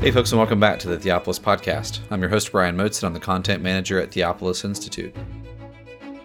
Hey, 0.00 0.12
folks, 0.12 0.30
and 0.30 0.38
welcome 0.38 0.60
back 0.60 0.78
to 0.78 0.88
the 0.88 0.96
Theopolis 0.96 1.40
Podcast. 1.40 1.98
I'm 2.12 2.20
your 2.20 2.30
host, 2.30 2.52
Brian 2.52 2.76
Motes, 2.76 3.02
and 3.02 3.08
I'm 3.08 3.14
the 3.14 3.18
content 3.18 3.64
manager 3.64 4.00
at 4.00 4.12
Theopolis 4.12 4.64
Institute. 4.64 5.12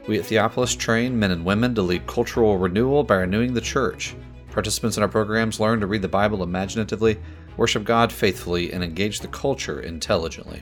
We 0.05 0.19
at 0.19 0.25
Theopolis 0.25 0.77
train 0.77 1.17
men 1.17 1.31
and 1.31 1.43
women 1.43 1.73
to 1.73 1.81
lead 1.81 2.05
cultural 2.05 2.59
renewal 2.59 3.03
by 3.03 3.15
renewing 3.15 3.51
the 3.51 3.59
church. 3.59 4.15
Participants 4.51 4.97
in 4.97 5.01
our 5.01 5.09
programs 5.09 5.59
learn 5.59 5.79
to 5.79 5.87
read 5.87 6.03
the 6.03 6.07
Bible 6.07 6.43
imaginatively, 6.43 7.19
worship 7.57 7.83
God 7.83 8.11
faithfully, 8.11 8.71
and 8.71 8.83
engage 8.83 9.21
the 9.21 9.27
culture 9.29 9.81
intelligently. 9.81 10.61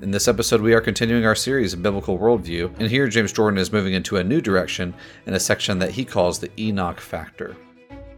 In 0.00 0.10
this 0.10 0.26
episode, 0.26 0.62
we 0.62 0.72
are 0.72 0.80
continuing 0.80 1.26
our 1.26 1.34
series 1.34 1.74
of 1.74 1.82
biblical 1.82 2.18
worldview, 2.18 2.74
and 2.80 2.88
here 2.88 3.08
James 3.08 3.32
Jordan 3.32 3.58
is 3.58 3.72
moving 3.72 3.92
into 3.92 4.16
a 4.16 4.24
new 4.24 4.40
direction 4.40 4.94
in 5.26 5.34
a 5.34 5.40
section 5.40 5.78
that 5.80 5.90
he 5.90 6.04
calls 6.06 6.38
the 6.38 6.50
Enoch 6.58 6.98
Factor. 6.98 7.54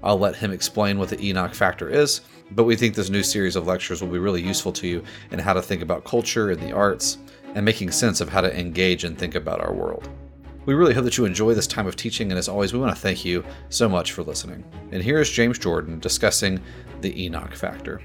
I'll 0.05 0.21
let 0.21 0.37
him 0.37 0.53
explain 0.53 1.01
what 1.01 1.09
the 1.09 1.21
Enoch 1.21 1.53
Factor 1.53 1.89
is, 1.89 2.21
but 2.53 2.65
we 2.65 2.77
think 2.77 2.95
this 2.95 3.11
new 3.11 3.23
series 3.23 3.57
of 3.57 3.67
lectures 3.67 4.01
will 4.01 4.09
be 4.09 4.19
really 4.19 4.43
useful 4.43 4.73
to 4.73 4.87
you 4.87 5.03
in 5.31 5.39
how 5.39 5.53
to 5.53 5.63
think 5.63 5.83
about 5.83 6.05
culture 6.05 6.51
and 6.51 6.61
the 6.61 6.73
arts, 6.73 7.19
and 7.55 7.65
making 7.65 7.91
sense 7.91 8.21
of 8.21 8.29
how 8.29 8.41
to 8.41 8.59
engage 8.59 9.05
and 9.05 9.19
think 9.19 9.35
about 9.35 9.61
our 9.61 9.73
world. 9.73 10.09
We 10.67 10.75
really 10.75 10.93
hope 10.93 11.05
that 11.05 11.17
you 11.17 11.25
enjoy 11.25 11.55
this 11.55 11.67
time 11.67 11.87
of 11.87 11.97
teaching, 11.97 12.31
and 12.31 12.39
as 12.39 12.49
always, 12.49 12.73
we 12.75 12.79
want 12.79 12.95
to 12.95 13.01
thank 13.01 13.25
you 13.25 13.43
so 13.71 13.89
much 13.89 14.13
for 14.13 14.23
listening. 14.23 14.65
And 14.93 15.03
here 15.03 15.19
is 15.19 15.31
James 15.31 15.59
Jordan 15.59 15.99
discussing 15.99 16.61
the 17.01 17.25
Enoch 17.25 17.55
Factor. 17.55 18.03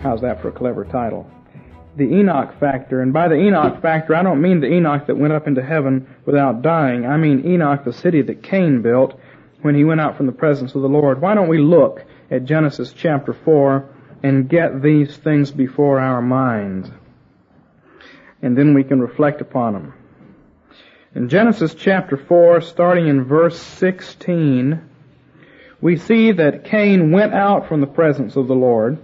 How's 0.00 0.20
that 0.20 0.40
for 0.42 0.48
a 0.48 0.52
clever 0.52 0.84
title? 0.84 1.30
The 1.96 2.04
Enoch 2.04 2.58
factor, 2.60 3.02
and 3.02 3.12
by 3.12 3.26
the 3.28 3.36
Enoch 3.36 3.80
factor, 3.80 4.14
I 4.14 4.22
don't 4.22 4.42
mean 4.42 4.60
the 4.60 4.70
Enoch 4.70 5.06
that 5.06 5.16
went 5.16 5.32
up 5.32 5.46
into 5.46 5.62
heaven 5.62 6.06
without 6.26 6.60
dying. 6.60 7.06
I 7.06 7.16
mean 7.16 7.46
Enoch, 7.46 7.84
the 7.84 7.92
city 7.92 8.20
that 8.22 8.42
Cain 8.42 8.82
built 8.82 9.18
when 9.62 9.74
he 9.74 9.84
went 9.84 10.00
out 10.00 10.16
from 10.16 10.26
the 10.26 10.32
presence 10.32 10.74
of 10.74 10.82
the 10.82 10.88
Lord. 10.88 11.20
Why 11.20 11.34
don't 11.34 11.48
we 11.48 11.58
look 11.58 12.04
at 12.30 12.44
Genesis 12.44 12.92
chapter 12.92 13.32
4 13.32 13.88
and 14.22 14.48
get 14.48 14.82
these 14.82 15.16
things 15.16 15.50
before 15.50 16.00
our 16.00 16.22
minds? 16.22 16.90
And 18.42 18.56
then 18.56 18.74
we 18.74 18.84
can 18.84 19.00
reflect 19.00 19.40
upon 19.40 19.72
them. 19.72 19.94
In 21.14 21.28
Genesis 21.28 21.74
chapter 21.74 22.16
4, 22.16 22.60
starting 22.60 23.08
in 23.08 23.24
verse 23.24 23.58
16, 23.58 24.82
we 25.80 25.96
see 25.96 26.32
that 26.32 26.64
Cain 26.64 27.10
went 27.10 27.32
out 27.32 27.68
from 27.68 27.80
the 27.80 27.86
presence 27.86 28.36
of 28.36 28.48
the 28.48 28.54
Lord 28.54 28.98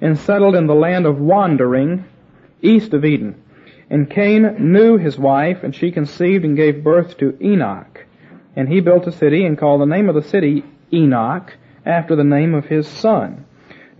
and 0.00 0.18
settled 0.18 0.54
in 0.54 0.66
the 0.66 0.74
land 0.74 1.06
of 1.06 1.18
wandering 1.18 2.04
east 2.62 2.92
of 2.92 3.04
Eden. 3.04 3.42
And 3.90 4.10
Cain 4.10 4.72
knew 4.72 4.98
his 4.98 5.18
wife, 5.18 5.62
and 5.62 5.74
she 5.74 5.90
conceived 5.90 6.44
and 6.44 6.56
gave 6.56 6.84
birth 6.84 7.16
to 7.18 7.36
Enoch. 7.40 8.04
And 8.58 8.68
he 8.68 8.80
built 8.80 9.06
a 9.06 9.12
city 9.12 9.44
and 9.44 9.56
called 9.56 9.80
the 9.80 9.86
name 9.86 10.08
of 10.08 10.16
the 10.16 10.28
city 10.28 10.64
Enoch 10.92 11.56
after 11.86 12.16
the 12.16 12.24
name 12.24 12.56
of 12.56 12.64
his 12.64 12.88
son. 12.88 13.44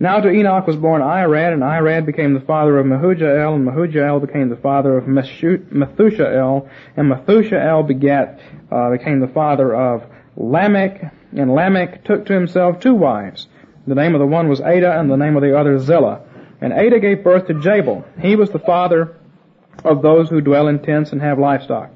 Now 0.01 0.19
to 0.19 0.29
Enoch 0.29 0.67
was 0.67 0.75
born 0.75 1.01
Irad, 1.01 1.53
and 1.53 1.63
Irad 1.63 2.05
became 2.05 2.33
the 2.33 2.41
father 2.41 2.77
of 2.77 2.85
Mehujael, 2.85 3.55
and 3.55 3.65
Mehujael 3.65 4.19
became 4.19 4.49
the 4.49 4.57
father 4.57 4.97
of 4.97 5.05
Methushael, 5.05 6.69
and 6.97 7.09
Methushael 7.09 7.87
begat, 7.87 8.41
uh, 8.69 8.89
became 8.91 9.21
the 9.21 9.29
father 9.29 9.73
of 9.73 10.03
Lamech, 10.35 11.09
and 11.37 11.55
Lamech 11.55 12.03
took 12.03 12.25
to 12.25 12.33
himself 12.33 12.81
two 12.81 12.95
wives. 12.95 13.47
The 13.87 13.95
name 13.95 14.13
of 14.13 14.19
the 14.19 14.27
one 14.27 14.49
was 14.49 14.59
Ada, 14.59 14.99
and 14.99 15.09
the 15.09 15.15
name 15.15 15.37
of 15.37 15.41
the 15.41 15.57
other 15.57 15.79
Zillah. 15.79 16.19
And 16.59 16.73
Ada 16.73 16.99
gave 16.99 17.23
birth 17.23 17.47
to 17.47 17.53
Jabal. 17.53 18.03
He 18.21 18.35
was 18.35 18.49
the 18.49 18.59
father 18.59 19.15
of 19.85 20.01
those 20.01 20.29
who 20.29 20.41
dwell 20.41 20.67
in 20.67 20.79
tents 20.79 21.13
and 21.13 21.21
have 21.21 21.39
livestock. 21.39 21.91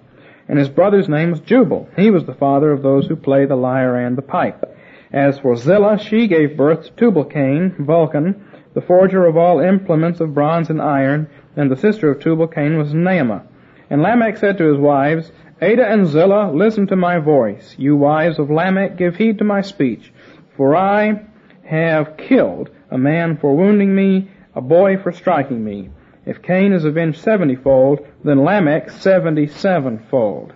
And 0.47 0.59
his 0.59 0.69
brother's 0.69 1.07
name 1.07 1.31
was 1.31 1.39
Jubal. 1.39 1.87
He 1.95 2.09
was 2.09 2.25
the 2.25 2.33
father 2.33 2.71
of 2.71 2.81
those 2.81 3.07
who 3.07 3.15
play 3.15 3.45
the 3.45 3.55
lyre 3.55 3.95
and 3.95 4.17
the 4.17 4.21
pipe. 4.21 4.63
As 5.11 5.39
for 5.39 5.55
Zillah, 5.55 5.99
she 5.99 6.27
gave 6.27 6.57
birth 6.57 6.83
to 6.83 6.91
Tubal-Cain, 6.91 7.75
Vulcan, 7.79 8.45
the 8.73 8.81
forger 8.81 9.25
of 9.25 9.37
all 9.37 9.59
implements 9.59 10.19
of 10.19 10.33
bronze 10.33 10.69
and 10.69 10.81
iron, 10.81 11.29
and 11.55 11.69
the 11.69 11.77
sister 11.77 12.09
of 12.09 12.19
Tubal-Cain 12.19 12.77
was 12.77 12.93
Naamah. 12.93 13.43
And 13.89 14.01
Lamech 14.01 14.37
said 14.37 14.57
to 14.57 14.65
his 14.65 14.77
wives, 14.77 15.31
Ada 15.61 15.87
and 15.87 16.07
Zillah, 16.07 16.51
listen 16.51 16.87
to 16.87 16.95
my 16.95 17.19
voice. 17.19 17.75
You 17.77 17.95
wives 17.95 18.39
of 18.39 18.49
Lamech, 18.49 18.97
give 18.97 19.15
heed 19.15 19.37
to 19.37 19.43
my 19.43 19.61
speech. 19.61 20.11
For 20.57 20.75
I 20.75 21.21
have 21.63 22.17
killed 22.17 22.69
a 22.89 22.97
man 22.97 23.37
for 23.37 23.55
wounding 23.55 23.93
me, 23.95 24.29
a 24.55 24.61
boy 24.61 24.97
for 24.97 25.11
striking 25.11 25.63
me. 25.63 25.89
If 26.25 26.41
Cain 26.41 26.71
is 26.71 26.85
avenged 26.85 27.21
seventyfold, 27.21 28.07
then 28.23 28.43
Lamech 28.43 28.89
seventy-sevenfold. 28.89 30.53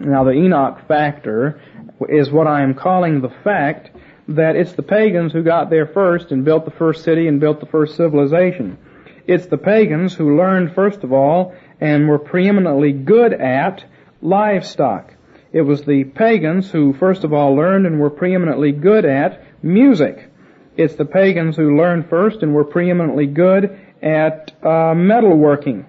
Now 0.00 0.24
the 0.24 0.32
Enoch 0.32 0.80
factor 0.88 1.60
is 2.08 2.30
what 2.30 2.46
I 2.46 2.62
am 2.62 2.74
calling 2.74 3.20
the 3.20 3.32
fact 3.44 3.90
that 4.28 4.56
it's 4.56 4.72
the 4.72 4.82
pagans 4.82 5.32
who 5.32 5.42
got 5.42 5.70
there 5.70 5.86
first 5.86 6.32
and 6.32 6.44
built 6.44 6.64
the 6.64 6.70
first 6.70 7.04
city 7.04 7.28
and 7.28 7.38
built 7.38 7.60
the 7.60 7.66
first 7.66 7.96
civilization. 7.96 8.78
It's 9.26 9.46
the 9.46 9.58
pagans 9.58 10.14
who 10.14 10.36
learned 10.36 10.74
first 10.74 11.04
of 11.04 11.12
all 11.12 11.54
and 11.80 12.08
were 12.08 12.18
preeminently 12.18 12.92
good 12.92 13.32
at 13.32 13.84
livestock. 14.22 15.14
It 15.52 15.62
was 15.62 15.82
the 15.82 16.04
pagans 16.04 16.70
who 16.70 16.94
first 16.94 17.24
of 17.24 17.32
all 17.32 17.54
learned 17.54 17.86
and 17.86 18.00
were 18.00 18.10
preeminently 18.10 18.72
good 18.72 19.04
at 19.04 19.44
music. 19.62 20.30
It's 20.76 20.94
the 20.94 21.04
pagans 21.04 21.56
who 21.56 21.76
learned 21.76 22.08
first 22.08 22.42
and 22.42 22.54
were 22.54 22.64
preeminently 22.64 23.26
good 23.26 23.78
at 24.02 24.52
uh, 24.62 24.94
metalworking. 24.94 25.84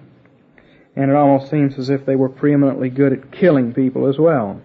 And 0.94 1.10
it 1.10 1.16
almost 1.16 1.50
seems 1.50 1.78
as 1.78 1.88
if 1.90 2.04
they 2.04 2.16
were 2.16 2.28
preeminently 2.28 2.90
good 2.90 3.12
at 3.12 3.32
killing 3.32 3.72
people 3.72 4.08
as 4.08 4.18
well. 4.18 4.60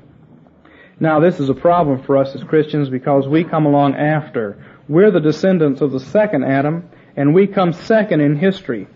Now 0.99 1.19
this 1.19 1.39
is 1.39 1.49
a 1.49 1.53
problem 1.53 2.03
for 2.03 2.17
us 2.17 2.35
as 2.35 2.43
Christians 2.43 2.89
because 2.89 3.27
we 3.27 3.43
come 3.43 3.65
along 3.65 3.95
after. 3.95 4.63
We're 4.89 5.11
the 5.11 5.19
descendants 5.19 5.81
of 5.81 5.91
the 5.91 5.99
second 5.99 6.43
Adam 6.43 6.89
and 7.15 7.33
we 7.33 7.47
come 7.47 7.73
second 7.73 8.21
in 8.21 8.35
history. 8.35 8.87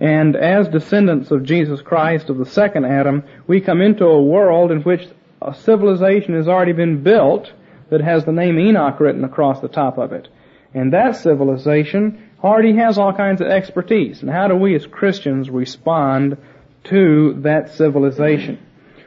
And 0.00 0.34
as 0.34 0.68
descendants 0.68 1.30
of 1.30 1.44
Jesus 1.44 1.82
Christ, 1.82 2.30
of 2.30 2.38
the 2.38 2.46
second 2.46 2.86
Adam, 2.86 3.22
we 3.46 3.60
come 3.60 3.82
into 3.82 4.06
a 4.06 4.22
world 4.22 4.70
in 4.70 4.80
which 4.82 5.06
a 5.42 5.54
civilization 5.54 6.34
has 6.34 6.48
already 6.48 6.72
been 6.72 7.02
built 7.02 7.52
that 7.90 8.00
has 8.00 8.24
the 8.24 8.32
name 8.32 8.58
Enoch 8.58 8.98
written 8.98 9.24
across 9.24 9.60
the 9.60 9.68
top 9.68 9.98
of 9.98 10.12
it. 10.12 10.28
And 10.72 10.92
that 10.92 11.16
civilization 11.16 12.29
already 12.42 12.76
has 12.76 12.98
all 12.98 13.12
kinds 13.12 13.40
of 13.40 13.48
expertise. 13.48 14.22
And 14.22 14.30
how 14.30 14.48
do 14.48 14.56
we 14.56 14.74
as 14.74 14.86
Christians 14.86 15.50
respond 15.50 16.36
to 16.84 17.34
that 17.42 17.74
civilization? 17.74 18.58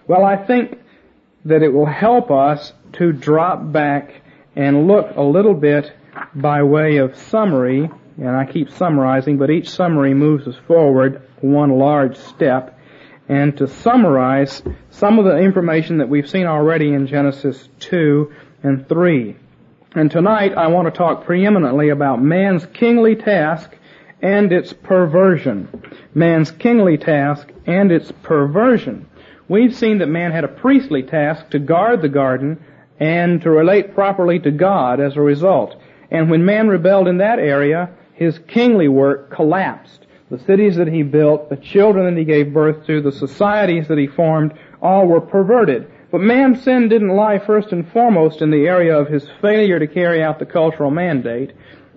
Well, 0.07 0.23
I 0.23 0.37
think 0.37 0.79
that 1.45 1.63
it 1.63 1.69
will 1.69 1.85
help 1.85 2.31
us 2.31 2.73
to 2.93 3.11
drop 3.11 3.71
back 3.71 4.21
and 4.55 4.87
look 4.87 5.15
a 5.15 5.21
little 5.21 5.55
bit 5.55 5.91
by 6.35 6.63
way 6.63 6.97
of 6.97 7.17
summary, 7.17 7.89
and 8.17 8.29
I 8.29 8.45
keep 8.45 8.69
summarizing, 8.69 9.37
but 9.37 9.49
each 9.49 9.69
summary 9.69 10.13
moves 10.13 10.47
us 10.47 10.55
forward 10.67 11.27
one 11.41 11.71
large 11.71 12.15
step, 12.17 12.79
and 13.27 13.57
to 13.57 13.67
summarize 13.67 14.61
some 14.91 15.17
of 15.17 15.25
the 15.25 15.37
information 15.37 15.97
that 15.97 16.09
we've 16.09 16.29
seen 16.29 16.45
already 16.45 16.93
in 16.93 17.07
Genesis 17.07 17.67
2 17.79 18.31
and 18.61 18.87
3. 18.87 19.37
And 19.95 20.09
tonight 20.09 20.53
I 20.57 20.67
want 20.67 20.87
to 20.87 20.97
talk 20.97 21.23
preeminently 21.23 21.89
about 21.89 22.19
man's 22.19 22.65
kingly 22.65 23.15
task 23.15 23.69
and 24.23 24.51
its 24.51 24.73
perversion. 24.73 25.69
Man's 26.15 26.49
kingly 26.49 26.97
task 26.97 27.49
and 27.67 27.91
its 27.91 28.11
perversion. 28.23 29.07
We've 29.47 29.75
seen 29.75 29.99
that 29.99 30.07
man 30.07 30.31
had 30.31 30.45
a 30.45 30.47
priestly 30.47 31.03
task 31.03 31.51
to 31.51 31.59
guard 31.59 32.01
the 32.01 32.09
garden 32.09 32.63
and 32.99 33.39
to 33.43 33.51
relate 33.51 33.93
properly 33.93 34.39
to 34.39 34.49
God 34.49 34.99
as 34.99 35.15
a 35.15 35.21
result. 35.21 35.79
And 36.09 36.31
when 36.31 36.43
man 36.43 36.69
rebelled 36.69 37.07
in 37.07 37.19
that 37.19 37.37
area, 37.37 37.91
his 38.13 38.39
kingly 38.47 38.87
work 38.87 39.29
collapsed. 39.29 40.07
The 40.31 40.39
cities 40.39 40.77
that 40.77 40.87
he 40.87 41.03
built, 41.03 41.51
the 41.51 41.57
children 41.57 42.05
that 42.05 42.19
he 42.19 42.25
gave 42.25 42.51
birth 42.51 42.87
to, 42.87 42.99
the 42.99 43.11
societies 43.11 43.89
that 43.89 43.99
he 43.99 44.07
formed, 44.07 44.53
all 44.81 45.05
were 45.05 45.21
perverted. 45.21 45.91
But 46.13 46.21
man's 46.21 46.61
sin 46.61 46.89
didn't 46.89 47.15
lie 47.15 47.39
first 47.39 47.71
and 47.71 47.91
foremost 47.91 48.43
in 48.43 48.51
the 48.51 48.67
area 48.67 48.95
of 48.95 49.07
his 49.07 49.27
failure 49.41 49.79
to 49.79 49.87
carry 49.87 50.21
out 50.21 50.37
the 50.37 50.45
cultural 50.45 50.91
mandate. 50.91 51.53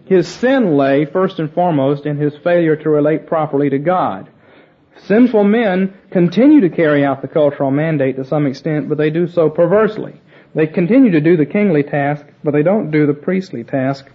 His 0.07 0.27
sin 0.27 0.75
lay 0.75 1.05
first 1.05 1.39
and 1.39 1.53
foremost 1.53 2.07
in 2.07 2.17
his 2.17 2.35
failure 2.39 2.77
to 2.77 2.89
relate 2.89 3.27
properly 3.27 3.69
to 3.69 3.79
God. 3.79 4.31
Sinful 5.03 5.45
men 5.45 5.93
continue 6.11 6.63
to 6.63 6.71
carry 6.71 7.05
out 7.05 7.21
the 7.21 7.29
cultural 7.29 7.71
mandate 7.71 8.17
to 8.17 8.25
some 8.25 8.47
extent, 8.47 8.89
but 8.89 8.97
they 8.97 9.11
do 9.11 9.29
so 9.29 9.51
perversely. 9.51 10.19
They 10.55 10.67
continue 10.67 11.11
to 11.11 11.21
do 11.21 11.37
the 11.37 11.45
kingly 11.45 11.83
task, 11.83 12.25
but 12.43 12.53
they 12.53 12.63
don't 12.63 12.91
do 12.91 13.07
the 13.07 13.13
priestly 13.13 13.65
task 13.65 14.07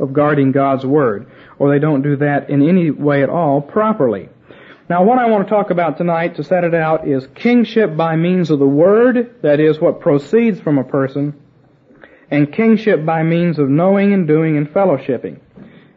of 0.00 0.12
guarding 0.12 0.50
God's 0.50 0.84
Word, 0.84 1.30
or 1.60 1.70
they 1.70 1.78
don't 1.78 2.02
do 2.02 2.16
that 2.16 2.50
in 2.50 2.68
any 2.68 2.90
way 2.90 3.22
at 3.22 3.30
all 3.30 3.60
properly. 3.60 4.30
Now 4.88 5.04
what 5.04 5.18
I 5.18 5.26
want 5.26 5.46
to 5.46 5.50
talk 5.50 5.70
about 5.70 5.98
tonight 5.98 6.36
to 6.36 6.44
set 6.44 6.64
it 6.64 6.74
out 6.74 7.06
is 7.06 7.26
kingship 7.34 7.96
by 7.96 8.16
means 8.16 8.50
of 8.50 8.58
the 8.58 8.66
Word, 8.66 9.36
that 9.42 9.60
is 9.60 9.78
what 9.78 10.00
proceeds 10.00 10.60
from 10.60 10.78
a 10.78 10.84
person, 10.84 11.34
and 12.30 12.52
kingship 12.52 13.04
by 13.04 13.22
means 13.22 13.58
of 13.58 13.68
knowing 13.68 14.14
and 14.14 14.26
doing 14.26 14.56
and 14.56 14.68
fellowshipping. 14.68 15.40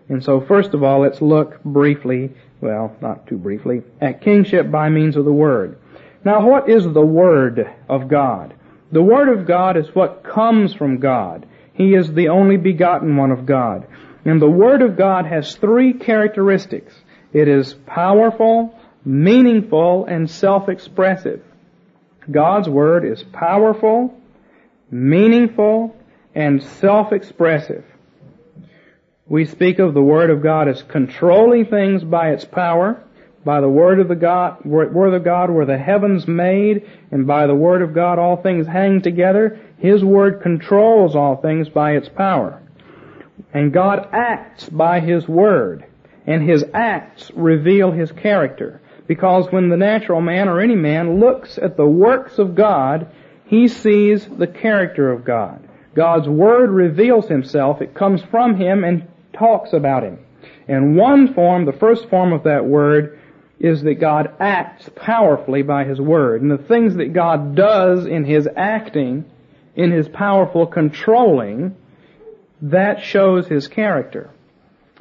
And 0.09 0.21
so 0.21 0.41
first 0.41 0.73
of 0.73 0.83
all, 0.83 1.01
let's 1.01 1.21
look 1.21 1.63
briefly 1.63 2.31
well, 2.61 2.95
not 3.01 3.27
too 3.27 3.37
briefly, 3.37 3.81
at 3.99 4.21
kingship 4.21 4.69
by 4.69 4.89
means 4.89 5.17
of 5.17 5.25
the 5.25 5.33
Word. 5.33 5.77
Now 6.23 6.47
what 6.47 6.69
is 6.69 6.83
the 6.83 7.01
Word 7.01 7.67
of 7.89 8.07
God? 8.07 8.53
The 8.91 9.01
Word 9.01 9.29
of 9.29 9.47
God 9.47 9.77
is 9.77 9.87
what 9.95 10.23
comes 10.23 10.73
from 10.73 10.99
God. 10.99 11.47
He 11.73 11.95
is 11.95 12.13
the 12.13 12.29
only 12.29 12.57
begotten 12.57 13.17
one 13.17 13.31
of 13.31 13.45
God. 13.45 13.87
And 14.25 14.41
the 14.41 14.49
Word 14.49 14.81
of 14.81 14.95
God 14.95 15.25
has 15.25 15.55
three 15.55 15.93
characteristics. 15.93 16.93
It 17.33 17.47
is 17.47 17.73
powerful, 17.73 18.77
meaningful, 19.05 20.05
and 20.05 20.29
self-expressive. 20.29 21.41
God's 22.29 22.69
Word 22.69 23.03
is 23.05 23.23
powerful, 23.23 24.15
meaningful, 24.89 25.95
and 26.35 26.61
self-expressive. 26.61 27.83
We 29.27 29.45
speak 29.45 29.79
of 29.79 29.93
the 29.93 30.01
Word 30.01 30.29
of 30.29 30.43
God 30.43 30.67
as 30.67 30.83
controlling 30.83 31.65
things 31.65 32.03
by 32.03 32.31
its 32.31 32.45
power. 32.45 33.01
By 33.43 33.61
the 33.61 33.69
Word 33.69 33.99
of 33.99 34.07
the 34.07 34.15
God, 34.15 34.63
Word 34.65 35.13
of 35.13 35.23
God 35.23 35.49
were 35.49 35.65
the 35.65 35.77
heavens 35.77 36.27
made, 36.27 36.87
and 37.11 37.25
by 37.25 37.47
the 37.47 37.55
Word 37.55 37.81
of 37.81 37.93
God 37.93 38.19
all 38.19 38.37
things 38.37 38.67
hang 38.67 39.01
together. 39.01 39.59
His 39.77 40.03
Word 40.03 40.41
controls 40.41 41.15
all 41.15 41.37
things 41.37 41.69
by 41.69 41.93
its 41.93 42.09
power. 42.09 42.61
And 43.53 43.73
God 43.73 44.09
acts 44.11 44.69
by 44.69 44.99
His 44.99 45.27
Word, 45.27 45.85
and 46.27 46.47
His 46.47 46.65
acts 46.73 47.31
reveal 47.33 47.91
His 47.91 48.11
character. 48.11 48.80
Because 49.11 49.51
when 49.51 49.67
the 49.67 49.75
natural 49.75 50.21
man 50.21 50.47
or 50.47 50.61
any 50.61 50.77
man 50.77 51.19
looks 51.19 51.57
at 51.57 51.75
the 51.75 51.85
works 51.85 52.39
of 52.39 52.55
God, 52.55 53.11
he 53.43 53.67
sees 53.67 54.25
the 54.25 54.47
character 54.47 55.11
of 55.11 55.25
God. 55.25 55.67
God's 55.93 56.29
Word 56.29 56.69
reveals 56.69 57.27
Himself, 57.27 57.81
it 57.81 57.93
comes 57.93 58.21
from 58.31 58.55
Him 58.55 58.85
and 58.85 59.09
talks 59.33 59.73
about 59.73 60.03
Him. 60.03 60.19
And 60.65 60.95
one 60.95 61.33
form, 61.33 61.65
the 61.65 61.73
first 61.73 62.07
form 62.07 62.31
of 62.31 62.43
that 62.43 62.63
word, 62.63 63.19
is 63.59 63.83
that 63.83 63.95
God 63.95 64.33
acts 64.39 64.89
powerfully 64.95 65.61
by 65.61 65.83
His 65.83 65.99
Word. 65.99 66.41
And 66.41 66.49
the 66.49 66.65
things 66.69 66.95
that 66.95 67.11
God 67.11 67.53
does 67.53 68.05
in 68.05 68.23
His 68.23 68.47
acting, 68.55 69.25
in 69.75 69.91
His 69.91 70.07
powerful 70.07 70.67
controlling, 70.67 71.75
that 72.61 73.03
shows 73.03 73.45
His 73.45 73.67
character. 73.67 74.29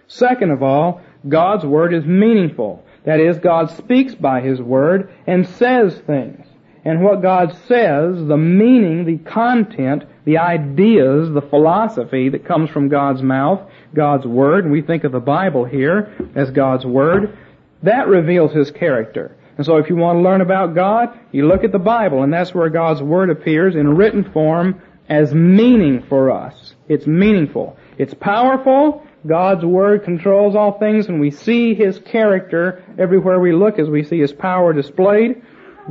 Second 0.08 0.50
of 0.50 0.64
all, 0.64 1.00
God's 1.28 1.64
Word 1.64 1.94
is 1.94 2.04
meaningful. 2.04 2.84
That 3.05 3.20
is, 3.20 3.38
God 3.38 3.70
speaks 3.70 4.14
by 4.14 4.41
His 4.41 4.61
Word 4.61 5.12
and 5.26 5.47
says 5.47 5.99
things. 6.06 6.47
And 6.85 7.02
what 7.02 7.23
God 7.23 7.55
says, 7.67 8.26
the 8.26 8.38
meaning, 8.38 9.05
the 9.05 9.19
content, 9.19 10.05
the 10.25 10.38
ideas, 10.38 11.31
the 11.31 11.47
philosophy 11.50 12.31
that 12.31 12.47
comes 12.47 12.70
from 12.70 12.88
God's 12.88 13.23
mouth, 13.23 13.61
God's 13.94 14.26
Word, 14.26 14.64
and 14.64 14.73
we 14.73 14.82
think 14.82 15.05
of 15.05 15.12
the 15.12 15.20
Bible 15.20 15.64
here 15.64 16.14
as 16.35 16.50
God's 16.50 16.87
Word, 16.87 17.37
that 17.82 18.08
reveals 18.08 18.52
His 18.52 18.70
character. 18.70 19.37
And 19.56 19.67
so 19.67 19.76
if 19.76 19.91
you 19.91 19.97
want 19.97 20.19
to 20.19 20.23
learn 20.23 20.41
about 20.41 20.75
God, 20.75 21.19
you 21.32 21.47
look 21.47 21.64
at 21.64 21.73
the 21.73 21.79
Bible, 21.79 22.23
and 22.23 22.32
that's 22.32 22.55
where 22.55 22.70
God's 22.70 23.02
Word 23.02 23.29
appears 23.29 23.75
in 23.75 23.97
written 23.97 24.31
form 24.32 24.81
as 25.06 25.35
meaning 25.35 26.02
for 26.08 26.31
us. 26.31 26.75
It's 26.88 27.06
meaningful. 27.06 27.76
It's 27.99 28.14
powerful. 28.14 29.06
God's 29.26 29.64
Word 29.64 30.05
controls 30.05 30.56
all 30.56 30.78
things, 30.78 31.06
and 31.08 31.20
we 31.20 31.31
see 31.31 31.75
His 31.75 31.99
character 31.99 32.82
everywhere 32.99 33.38
we 33.38 33.52
look 33.52 33.78
as 33.78 33.88
we 33.88 34.02
see 34.02 34.20
His 34.20 34.32
power 34.32 34.72
displayed. 34.72 35.43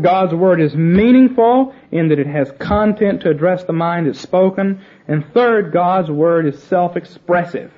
God's 0.02 0.34
Word 0.34 0.62
is 0.62 0.76
meaningful 0.76 1.74
in 1.92 2.10
that 2.10 2.20
it 2.20 2.28
has 2.28 2.52
content 2.60 3.22
to 3.22 3.30
address 3.30 3.64
the 3.64 3.74
mind 3.74 4.08
it's 4.08 4.20
spoken. 4.20 4.82
And 5.08 5.26
third, 5.34 5.72
God's 5.72 6.10
Word 6.10 6.46
is 6.46 6.62
self-expressive. 6.64 7.72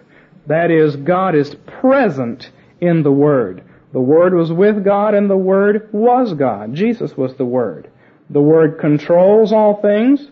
That 0.48 0.72
is, 0.72 0.96
God 0.96 1.36
is 1.36 1.56
present 1.66 2.52
in 2.80 3.04
the 3.04 3.12
Word. 3.12 3.64
The 3.94 4.02
Word 4.02 4.34
was 4.34 4.52
with 4.52 4.84
God 4.84 5.14
and 5.14 5.30
the 5.30 5.38
Word 5.38 5.90
was 5.92 6.34
God. 6.34 6.74
Jesus 6.74 7.18
was 7.18 7.36
the 7.36 7.46
Word. 7.46 7.90
The 8.30 8.42
Word 8.42 8.80
controls 8.80 9.52
all 9.52 9.82
things. 9.82 10.30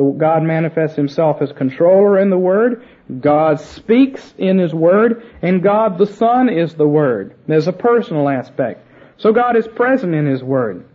God 0.00 0.42
manifests 0.42 0.96
Himself 0.96 1.42
as 1.42 1.52
controller 1.52 2.18
in 2.18 2.30
the 2.30 2.38
Word. 2.38 2.84
God 3.20 3.60
speaks 3.60 4.34
in 4.38 4.58
His 4.58 4.74
Word. 4.74 5.22
And 5.42 5.62
God 5.62 5.98
the 5.98 6.06
Son 6.06 6.48
is 6.48 6.74
the 6.74 6.88
Word. 6.88 7.34
There's 7.46 7.68
a 7.68 7.72
personal 7.72 8.28
aspect. 8.28 8.86
So 9.18 9.32
God 9.32 9.56
is 9.56 9.68
present 9.68 10.14
in 10.14 10.26
His 10.26 10.42
Word. 10.42 10.86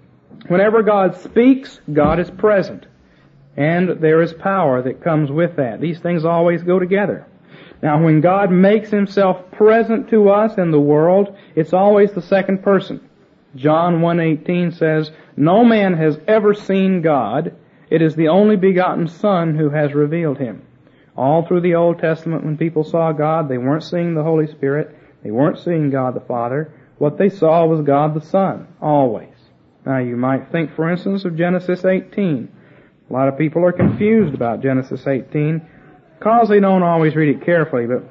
Whenever 0.47 0.83
God 0.83 1.15
speaks, 1.21 1.79
God 1.91 2.19
is 2.19 2.29
present. 2.31 2.85
And 3.57 4.01
there 4.01 4.21
is 4.21 4.33
power 4.33 4.81
that 4.81 5.03
comes 5.03 5.31
with 5.31 5.55
that. 5.57 5.79
These 5.79 5.99
things 5.99 6.25
always 6.25 6.63
go 6.63 6.79
together. 6.79 7.25
Now 7.81 8.03
when 8.03 8.21
God 8.21 8.51
makes 8.51 8.89
Himself 8.89 9.51
present 9.51 10.09
to 10.09 10.29
us 10.29 10.57
in 10.57 10.71
the 10.71 10.79
world, 10.79 11.35
it's 11.55 11.73
always 11.73 12.11
the 12.11 12.21
second 12.21 12.63
person. 12.63 13.07
John 13.55 13.99
1.18 13.99 14.77
says, 14.77 15.11
No 15.37 15.63
man 15.63 15.93
has 15.93 16.19
ever 16.27 16.53
seen 16.53 17.01
God. 17.01 17.55
It 17.89 18.01
is 18.01 18.15
the 18.15 18.29
only 18.29 18.55
begotten 18.55 19.07
Son 19.07 19.55
who 19.55 19.69
has 19.69 19.93
revealed 19.93 20.37
Him. 20.37 20.63
All 21.15 21.45
through 21.45 21.61
the 21.61 21.75
Old 21.75 21.99
Testament 21.99 22.43
when 22.43 22.57
people 22.57 22.83
saw 22.83 23.11
God, 23.11 23.47
they 23.47 23.57
weren't 23.57 23.83
seeing 23.83 24.15
the 24.15 24.23
Holy 24.23 24.47
Spirit. 24.47 24.95
They 25.23 25.31
weren't 25.31 25.59
seeing 25.59 25.89
God 25.89 26.13
the 26.13 26.19
Father. 26.21 26.73
What 26.97 27.17
they 27.17 27.29
saw 27.29 27.65
was 27.65 27.81
God 27.81 28.13
the 28.13 28.25
Son. 28.25 28.67
Always. 28.81 29.29
Now 29.85 29.99
you 29.99 30.17
might 30.17 30.51
think, 30.51 30.75
for 30.75 30.89
instance, 30.89 31.25
of 31.25 31.37
Genesis 31.37 31.85
18. 31.85 32.49
A 33.09 33.13
lot 33.13 33.27
of 33.27 33.37
people 33.37 33.63
are 33.63 33.71
confused 33.71 34.33
about 34.33 34.61
Genesis 34.63 35.05
18 35.05 35.61
because 36.17 36.49
they 36.49 36.59
don't 36.59 36.83
always 36.83 37.15
read 37.15 37.35
it 37.35 37.45
carefully, 37.45 37.85
but 37.85 38.03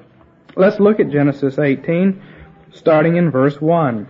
let's 0.56 0.78
look 0.78 1.00
at 1.00 1.10
Genesis 1.10 1.58
18, 1.58 2.22
starting 2.72 3.16
in 3.16 3.30
verse 3.30 3.60
1. 3.60 4.08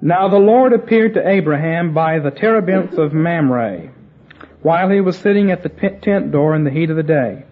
Now 0.00 0.28
the 0.28 0.38
Lord 0.38 0.72
appeared 0.72 1.14
to 1.14 1.28
Abraham 1.28 1.92
by 1.92 2.18
the 2.18 2.30
terebinths 2.30 2.96
of 2.96 3.12
Mamre, 3.12 3.92
while 4.66 4.90
he 4.90 5.00
was 5.00 5.16
sitting 5.16 5.52
at 5.52 5.62
the 5.62 5.68
tent 5.68 6.32
door 6.32 6.52
in 6.56 6.64
the 6.64 6.70
heat 6.72 6.90
of 6.90 6.96
the 6.96 7.02
day. 7.04 7.44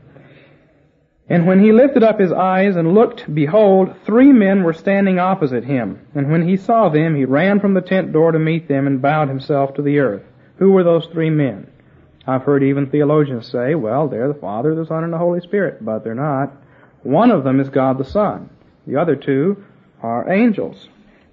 And 1.28 1.46
when 1.46 1.62
he 1.62 1.70
lifted 1.70 2.02
up 2.02 2.18
his 2.18 2.32
eyes 2.32 2.74
and 2.74 2.92
looked, 2.92 3.32
behold, 3.32 3.94
three 4.04 4.32
men 4.32 4.64
were 4.64 4.72
standing 4.72 5.20
opposite 5.20 5.62
him. 5.62 6.04
And 6.16 6.32
when 6.32 6.48
he 6.48 6.56
saw 6.56 6.88
them, 6.88 7.14
he 7.14 7.24
ran 7.24 7.60
from 7.60 7.72
the 7.72 7.82
tent 7.82 8.12
door 8.12 8.32
to 8.32 8.38
meet 8.40 8.66
them 8.66 8.88
and 8.88 9.00
bowed 9.00 9.28
himself 9.28 9.74
to 9.74 9.82
the 9.82 10.00
earth. 10.00 10.24
Who 10.56 10.72
were 10.72 10.82
those 10.82 11.06
three 11.06 11.30
men? 11.30 11.70
I've 12.26 12.42
heard 12.42 12.64
even 12.64 12.90
theologians 12.90 13.46
say, 13.46 13.76
well, 13.76 14.08
they're 14.08 14.26
the 14.26 14.40
Father, 14.40 14.74
the 14.74 14.84
Son, 14.84 15.04
and 15.04 15.12
the 15.12 15.18
Holy 15.18 15.40
Spirit, 15.40 15.84
but 15.84 16.02
they're 16.02 16.16
not. 16.16 16.52
One 17.04 17.30
of 17.30 17.44
them 17.44 17.60
is 17.60 17.68
God 17.68 17.96
the 17.96 18.04
Son. 18.04 18.50
The 18.88 18.96
other 18.96 19.14
two 19.14 19.62
are 20.02 20.32
angels. 20.32 20.88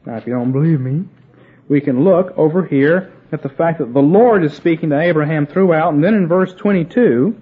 Now, 0.05 0.17
if 0.17 0.27
you 0.27 0.33
don't 0.33 0.51
believe 0.51 0.79
me, 0.79 1.05
we 1.67 1.81
can 1.81 2.03
look 2.03 2.37
over 2.37 2.63
here 2.67 3.11
at 3.31 3.43
the 3.43 3.49
fact 3.49 3.79
that 3.79 3.93
the 3.93 4.01
Lord 4.01 4.43
is 4.43 4.53
speaking 4.53 4.89
to 4.89 4.99
Abraham 4.99 5.47
throughout, 5.47 5.93
and 5.93 6.03
then 6.03 6.13
in 6.13 6.27
verse 6.27 6.53
22, 6.53 7.35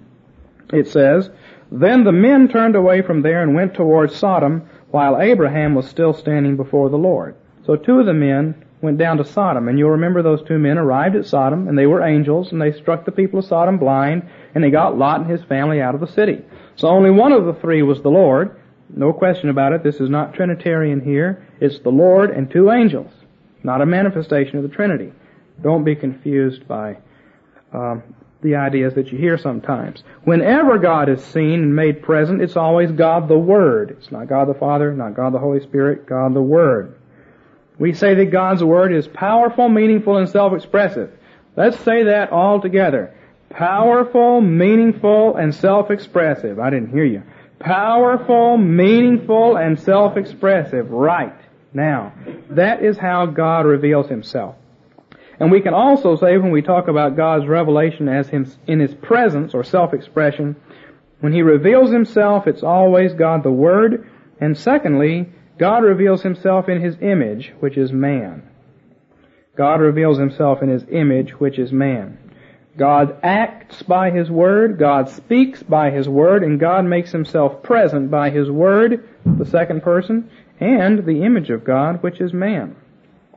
it 0.72 0.88
says, 0.88 1.30
then 1.72 2.04
the 2.04 2.12
men 2.12 2.48
turned 2.48 2.74
away 2.74 3.02
from 3.02 3.22
there 3.22 3.42
and 3.42 3.54
went 3.54 3.74
towards 3.74 4.16
Sodom, 4.16 4.68
while 4.90 5.20
Abraham 5.20 5.74
was 5.74 5.88
still 5.88 6.12
standing 6.12 6.56
before 6.56 6.90
the 6.90 6.96
Lord. 6.96 7.36
So 7.64 7.76
two 7.76 8.00
of 8.00 8.06
the 8.06 8.12
men 8.12 8.64
went 8.80 8.98
down 8.98 9.18
to 9.18 9.24
Sodom, 9.24 9.68
and 9.68 9.78
you'll 9.78 9.90
remember 9.90 10.22
those 10.22 10.42
two 10.42 10.58
men 10.58 10.78
arrived 10.78 11.14
at 11.14 11.26
Sodom, 11.26 11.68
and 11.68 11.78
they 11.78 11.86
were 11.86 12.02
angels, 12.02 12.50
and 12.50 12.60
they 12.60 12.72
struck 12.72 13.04
the 13.04 13.12
people 13.12 13.38
of 13.38 13.44
Sodom 13.44 13.78
blind, 13.78 14.28
and 14.54 14.64
they 14.64 14.70
got 14.70 14.98
Lot 14.98 15.20
and 15.20 15.30
his 15.30 15.42
family 15.44 15.80
out 15.80 15.94
of 15.94 16.00
the 16.00 16.08
city. 16.08 16.44
So 16.76 16.88
only 16.88 17.10
one 17.10 17.32
of 17.32 17.44
the 17.44 17.54
three 17.54 17.82
was 17.82 18.02
the 18.02 18.08
Lord. 18.10 18.58
No 18.88 19.12
question 19.12 19.48
about 19.48 19.72
it. 19.72 19.84
This 19.84 20.00
is 20.00 20.10
not 20.10 20.34
Trinitarian 20.34 21.00
here. 21.00 21.46
It's 21.60 21.78
the 21.80 21.90
Lord 21.90 22.30
and 22.30 22.50
two 22.50 22.70
angels, 22.70 23.12
not 23.62 23.82
a 23.82 23.86
manifestation 23.86 24.56
of 24.56 24.62
the 24.64 24.74
Trinity. 24.74 25.12
Don't 25.62 25.84
be 25.84 25.94
confused 25.94 26.66
by 26.66 26.98
um, 27.72 28.02
the 28.42 28.56
ideas 28.56 28.94
that 28.94 29.12
you 29.12 29.18
hear 29.18 29.36
sometimes. 29.36 30.02
Whenever 30.24 30.78
God 30.78 31.08
is 31.08 31.22
seen 31.22 31.62
and 31.62 31.76
made 31.76 32.02
present, 32.02 32.40
it's 32.40 32.56
always 32.56 32.90
God 32.90 33.28
the 33.28 33.38
Word. 33.38 33.96
It's 33.98 34.10
not 34.10 34.28
God 34.28 34.48
the 34.48 34.54
Father, 34.54 34.92
not 34.94 35.14
God 35.14 35.34
the 35.34 35.38
Holy 35.38 35.60
Spirit, 35.60 36.06
God 36.06 36.34
the 36.34 36.42
Word. 36.42 36.96
We 37.78 37.92
say 37.94 38.14
that 38.14 38.30
God's 38.30 38.64
Word 38.64 38.92
is 38.92 39.08
powerful, 39.08 39.68
meaningful, 39.68 40.16
and 40.16 40.28
self-expressive. 40.28 41.10
Let's 41.56 41.78
say 41.80 42.04
that 42.04 42.30
all 42.30 42.60
together. 42.60 43.14
Powerful, 43.50 44.40
meaningful, 44.40 45.36
and 45.36 45.54
self-expressive. 45.54 46.58
I 46.58 46.70
didn't 46.70 46.92
hear 46.92 47.04
you. 47.04 47.22
Powerful, 47.58 48.56
meaningful, 48.56 49.56
and 49.56 49.78
self-expressive. 49.78 50.90
Right. 50.90 51.34
Now, 51.74 52.12
that 52.50 52.82
is 52.82 52.96
how 52.96 53.26
God 53.26 53.66
reveals 53.66 54.08
Himself. 54.08 54.56
And 55.40 55.50
we 55.50 55.62
can 55.62 55.72
also 55.72 56.16
say 56.16 56.36
when 56.36 56.52
we 56.52 56.60
talk 56.60 56.86
about 56.86 57.16
God's 57.16 57.46
revelation 57.46 58.08
as 58.08 58.28
him, 58.28 58.46
in 58.66 58.78
His 58.78 58.94
presence 58.94 59.54
or 59.54 59.64
self-expression, 59.64 60.54
when 61.20 61.32
He 61.32 61.40
reveals 61.40 61.90
Himself, 61.90 62.46
it's 62.46 62.62
always 62.62 63.14
God 63.14 63.42
the 63.42 63.50
Word. 63.50 64.06
And 64.38 64.56
secondly, 64.56 65.30
God 65.58 65.82
reveals 65.82 66.22
Himself 66.22 66.68
in 66.68 66.82
His 66.82 66.96
image, 67.00 67.54
which 67.60 67.78
is 67.78 67.90
man. 67.90 68.42
God 69.56 69.80
reveals 69.80 70.18
Himself 70.18 70.62
in 70.62 70.68
His 70.68 70.84
image, 70.90 71.30
which 71.40 71.58
is 71.58 71.72
man. 71.72 72.18
God 72.76 73.18
acts 73.22 73.82
by 73.82 74.10
His 74.10 74.30
Word, 74.30 74.78
God 74.78 75.08
speaks 75.08 75.62
by 75.62 75.90
His 75.90 76.08
Word, 76.08 76.44
and 76.44 76.60
God 76.60 76.84
makes 76.84 77.12
Himself 77.12 77.62
present 77.62 78.10
by 78.10 78.30
His 78.30 78.50
Word, 78.50 79.08
the 79.24 79.46
second 79.46 79.82
person, 79.82 80.30
and 80.60 81.04
the 81.04 81.22
image 81.22 81.50
of 81.50 81.64
God, 81.64 82.02
which 82.02 82.20
is 82.20 82.32
man. 82.32 82.76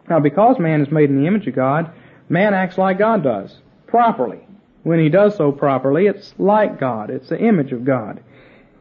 Now, 0.10 0.20
because 0.20 0.60
man 0.60 0.82
is 0.82 0.92
made 0.92 1.10
in 1.10 1.22
the 1.22 1.28
image 1.28 1.48
of 1.48 1.56
God, 1.56 1.92
man 2.30 2.54
acts 2.54 2.78
like 2.78 2.98
God 2.98 3.24
does, 3.24 3.58
properly. 3.88 4.46
When 4.84 5.00
he 5.00 5.10
does 5.10 5.36
so 5.36 5.52
properly, 5.52 6.08
it's 6.08 6.34
like 6.38 6.80
God. 6.80 7.10
It's 7.10 7.30
the 7.30 7.40
image 7.40 7.72
of 7.72 7.86
God. 7.86 8.22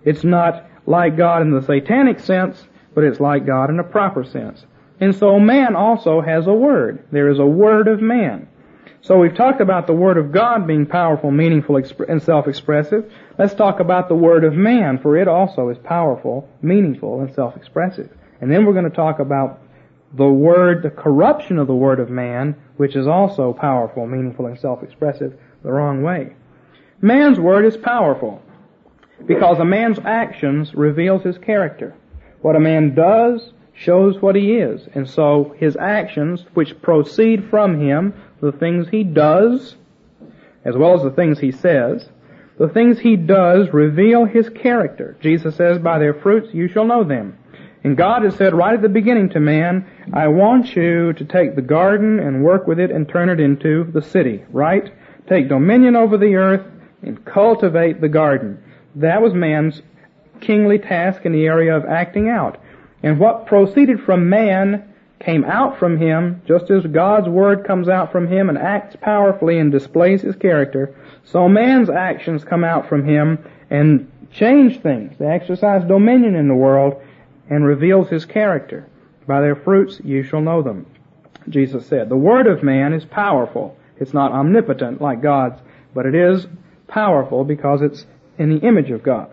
It's 0.04 0.24
not 0.24 0.66
like 0.86 1.16
God 1.16 1.42
in 1.42 1.52
the 1.52 1.62
satanic 1.62 2.18
sense, 2.18 2.66
but 2.94 3.04
it's 3.04 3.20
like 3.20 3.46
God 3.46 3.70
in 3.70 3.78
a 3.78 3.84
proper 3.84 4.24
sense. 4.24 4.64
And 5.00 5.14
so 5.14 5.38
man 5.38 5.76
also 5.76 6.20
has 6.20 6.46
a 6.46 6.52
word. 6.52 7.04
There 7.12 7.30
is 7.30 7.38
a 7.38 7.46
word 7.46 7.86
of 7.88 8.00
man. 8.00 8.48
So 9.04 9.18
we've 9.18 9.34
talked 9.34 9.60
about 9.60 9.88
the 9.88 9.92
Word 9.92 10.16
of 10.16 10.30
God 10.30 10.64
being 10.64 10.86
powerful, 10.86 11.32
meaningful, 11.32 11.76
and 12.08 12.22
self-expressive. 12.22 13.12
Let's 13.36 13.52
talk 13.52 13.80
about 13.80 14.08
the 14.08 14.14
Word 14.14 14.44
of 14.44 14.54
man, 14.54 14.96
for 15.00 15.16
it 15.16 15.26
also 15.26 15.70
is 15.70 15.78
powerful, 15.78 16.48
meaningful, 16.62 17.20
and 17.20 17.34
self-expressive. 17.34 18.16
And 18.40 18.48
then 18.48 18.64
we're 18.64 18.74
going 18.74 18.88
to 18.88 18.94
talk 18.94 19.18
about 19.18 19.60
the 20.14 20.28
Word, 20.28 20.82
the 20.82 20.90
corruption 20.90 21.58
of 21.58 21.66
the 21.66 21.74
Word 21.74 22.00
of 22.00 22.10
man, 22.10 22.56
which 22.76 22.96
is 22.96 23.06
also 23.06 23.52
powerful, 23.52 24.06
meaningful, 24.06 24.46
and 24.46 24.58
self-expressive 24.58 25.38
the 25.62 25.72
wrong 25.72 26.02
way. 26.02 26.34
Man's 27.00 27.40
Word 27.40 27.64
is 27.64 27.76
powerful 27.76 28.42
because 29.26 29.58
a 29.58 29.64
man's 29.64 29.98
actions 30.04 30.74
reveals 30.74 31.22
his 31.22 31.38
character. 31.38 31.94
What 32.40 32.56
a 32.56 32.60
man 32.60 32.94
does 32.94 33.52
shows 33.74 34.20
what 34.20 34.36
he 34.36 34.56
is. 34.56 34.86
And 34.94 35.08
so 35.08 35.54
his 35.58 35.76
actions, 35.76 36.44
which 36.54 36.80
proceed 36.82 37.48
from 37.48 37.80
him, 37.80 38.14
the 38.40 38.52
things 38.52 38.88
he 38.88 39.04
does, 39.04 39.76
as 40.64 40.76
well 40.76 40.94
as 40.94 41.02
the 41.02 41.10
things 41.10 41.38
he 41.38 41.52
says, 41.52 42.08
the 42.58 42.68
things 42.68 42.98
he 42.98 43.16
does 43.16 43.72
reveal 43.72 44.24
his 44.24 44.48
character. 44.50 45.16
Jesus 45.20 45.56
says, 45.56 45.78
by 45.78 45.98
their 45.98 46.14
fruits 46.14 46.52
you 46.52 46.68
shall 46.68 46.84
know 46.84 47.02
them. 47.02 47.38
And 47.84 47.96
God 47.96 48.22
has 48.22 48.36
said 48.36 48.54
right 48.54 48.74
at 48.74 48.82
the 48.82 48.88
beginning 48.88 49.30
to 49.30 49.40
man, 49.40 49.86
I 50.12 50.28
want 50.28 50.76
you 50.76 51.12
to 51.14 51.24
take 51.24 51.56
the 51.56 51.62
garden 51.62 52.20
and 52.20 52.44
work 52.44 52.66
with 52.66 52.78
it 52.78 52.90
and 52.90 53.08
turn 53.08 53.28
it 53.28 53.40
into 53.40 53.84
the 53.92 54.02
city, 54.02 54.44
right? 54.50 54.92
Take 55.28 55.48
dominion 55.48 55.96
over 55.96 56.16
the 56.16 56.36
earth 56.36 56.64
and 57.02 57.24
cultivate 57.24 58.00
the 58.00 58.08
garden. 58.08 58.62
That 58.96 59.20
was 59.20 59.34
man's 59.34 59.82
kingly 60.40 60.78
task 60.78 61.24
in 61.24 61.32
the 61.32 61.46
area 61.46 61.76
of 61.76 61.84
acting 61.84 62.28
out. 62.28 62.60
And 63.02 63.18
what 63.18 63.46
proceeded 63.46 64.00
from 64.00 64.28
man 64.28 64.92
came 65.18 65.44
out 65.44 65.78
from 65.78 65.98
him, 65.98 66.42
just 66.46 66.70
as 66.70 66.84
God's 66.86 67.28
word 67.28 67.64
comes 67.64 67.88
out 67.88 68.12
from 68.12 68.26
him 68.28 68.48
and 68.48 68.58
acts 68.58 68.96
powerfully 69.00 69.58
and 69.58 69.72
displays 69.72 70.22
his 70.22 70.36
character, 70.36 70.94
so 71.24 71.48
man's 71.48 71.90
actions 71.90 72.44
come 72.44 72.64
out 72.64 72.88
from 72.88 73.04
him 73.04 73.38
and 73.70 74.10
change 74.32 74.80
things. 74.80 75.16
They 75.18 75.26
exercise 75.26 75.84
dominion 75.84 76.34
in 76.34 76.48
the 76.48 76.54
world 76.54 77.02
and 77.52 77.66
reveals 77.66 78.08
his 78.08 78.24
character. 78.24 78.88
By 79.26 79.42
their 79.42 79.54
fruits 79.54 80.00
you 80.02 80.22
shall 80.22 80.40
know 80.40 80.62
them. 80.62 80.86
Jesus 81.50 81.86
said, 81.86 82.08
the 82.08 82.16
word 82.16 82.46
of 82.46 82.62
man 82.62 82.94
is 82.94 83.04
powerful. 83.04 83.76
It's 83.98 84.14
not 84.14 84.32
omnipotent 84.32 85.02
like 85.02 85.20
God's, 85.20 85.60
but 85.94 86.06
it 86.06 86.14
is 86.14 86.46
powerful 86.88 87.44
because 87.44 87.82
it's 87.82 88.06
in 88.38 88.54
the 88.54 88.66
image 88.66 88.90
of 88.90 89.02
God. 89.02 89.28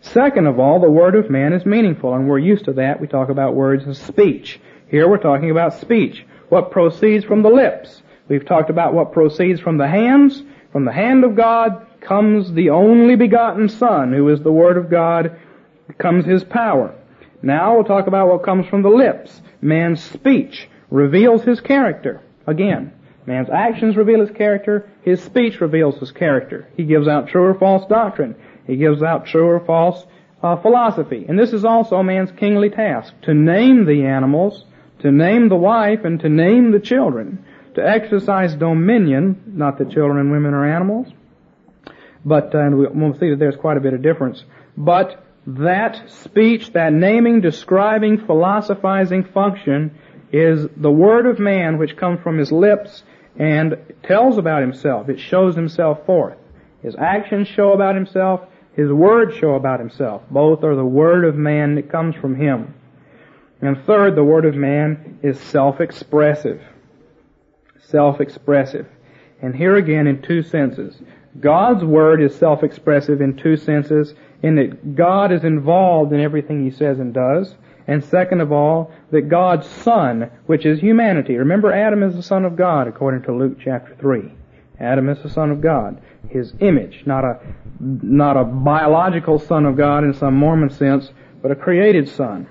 Second 0.00 0.46
of 0.46 0.60
all, 0.60 0.80
the 0.80 0.88
word 0.88 1.16
of 1.16 1.28
man 1.28 1.52
is 1.52 1.66
meaningful, 1.66 2.14
and 2.14 2.28
we're 2.28 2.38
used 2.38 2.66
to 2.66 2.72
that. 2.74 3.00
We 3.00 3.08
talk 3.08 3.30
about 3.30 3.56
words 3.56 3.84
of 3.84 3.96
speech. 3.96 4.60
Here 4.88 5.08
we're 5.08 5.18
talking 5.18 5.50
about 5.50 5.74
speech. 5.74 6.24
What 6.50 6.70
proceeds 6.70 7.24
from 7.24 7.42
the 7.42 7.50
lips. 7.50 8.00
We've 8.28 8.46
talked 8.46 8.70
about 8.70 8.94
what 8.94 9.12
proceeds 9.12 9.60
from 9.60 9.76
the 9.76 9.88
hands. 9.88 10.40
From 10.70 10.84
the 10.84 10.92
hand 10.92 11.24
of 11.24 11.34
God 11.34 11.84
comes 12.00 12.52
the 12.52 12.70
only 12.70 13.16
begotten 13.16 13.68
Son, 13.68 14.12
who 14.12 14.28
is 14.28 14.40
the 14.40 14.52
Word 14.52 14.76
of 14.76 14.88
God, 14.88 15.36
comes 15.98 16.24
His 16.24 16.44
power. 16.44 16.94
Now 17.42 17.74
we'll 17.74 17.84
talk 17.84 18.06
about 18.06 18.28
what 18.28 18.42
comes 18.42 18.66
from 18.66 18.82
the 18.82 18.88
lips. 18.88 19.40
Man's 19.60 20.02
speech 20.02 20.68
reveals 20.90 21.42
his 21.42 21.60
character. 21.60 22.20
Again, 22.46 22.92
man's 23.26 23.48
actions 23.50 23.96
reveal 23.96 24.20
his 24.20 24.36
character, 24.36 24.90
his 25.02 25.22
speech 25.22 25.60
reveals 25.60 25.98
his 25.98 26.12
character. 26.12 26.68
He 26.76 26.84
gives 26.84 27.08
out 27.08 27.28
true 27.28 27.44
or 27.44 27.54
false 27.54 27.86
doctrine. 27.88 28.34
He 28.66 28.76
gives 28.76 29.02
out 29.02 29.26
true 29.26 29.46
or 29.46 29.60
false 29.60 30.04
uh, 30.42 30.56
philosophy. 30.56 31.26
And 31.28 31.38
this 31.38 31.52
is 31.52 31.64
also 31.64 32.02
man's 32.02 32.32
kingly 32.32 32.70
task, 32.70 33.14
to 33.22 33.34
name 33.34 33.84
the 33.84 34.04
animals, 34.04 34.64
to 35.00 35.10
name 35.10 35.48
the 35.48 35.56
wife, 35.56 36.04
and 36.04 36.20
to 36.20 36.28
name 36.28 36.72
the 36.72 36.80
children, 36.80 37.44
to 37.74 37.86
exercise 37.86 38.54
dominion, 38.54 39.42
not 39.46 39.78
that 39.78 39.90
children 39.90 40.18
and 40.18 40.30
women 40.30 40.54
are 40.54 40.68
animals, 40.68 41.08
but, 42.24 42.54
uh, 42.54 42.58
and 42.58 42.76
we'll 42.76 43.18
see 43.18 43.30
that 43.30 43.38
there's 43.38 43.56
quite 43.56 43.76
a 43.76 43.80
bit 43.80 43.94
of 43.94 44.02
difference, 44.02 44.44
but 44.76 45.24
that 45.46 46.10
speech, 46.10 46.72
that 46.72 46.92
naming, 46.92 47.40
describing, 47.40 48.24
philosophizing 48.26 49.24
function 49.24 49.98
is 50.32 50.66
the 50.76 50.90
word 50.90 51.26
of 51.26 51.38
man 51.38 51.78
which 51.78 51.96
comes 51.96 52.20
from 52.20 52.38
his 52.38 52.52
lips 52.52 53.02
and 53.36 53.76
tells 54.02 54.38
about 54.38 54.60
himself. 54.60 55.08
It 55.08 55.18
shows 55.18 55.54
himself 55.56 56.04
forth. 56.06 56.36
His 56.82 56.94
actions 56.96 57.48
show 57.48 57.72
about 57.72 57.94
himself. 57.94 58.42
His 58.74 58.90
words 58.90 59.34
show 59.36 59.54
about 59.54 59.80
himself. 59.80 60.22
Both 60.30 60.62
are 60.62 60.76
the 60.76 60.84
word 60.84 61.24
of 61.24 61.34
man 61.34 61.74
that 61.74 61.90
comes 61.90 62.14
from 62.16 62.36
him. 62.36 62.74
And 63.60 63.84
third, 63.84 64.16
the 64.16 64.24
word 64.24 64.44
of 64.44 64.54
man 64.54 65.18
is 65.22 65.38
self-expressive. 65.40 66.62
Self-expressive. 67.80 68.86
And 69.42 69.54
here 69.54 69.76
again 69.76 70.06
in 70.06 70.22
two 70.22 70.42
senses. 70.42 71.00
God's 71.38 71.84
word 71.84 72.20
is 72.22 72.34
self-expressive 72.34 73.20
in 73.20 73.36
two 73.36 73.56
senses, 73.56 74.14
in 74.42 74.56
that 74.56 74.96
God 74.96 75.32
is 75.32 75.44
involved 75.44 76.12
in 76.12 76.20
everything 76.20 76.64
he 76.64 76.70
says 76.70 76.98
and 76.98 77.14
does, 77.14 77.54
and 77.86 78.04
second 78.04 78.40
of 78.40 78.52
all, 78.52 78.92
that 79.10 79.28
God's 79.28 79.66
Son, 79.66 80.30
which 80.46 80.66
is 80.66 80.80
humanity. 80.80 81.36
Remember, 81.36 81.72
Adam 81.72 82.02
is 82.02 82.14
the 82.14 82.22
Son 82.22 82.44
of 82.44 82.56
God, 82.56 82.88
according 82.88 83.22
to 83.22 83.34
Luke 83.34 83.58
chapter 83.62 83.96
3. 83.98 84.32
Adam 84.78 85.08
is 85.08 85.22
the 85.22 85.30
Son 85.30 85.50
of 85.50 85.60
God. 85.60 86.00
His 86.28 86.54
image, 86.60 87.02
not 87.06 87.24
a, 87.24 87.40
not 87.80 88.36
a 88.36 88.44
biological 88.44 89.38
Son 89.38 89.66
of 89.66 89.76
God 89.76 90.04
in 90.04 90.14
some 90.14 90.34
Mormon 90.34 90.70
sense, 90.70 91.10
but 91.42 91.50
a 91.50 91.54
created 91.54 92.08
Son. 92.08 92.46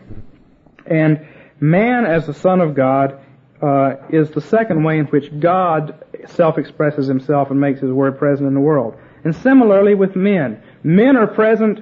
And 0.86 1.25
man 1.59 2.05
as 2.05 2.25
the 2.25 2.33
Son 2.33 2.62
of 2.62 2.75
God 2.75 3.19
uh, 3.62 3.95
is 4.09 4.29
the 4.31 4.41
second 4.41 4.83
way 4.83 5.00
in 5.00 5.05
which 5.05 5.39
God 5.39 6.03
self-expresses 6.31 7.07
himself 7.07 7.51
and 7.51 7.59
makes 7.59 7.79
his 7.79 7.91
word 7.91 8.17
present 8.17 8.48
in 8.48 8.53
the 8.53 8.59
world. 8.59 8.95
And 9.24 9.36
similarly 9.36 9.95
with 9.95 10.15
men. 10.15 10.62
Men 10.83 11.17
are 11.17 11.27
present, 11.27 11.81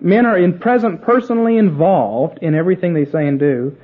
men 0.00 0.26
are 0.26 0.36
in 0.36 0.58
present 0.58 1.02
personally 1.02 1.56
involved 1.56 2.38
in 2.42 2.54
everything 2.54 2.94
they 2.94 3.04
say 3.04 3.26
and 3.26 3.38
do, 3.38 3.76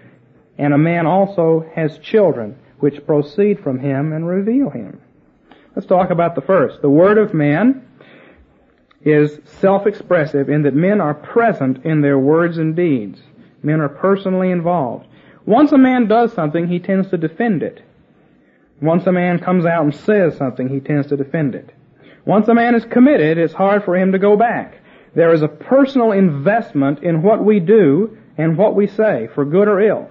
and 0.58 0.74
a 0.74 0.78
man 0.78 1.06
also 1.06 1.64
has 1.74 1.98
children 1.98 2.58
which 2.80 3.06
proceed 3.06 3.60
from 3.60 3.78
him 3.78 4.12
and 4.12 4.26
reveal 4.28 4.70
him. 4.70 5.00
Let's 5.74 5.86
talk 5.86 6.10
about 6.10 6.34
the 6.34 6.40
first. 6.40 6.82
The 6.82 6.90
word 6.90 7.18
of 7.18 7.34
man 7.34 7.86
is 9.02 9.38
self-expressive 9.60 10.48
in 10.48 10.62
that 10.62 10.74
men 10.74 11.00
are 11.00 11.14
present 11.14 11.84
in 11.84 12.00
their 12.00 12.18
words 12.18 12.58
and 12.58 12.74
deeds. 12.74 13.20
Men 13.62 13.80
are 13.80 13.88
personally 13.88 14.50
involved. 14.50 15.06
Once 15.46 15.72
a 15.72 15.78
man 15.78 16.08
does 16.08 16.32
something, 16.32 16.66
he 16.66 16.78
tends 16.78 17.08
to 17.10 17.16
defend 17.16 17.62
it. 17.62 17.80
Once 18.80 19.06
a 19.06 19.12
man 19.12 19.38
comes 19.38 19.66
out 19.66 19.84
and 19.84 19.94
says 19.94 20.36
something, 20.36 20.68
he 20.68 20.80
tends 20.80 21.08
to 21.08 21.16
defend 21.16 21.54
it. 21.54 21.70
Once 22.24 22.46
a 22.48 22.54
man 22.54 22.74
is 22.74 22.84
committed, 22.84 23.38
it's 23.38 23.54
hard 23.54 23.84
for 23.84 23.96
him 23.96 24.12
to 24.12 24.18
go 24.18 24.36
back. 24.36 24.78
There 25.14 25.32
is 25.32 25.42
a 25.42 25.48
personal 25.48 26.12
investment 26.12 27.02
in 27.02 27.22
what 27.22 27.44
we 27.44 27.58
do 27.58 28.16
and 28.36 28.56
what 28.56 28.76
we 28.76 28.86
say, 28.86 29.28
for 29.34 29.44
good 29.44 29.66
or 29.66 29.80
ill. 29.80 30.08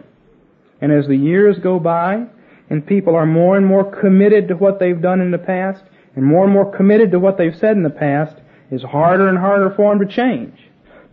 And 0.81 0.91
as 0.91 1.07
the 1.07 1.15
years 1.15 1.59
go 1.59 1.79
by, 1.79 2.25
and 2.69 2.85
people 2.85 3.15
are 3.15 3.25
more 3.25 3.55
and 3.55 3.65
more 3.65 3.89
committed 3.89 4.49
to 4.49 4.55
what 4.55 4.79
they've 4.79 5.01
done 5.01 5.21
in 5.21 5.31
the 5.31 5.37
past, 5.37 5.83
and 6.15 6.25
more 6.25 6.43
and 6.43 6.51
more 6.51 6.75
committed 6.75 7.11
to 7.11 7.19
what 7.19 7.37
they've 7.37 7.55
said 7.55 7.77
in 7.77 7.83
the 7.83 7.89
past, 7.89 8.35
it's 8.69 8.83
harder 8.83 9.29
and 9.29 9.37
harder 9.37 9.69
for 9.69 9.95
them 9.95 10.05
to 10.05 10.13
change. 10.13 10.59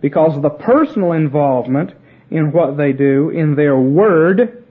Because 0.01 0.41
the 0.43 0.51
personal 0.51 1.13
involvement 1.13 1.93
in 2.31 2.51
what 2.51 2.77
they 2.77 2.93
do, 2.93 3.31
in 3.31 3.55
their 3.55 3.77
word, 3.77 4.64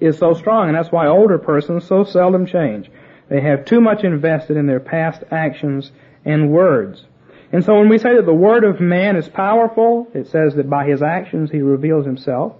is 0.00 0.18
so 0.18 0.34
strong, 0.34 0.68
and 0.68 0.76
that's 0.76 0.90
why 0.90 1.06
older 1.06 1.38
persons 1.38 1.84
so 1.84 2.04
seldom 2.04 2.46
change. 2.46 2.90
They 3.28 3.40
have 3.40 3.64
too 3.64 3.80
much 3.80 4.02
invested 4.02 4.56
in 4.56 4.66
their 4.66 4.80
past 4.80 5.22
actions 5.30 5.92
and 6.24 6.50
words. 6.50 7.04
And 7.52 7.64
so 7.64 7.78
when 7.78 7.88
we 7.88 7.98
say 7.98 8.14
that 8.14 8.26
the 8.26 8.34
word 8.34 8.64
of 8.64 8.80
man 8.80 9.16
is 9.16 9.28
powerful, 9.28 10.08
it 10.14 10.28
says 10.28 10.54
that 10.54 10.70
by 10.70 10.86
his 10.86 11.02
actions 11.02 11.50
he 11.50 11.62
reveals 11.62 12.06
himself. 12.06 12.54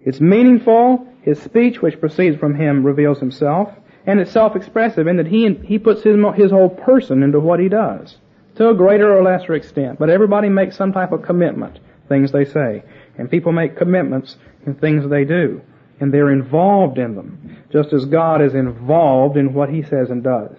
It's 0.00 0.20
meaningful, 0.20 1.06
his 1.22 1.40
speech, 1.40 1.80
which 1.80 2.00
proceeds 2.00 2.36
from 2.36 2.54
him, 2.54 2.84
reveals 2.84 3.18
himself, 3.18 3.72
and 4.06 4.18
it's 4.18 4.32
self-expressive 4.32 5.06
in 5.06 5.16
that 5.18 5.28
he, 5.28 5.54
he 5.64 5.78
puts 5.78 6.02
his, 6.02 6.16
his 6.34 6.50
whole 6.50 6.70
person 6.70 7.22
into 7.22 7.38
what 7.38 7.60
he 7.60 7.68
does, 7.68 8.16
to 8.56 8.68
a 8.68 8.74
greater 8.74 9.16
or 9.16 9.22
lesser 9.22 9.54
extent. 9.54 9.98
But 9.98 10.10
everybody 10.10 10.48
makes 10.48 10.76
some 10.76 10.92
type 10.92 11.12
of 11.12 11.22
commitment, 11.22 11.78
things 12.08 12.32
they 12.32 12.44
say. 12.44 12.82
And 13.16 13.30
people 13.30 13.52
make 13.52 13.76
commitments 13.76 14.36
in 14.66 14.74
things 14.74 15.08
they 15.08 15.24
do. 15.24 15.62
And 16.02 16.12
they're 16.12 16.32
involved 16.32 16.98
in 16.98 17.14
them, 17.14 17.58
just 17.72 17.92
as 17.92 18.04
God 18.04 18.42
is 18.42 18.54
involved 18.54 19.36
in 19.36 19.54
what 19.54 19.70
he 19.70 19.82
says 19.82 20.10
and 20.10 20.22
does. 20.22 20.56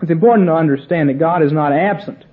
It's 0.00 0.10
important 0.10 0.48
to 0.48 0.54
understand 0.54 1.10
that 1.10 1.18
God 1.18 1.42
is 1.42 1.52
not 1.52 1.72
absent. 1.72 2.24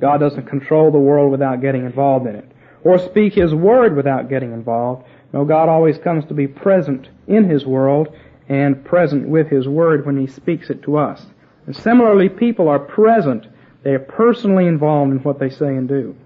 God 0.00 0.18
doesn't 0.18 0.46
control 0.46 0.92
the 0.92 0.98
world 0.98 1.32
without 1.32 1.60
getting 1.60 1.84
involved 1.84 2.28
in 2.28 2.36
it, 2.36 2.50
or 2.84 2.98
speak 2.98 3.34
his 3.34 3.52
word 3.52 3.96
without 3.96 4.28
getting 4.28 4.52
involved. 4.52 5.04
No, 5.32 5.44
God 5.44 5.68
always 5.68 5.98
comes 5.98 6.24
to 6.26 6.34
be 6.34 6.46
present 6.46 7.08
in 7.26 7.48
His 7.48 7.64
world 7.66 8.08
and 8.48 8.84
present 8.84 9.28
with 9.28 9.48
His 9.48 9.68
Word 9.68 10.04
when 10.04 10.16
He 10.16 10.26
speaks 10.26 10.70
it 10.70 10.82
to 10.82 10.96
us. 10.96 11.24
And 11.66 11.76
similarly, 11.76 12.28
people 12.28 12.68
are 12.68 12.78
present. 12.78 13.46
They 13.82 13.94
are 13.94 14.00
personally 14.00 14.66
involved 14.66 15.12
in 15.12 15.18
what 15.18 15.38
they 15.38 15.50
say 15.50 15.76
and 15.76 15.88
do. 15.88 16.16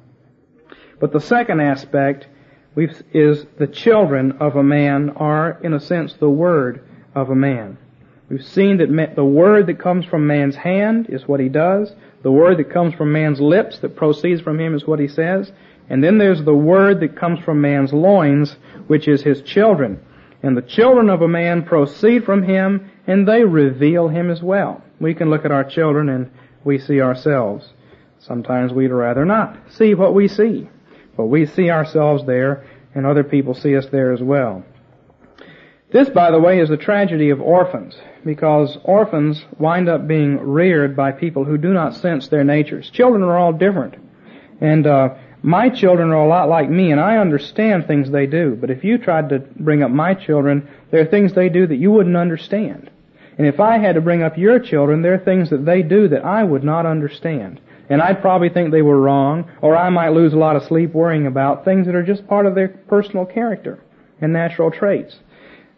But 1.01 1.13
the 1.13 1.21
second 1.21 1.61
aspect 1.61 2.27
is 2.77 3.47
the 3.59 3.67
children 3.67 4.33
of 4.41 4.57
a 4.57 4.63
man 4.63 5.11
are, 5.11 5.59
in 5.63 5.75
a 5.75 5.81
sense, 5.81 6.15
the 6.15 6.29
word 6.29 6.85
of 7.15 7.31
a 7.31 7.35
man. 7.35 7.79
We've 8.29 8.45
seen 8.45 8.79
that 8.79 9.15
the 9.15 9.25
word 9.25 9.67
that 9.67 9.79
comes 9.79 10.07
from 10.07 10.27
man's 10.27 10.57
hand 10.57 11.07
is 11.09 11.29
what 11.29 11.41
he 11.41 11.49
does. 11.49 11.93
The 12.23 12.33
word 12.33 12.59
that 12.59 12.71
comes 12.71 12.95
from 12.95 13.13
man's 13.13 13.41
lips 13.41 13.79
that 13.81 13.97
proceeds 13.97 14.41
from 14.41 14.59
him 14.59 14.75
is 14.75 14.87
what 14.87 14.99
he 14.99 15.09
says. 15.09 15.53
And 15.89 16.03
then 16.03 16.19
there's 16.19 16.43
the 16.43 16.55
word 16.55 17.01
that 17.01 17.17
comes 17.17 17.45
from 17.45 17.61
man's 17.61 17.93
loins, 17.93 18.57
which 18.87 19.07
is 19.07 19.23
his 19.23 19.43
children. 19.43 20.01
And 20.43 20.57
the 20.57 20.63
children 20.63 21.11
of 21.11 21.23
a 21.23 21.29
man 21.29 21.63
proceed 21.65 22.25
from 22.25 22.43
him, 22.43 22.91
and 23.07 23.29
they 23.29 23.45
reveal 23.45 24.09
him 24.09 24.31
as 24.31 24.43
well. 24.43 24.83
We 25.01 25.15
can 25.15 25.31
look 25.31 25.45
at 25.45 25.53
our 25.53 25.65
children 25.65 26.09
and 26.09 26.31
we 26.65 26.79
see 26.79 27.01
ourselves. 27.01 27.73
Sometimes 28.19 28.73
we'd 28.73 28.91
rather 28.91 29.27
not 29.27 29.59
see 29.71 29.95
what 29.95 30.15
we 30.15 30.29
see. 30.29 30.69
But 31.17 31.27
we 31.27 31.47
see 31.47 31.71
ourselves 31.71 32.25
there, 32.27 32.65
and 32.95 33.07
other 33.07 33.25
people 33.25 33.55
see 33.55 33.77
us 33.77 33.87
there 33.87 34.13
as 34.13 34.23
well. 34.23 34.65
This, 35.93 36.09
by 36.09 36.31
the 36.33 36.41
way, 36.41 36.59
is 36.59 36.69
the 36.69 36.77
tragedy 36.77 37.31
of 37.31 37.41
orphans, 37.41 37.97
because 38.25 38.79
orphans 38.83 39.45
wind 39.59 39.89
up 39.89 40.09
being 40.09 40.41
reared 40.41 40.97
by 40.97 41.13
people 41.13 41.45
who 41.45 41.57
do 41.57 41.73
not 41.73 41.95
sense 41.95 42.27
their 42.27 42.43
natures. 42.43 42.91
Children 42.91 43.23
are 43.23 43.39
all 43.39 43.53
different. 43.53 43.95
And 44.61 44.87
uh, 44.87 45.15
my 45.43 45.69
children 45.69 46.11
are 46.11 46.25
a 46.25 46.29
lot 46.29 46.49
like 46.49 46.69
me, 46.69 46.91
and 46.91 47.01
I 47.01 47.19
understand 47.19 47.87
things 47.87 48.11
they 48.11 48.27
do. 48.27 48.57
But 48.61 48.71
if 48.71 48.83
you 48.83 48.99
tried 48.99 49.29
to 49.29 49.39
bring 49.39 49.83
up 49.83 49.91
my 49.91 50.15
children, 50.15 50.69
there 50.91 51.03
are 51.03 51.07
things 51.07 51.33
they 51.33 51.49
do 51.49 51.67
that 51.67 51.77
you 51.77 51.91
wouldn't 51.91 52.17
understand. 52.17 52.91
And 53.37 53.47
if 53.47 53.61
I 53.61 53.79
had 53.79 53.95
to 53.95 54.01
bring 54.01 54.23
up 54.23 54.39
your 54.39 54.59
children, 54.59 55.03
there 55.03 55.15
are 55.15 55.25
things 55.25 55.51
that 55.51 55.65
they 55.65 55.83
do 55.83 56.09
that 56.09 56.25
I 56.25 56.43
would 56.43 56.65
not 56.65 56.87
understand. 56.87 57.61
And 57.89 58.01
I'd 58.01 58.23
probably 58.23 58.49
think 58.49 58.71
they 58.71 58.83
were 58.83 59.01
wrong, 59.01 59.51
or 59.61 59.77
I 59.77 59.91
might 59.91 60.11
lose 60.11 60.33
a 60.33 60.39
lot 60.39 60.57
of 60.57 60.65
sleep 60.65 60.95
worrying 60.95 61.27
about 61.27 61.65
things 61.65 61.87
that 61.87 61.95
are 61.95 62.03
just 62.03 62.27
part 62.27 62.47
of 62.47 62.55
their 62.55 62.69
personal 62.69 63.27
character 63.27 63.83
and 64.21 64.33
natural 64.33 64.71
traits. 64.71 65.19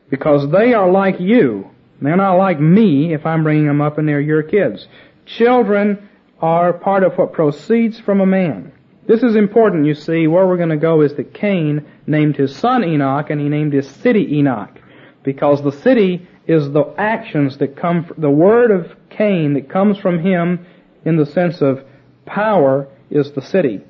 Because 0.08 0.50
they 0.50 0.72
are 0.72 0.90
like 0.90 1.18
you. 1.18 1.70
They're 2.00 2.16
not 2.16 2.36
like 2.36 2.60
me 2.60 3.12
if 3.12 3.26
I'm 3.26 3.42
bringing 3.42 3.66
them 3.66 3.80
up 3.80 3.98
and 3.98 4.08
they're 4.08 4.20
your 4.20 4.42
kids. 4.42 4.86
Children 5.24 6.08
are 6.40 6.72
part 6.72 7.02
of 7.02 7.16
what 7.16 7.32
proceeds 7.32 7.98
from 7.98 8.20
a 8.20 8.26
man. 8.26 8.72
This 9.08 9.22
is 9.22 9.36
important, 9.36 9.86
you 9.86 9.94
see. 9.94 10.26
Where 10.26 10.46
we're 10.46 10.56
going 10.56 10.68
to 10.68 10.76
go 10.76 11.00
is 11.00 11.14
that 11.14 11.32
Cain 11.32 11.86
named 12.06 12.36
his 12.36 12.54
son 12.54 12.84
Enoch 12.84 13.30
and 13.30 13.40
he 13.40 13.48
named 13.48 13.72
his 13.72 13.88
city 13.88 14.36
Enoch. 14.38 14.78
Because 15.22 15.62
the 15.62 15.72
city 15.72 16.28
is 16.46 16.70
the 16.70 16.94
actions 16.98 17.58
that 17.58 17.76
come, 17.76 18.12
the 18.18 18.30
word 18.30 18.70
of 18.70 18.94
Cain 19.10 19.54
that 19.54 19.68
comes 19.68 19.98
from 19.98 20.20
him 20.20 20.66
in 21.04 21.16
the 21.16 21.26
sense 21.26 21.60
of 21.60 21.84
power 22.26 22.88
is 23.10 23.32
the 23.32 23.42
city. 23.42 23.82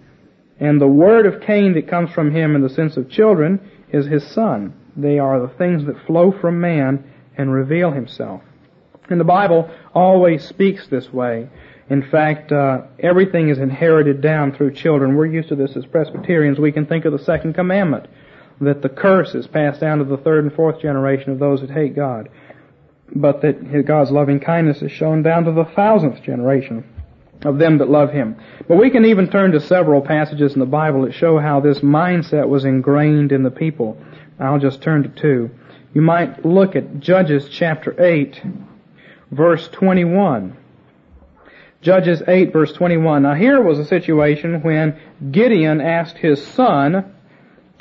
And 0.58 0.80
the 0.80 0.86
word 0.86 1.26
of 1.26 1.42
Cain 1.42 1.74
that 1.74 1.88
comes 1.88 2.10
from 2.10 2.34
him 2.34 2.54
in 2.54 2.62
the 2.62 2.70
sense 2.70 2.96
of 2.96 3.10
children 3.10 3.60
is 3.92 4.06
his 4.06 4.26
son. 4.32 4.74
They 4.96 5.18
are 5.18 5.40
the 5.40 5.54
things 5.54 5.84
that 5.86 6.06
flow 6.06 6.32
from 6.32 6.60
man 6.60 7.04
and 7.36 7.52
reveal 7.52 7.90
himself. 7.90 8.42
And 9.10 9.20
the 9.20 9.24
Bible 9.24 9.70
always 9.94 10.44
speaks 10.44 10.86
this 10.88 11.12
way. 11.12 11.48
In 11.88 12.02
fact, 12.10 12.50
uh, 12.50 12.82
everything 12.98 13.48
is 13.48 13.58
inherited 13.58 14.20
down 14.20 14.52
through 14.52 14.72
children. 14.74 15.14
We're 15.14 15.26
used 15.26 15.50
to 15.50 15.56
this 15.56 15.76
as 15.76 15.86
Presbyterians. 15.86 16.58
We 16.58 16.72
can 16.72 16.86
think 16.86 17.04
of 17.04 17.12
the 17.12 17.18
second 17.18 17.54
commandment, 17.54 18.08
that 18.60 18.82
the 18.82 18.88
curse 18.88 19.34
is 19.34 19.46
passed 19.46 19.80
down 19.80 19.98
to 19.98 20.04
the 20.04 20.16
third 20.16 20.44
and 20.44 20.52
fourth 20.52 20.80
generation 20.80 21.30
of 21.30 21.38
those 21.38 21.60
that 21.60 21.70
hate 21.70 21.94
God, 21.94 22.28
but 23.14 23.42
that 23.42 23.84
God's 23.86 24.10
loving 24.10 24.40
kindness 24.40 24.82
is 24.82 24.90
shown 24.90 25.22
down 25.22 25.44
to 25.44 25.52
the 25.52 25.66
thousandth 25.76 26.22
generation 26.22 26.84
of 27.44 27.58
them 27.58 27.78
that 27.78 27.88
love 27.88 28.12
Him. 28.12 28.36
But 28.68 28.76
we 28.76 28.90
can 28.90 29.04
even 29.04 29.28
turn 29.28 29.52
to 29.52 29.60
several 29.60 30.00
passages 30.00 30.54
in 30.54 30.60
the 30.60 30.66
Bible 30.66 31.02
that 31.02 31.14
show 31.14 31.38
how 31.38 31.60
this 31.60 31.80
mindset 31.80 32.48
was 32.48 32.64
ingrained 32.64 33.32
in 33.32 33.42
the 33.42 33.50
people. 33.50 33.98
I'll 34.38 34.58
just 34.58 34.82
turn 34.82 35.02
to 35.02 35.08
two. 35.08 35.50
You 35.94 36.02
might 36.02 36.44
look 36.44 36.76
at 36.76 37.00
Judges 37.00 37.48
chapter 37.48 38.02
8, 38.02 38.42
verse 39.30 39.68
21. 39.68 40.56
Judges 41.82 42.22
8 42.26 42.52
verse 42.52 42.72
21. 42.72 43.22
Now 43.22 43.34
here 43.34 43.62
was 43.62 43.78
a 43.78 43.84
situation 43.84 44.62
when 44.62 44.98
Gideon 45.30 45.80
asked 45.80 46.16
his 46.16 46.44
son 46.44 47.14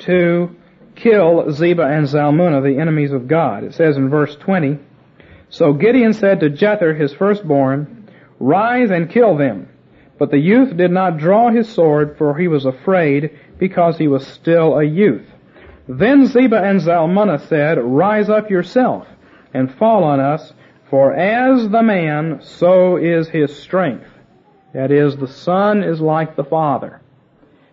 to 0.00 0.54
kill 0.94 1.44
Zebah 1.50 1.98
and 1.98 2.06
Zalmunna, 2.06 2.62
the 2.62 2.80
enemies 2.80 3.12
of 3.12 3.28
God. 3.28 3.64
It 3.64 3.74
says 3.74 3.96
in 3.96 4.08
verse 4.08 4.34
20, 4.36 4.78
So 5.48 5.72
Gideon 5.72 6.12
said 6.12 6.40
to 6.40 6.50
Jether, 6.50 6.98
his 6.98 7.12
firstborn, 7.14 7.95
Rise 8.38 8.90
and 8.90 9.10
kill 9.10 9.36
them. 9.36 9.68
But 10.18 10.30
the 10.30 10.38
youth 10.38 10.76
did 10.76 10.90
not 10.90 11.18
draw 11.18 11.50
his 11.50 11.68
sword, 11.68 12.16
for 12.16 12.36
he 12.36 12.48
was 12.48 12.64
afraid, 12.64 13.38
because 13.58 13.98
he 13.98 14.08
was 14.08 14.26
still 14.26 14.78
a 14.78 14.84
youth. 14.84 15.26
Then 15.88 16.26
Zebah 16.26 16.62
and 16.62 16.80
Zalmunna 16.80 17.46
said, 17.48 17.78
Rise 17.78 18.28
up 18.28 18.50
yourself, 18.50 19.06
and 19.52 19.74
fall 19.74 20.04
on 20.04 20.20
us, 20.20 20.52
for 20.90 21.14
as 21.14 21.68
the 21.68 21.82
man, 21.82 22.40
so 22.42 22.96
is 22.96 23.28
his 23.28 23.56
strength. 23.56 24.08
That 24.72 24.90
is, 24.90 25.16
the 25.16 25.28
son 25.28 25.82
is 25.82 26.00
like 26.00 26.36
the 26.36 26.44
father. 26.44 27.00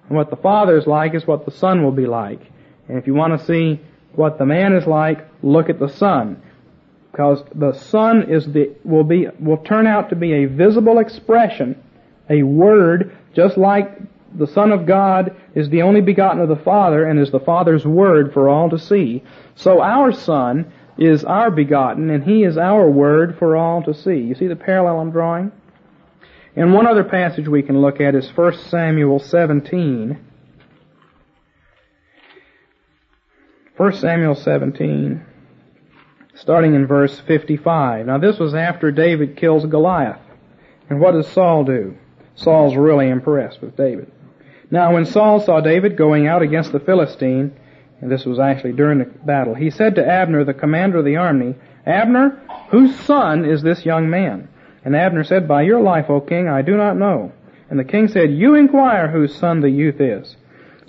And 0.07 0.17
what 0.17 0.29
the 0.29 0.35
father 0.35 0.77
is 0.77 0.87
like 0.87 1.15
is 1.15 1.25
what 1.25 1.45
the 1.45 1.51
son 1.51 1.83
will 1.83 1.91
be 1.91 2.05
like. 2.05 2.41
And 2.87 2.97
if 2.97 3.07
you 3.07 3.13
want 3.13 3.39
to 3.39 3.45
see 3.45 3.79
what 4.13 4.37
the 4.37 4.45
man 4.45 4.73
is 4.73 4.85
like, 4.85 5.27
look 5.41 5.69
at 5.69 5.79
the 5.79 5.89
son. 5.89 6.41
Because 7.13 7.43
the 7.53 7.73
son 7.73 8.29
is 8.29 8.45
the, 8.47 8.75
will 8.83 9.05
be, 9.05 9.27
will 9.39 9.57
turn 9.57 9.87
out 9.87 10.09
to 10.09 10.15
be 10.15 10.33
a 10.33 10.45
visible 10.45 10.97
expression, 10.97 11.81
a 12.27 12.43
word, 12.43 13.15
just 13.35 13.55
like 13.55 13.87
the 14.35 14.47
Son 14.47 14.71
of 14.71 14.87
God 14.87 15.35
is 15.53 15.69
the 15.69 15.83
only 15.83 16.01
begotten 16.01 16.41
of 16.41 16.49
the 16.49 16.55
Father 16.55 17.05
and 17.05 17.19
is 17.19 17.29
the 17.29 17.39
Father's 17.39 17.85
word 17.85 18.33
for 18.33 18.49
all 18.49 18.67
to 18.71 18.79
see. 18.79 19.21
So 19.53 19.79
our 19.79 20.11
Son 20.11 20.73
is 20.97 21.23
our 21.23 21.51
begotten, 21.51 22.09
and 22.09 22.23
he 22.23 22.43
is 22.43 22.57
our 22.57 22.89
word 22.89 23.37
for 23.37 23.55
all 23.55 23.83
to 23.83 23.93
see. 23.93 24.17
You 24.17 24.33
see 24.33 24.47
the 24.47 24.55
parallel 24.55 24.99
I'm 24.99 25.11
drawing? 25.11 25.51
And 26.55 26.73
one 26.73 26.87
other 26.87 27.03
passage 27.03 27.47
we 27.47 27.63
can 27.63 27.81
look 27.81 28.01
at 28.01 28.15
is 28.15 28.27
1 28.35 28.57
Samuel 28.69 29.19
17. 29.19 30.19
1 33.75 33.93
Samuel 33.93 34.35
17, 34.35 35.25
starting 36.35 36.75
in 36.75 36.87
verse 36.87 37.19
55. 37.21 38.05
Now 38.05 38.17
this 38.17 38.39
was 38.39 38.53
after 38.55 38.91
David 38.91 39.37
kills 39.37 39.65
Goliath. 39.65 40.19
And 40.89 40.99
what 40.99 41.11
does 41.11 41.27
Saul 41.27 41.63
do? 41.63 41.97
Saul's 42.35 42.75
really 42.75 43.09
impressed 43.09 43.61
with 43.61 43.77
David. 43.77 44.11
Now 44.71 44.93
when 44.93 45.05
Saul 45.05 45.39
saw 45.39 45.61
David 45.61 45.97
going 45.97 46.27
out 46.27 46.41
against 46.41 46.71
the 46.71 46.79
Philistine, 46.79 47.55
and 48.01 48.11
this 48.11 48.25
was 48.25 48.39
actually 48.39 48.73
during 48.73 48.99
the 48.99 49.05
battle, 49.05 49.53
he 49.53 49.69
said 49.69 49.95
to 49.95 50.05
Abner, 50.05 50.43
the 50.43 50.53
commander 50.53 50.99
of 50.99 51.05
the 51.05 51.17
army, 51.17 51.55
Abner, 51.85 52.41
whose 52.69 52.97
son 53.01 53.45
is 53.45 53.61
this 53.61 53.85
young 53.85 54.09
man? 54.09 54.49
And 54.83 54.95
Abner 54.95 55.23
said, 55.23 55.47
By 55.47 55.61
your 55.61 55.81
life, 55.81 56.09
O 56.09 56.19
king, 56.19 56.47
I 56.47 56.61
do 56.61 56.75
not 56.75 56.97
know. 56.97 57.31
And 57.69 57.79
the 57.79 57.83
king 57.83 58.07
said, 58.07 58.31
You 58.31 58.55
inquire 58.55 59.09
whose 59.09 59.35
son 59.35 59.61
the 59.61 59.69
youth 59.69 60.01
is. 60.01 60.35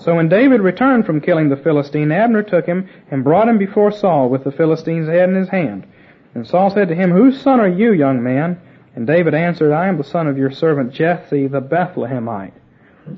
So 0.05 0.17
when 0.17 0.29
David 0.29 0.61
returned 0.61 1.07
from 1.07 1.23
killing 1.23 1.49
the 1.49 1.57
Philistine, 1.57 2.12
Abner 2.12 2.43
took 2.43 2.67
him 2.67 2.90
and 3.11 3.25
brought 3.25 3.49
him 3.49 3.57
before 3.57 3.90
Saul 3.90 4.29
with 4.29 4.45
the 4.45 4.53
Philistine's 4.53 5.09
head 5.09 5.31
in 5.31 5.35
his 5.35 5.49
hand. 5.49 5.87
And 6.35 6.47
Saul 6.47 6.69
said 6.69 6.88
to 6.88 6.95
him, 6.95 7.11
Whose 7.11 7.40
son 7.40 7.59
are 7.59 7.69
you, 7.69 7.95
young 7.95 8.23
man? 8.23 8.61
And 8.95 9.07
David 9.07 9.35
answered, 9.35 9.73
I 9.73 9.88
am 9.88 9.97
the 9.97 10.05
son 10.05 10.27
of 10.27 10.37
your 10.37 10.51
servant 10.51 10.93
Jesse 10.93 11.47
the 11.47 11.62
Bethlehemite. 11.62 12.53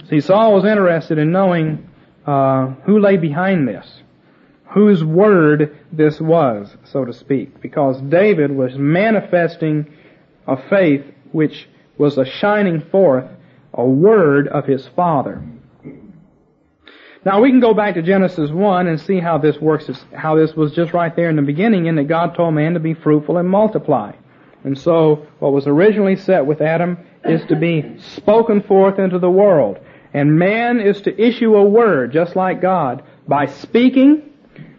See, 0.08 0.20
Saul 0.20 0.54
was 0.54 0.64
interested 0.64 1.18
in 1.18 1.32
knowing 1.32 1.88
uh, 2.24 2.68
who 2.84 3.00
lay 3.00 3.16
behind 3.16 3.66
this, 3.66 4.02
whose 4.66 5.02
word 5.02 5.76
this 5.90 6.20
was, 6.20 6.76
so 6.84 7.04
to 7.04 7.12
speak, 7.12 7.60
because 7.60 8.00
David 8.00 8.52
was 8.52 8.78
manifesting 8.78 9.92
a 10.46 10.56
faith 10.68 11.04
which 11.32 11.68
was 11.98 12.16
a 12.16 12.24
shining 12.24 12.80
forth 12.80 13.28
a 13.74 13.84
word 13.84 14.46
of 14.48 14.66
his 14.66 14.86
father. 14.94 15.42
Now 17.26 17.40
we 17.40 17.50
can 17.50 17.58
go 17.58 17.74
back 17.74 17.94
to 17.94 18.02
Genesis 18.02 18.52
1 18.52 18.86
and 18.86 19.00
see 19.00 19.18
how 19.18 19.36
this 19.36 19.60
works, 19.60 19.90
how 20.14 20.36
this 20.36 20.54
was 20.54 20.70
just 20.70 20.92
right 20.92 21.14
there 21.16 21.28
in 21.28 21.34
the 21.34 21.42
beginning 21.42 21.86
in 21.86 21.96
that 21.96 22.06
God 22.06 22.36
told 22.36 22.54
man 22.54 22.74
to 22.74 22.78
be 22.78 22.94
fruitful 22.94 23.36
and 23.36 23.48
multiply. 23.48 24.12
And 24.62 24.78
so 24.78 25.26
what 25.40 25.52
was 25.52 25.66
originally 25.66 26.14
set 26.14 26.46
with 26.46 26.60
Adam 26.60 26.96
is 27.24 27.44
to 27.46 27.56
be 27.56 27.98
spoken 27.98 28.62
forth 28.62 29.00
into 29.00 29.18
the 29.18 29.28
world. 29.28 29.80
And 30.14 30.38
man 30.38 30.78
is 30.78 31.00
to 31.00 31.20
issue 31.20 31.56
a 31.56 31.64
word, 31.64 32.12
just 32.12 32.36
like 32.36 32.62
God, 32.62 33.02
by 33.26 33.46
speaking, 33.46 34.30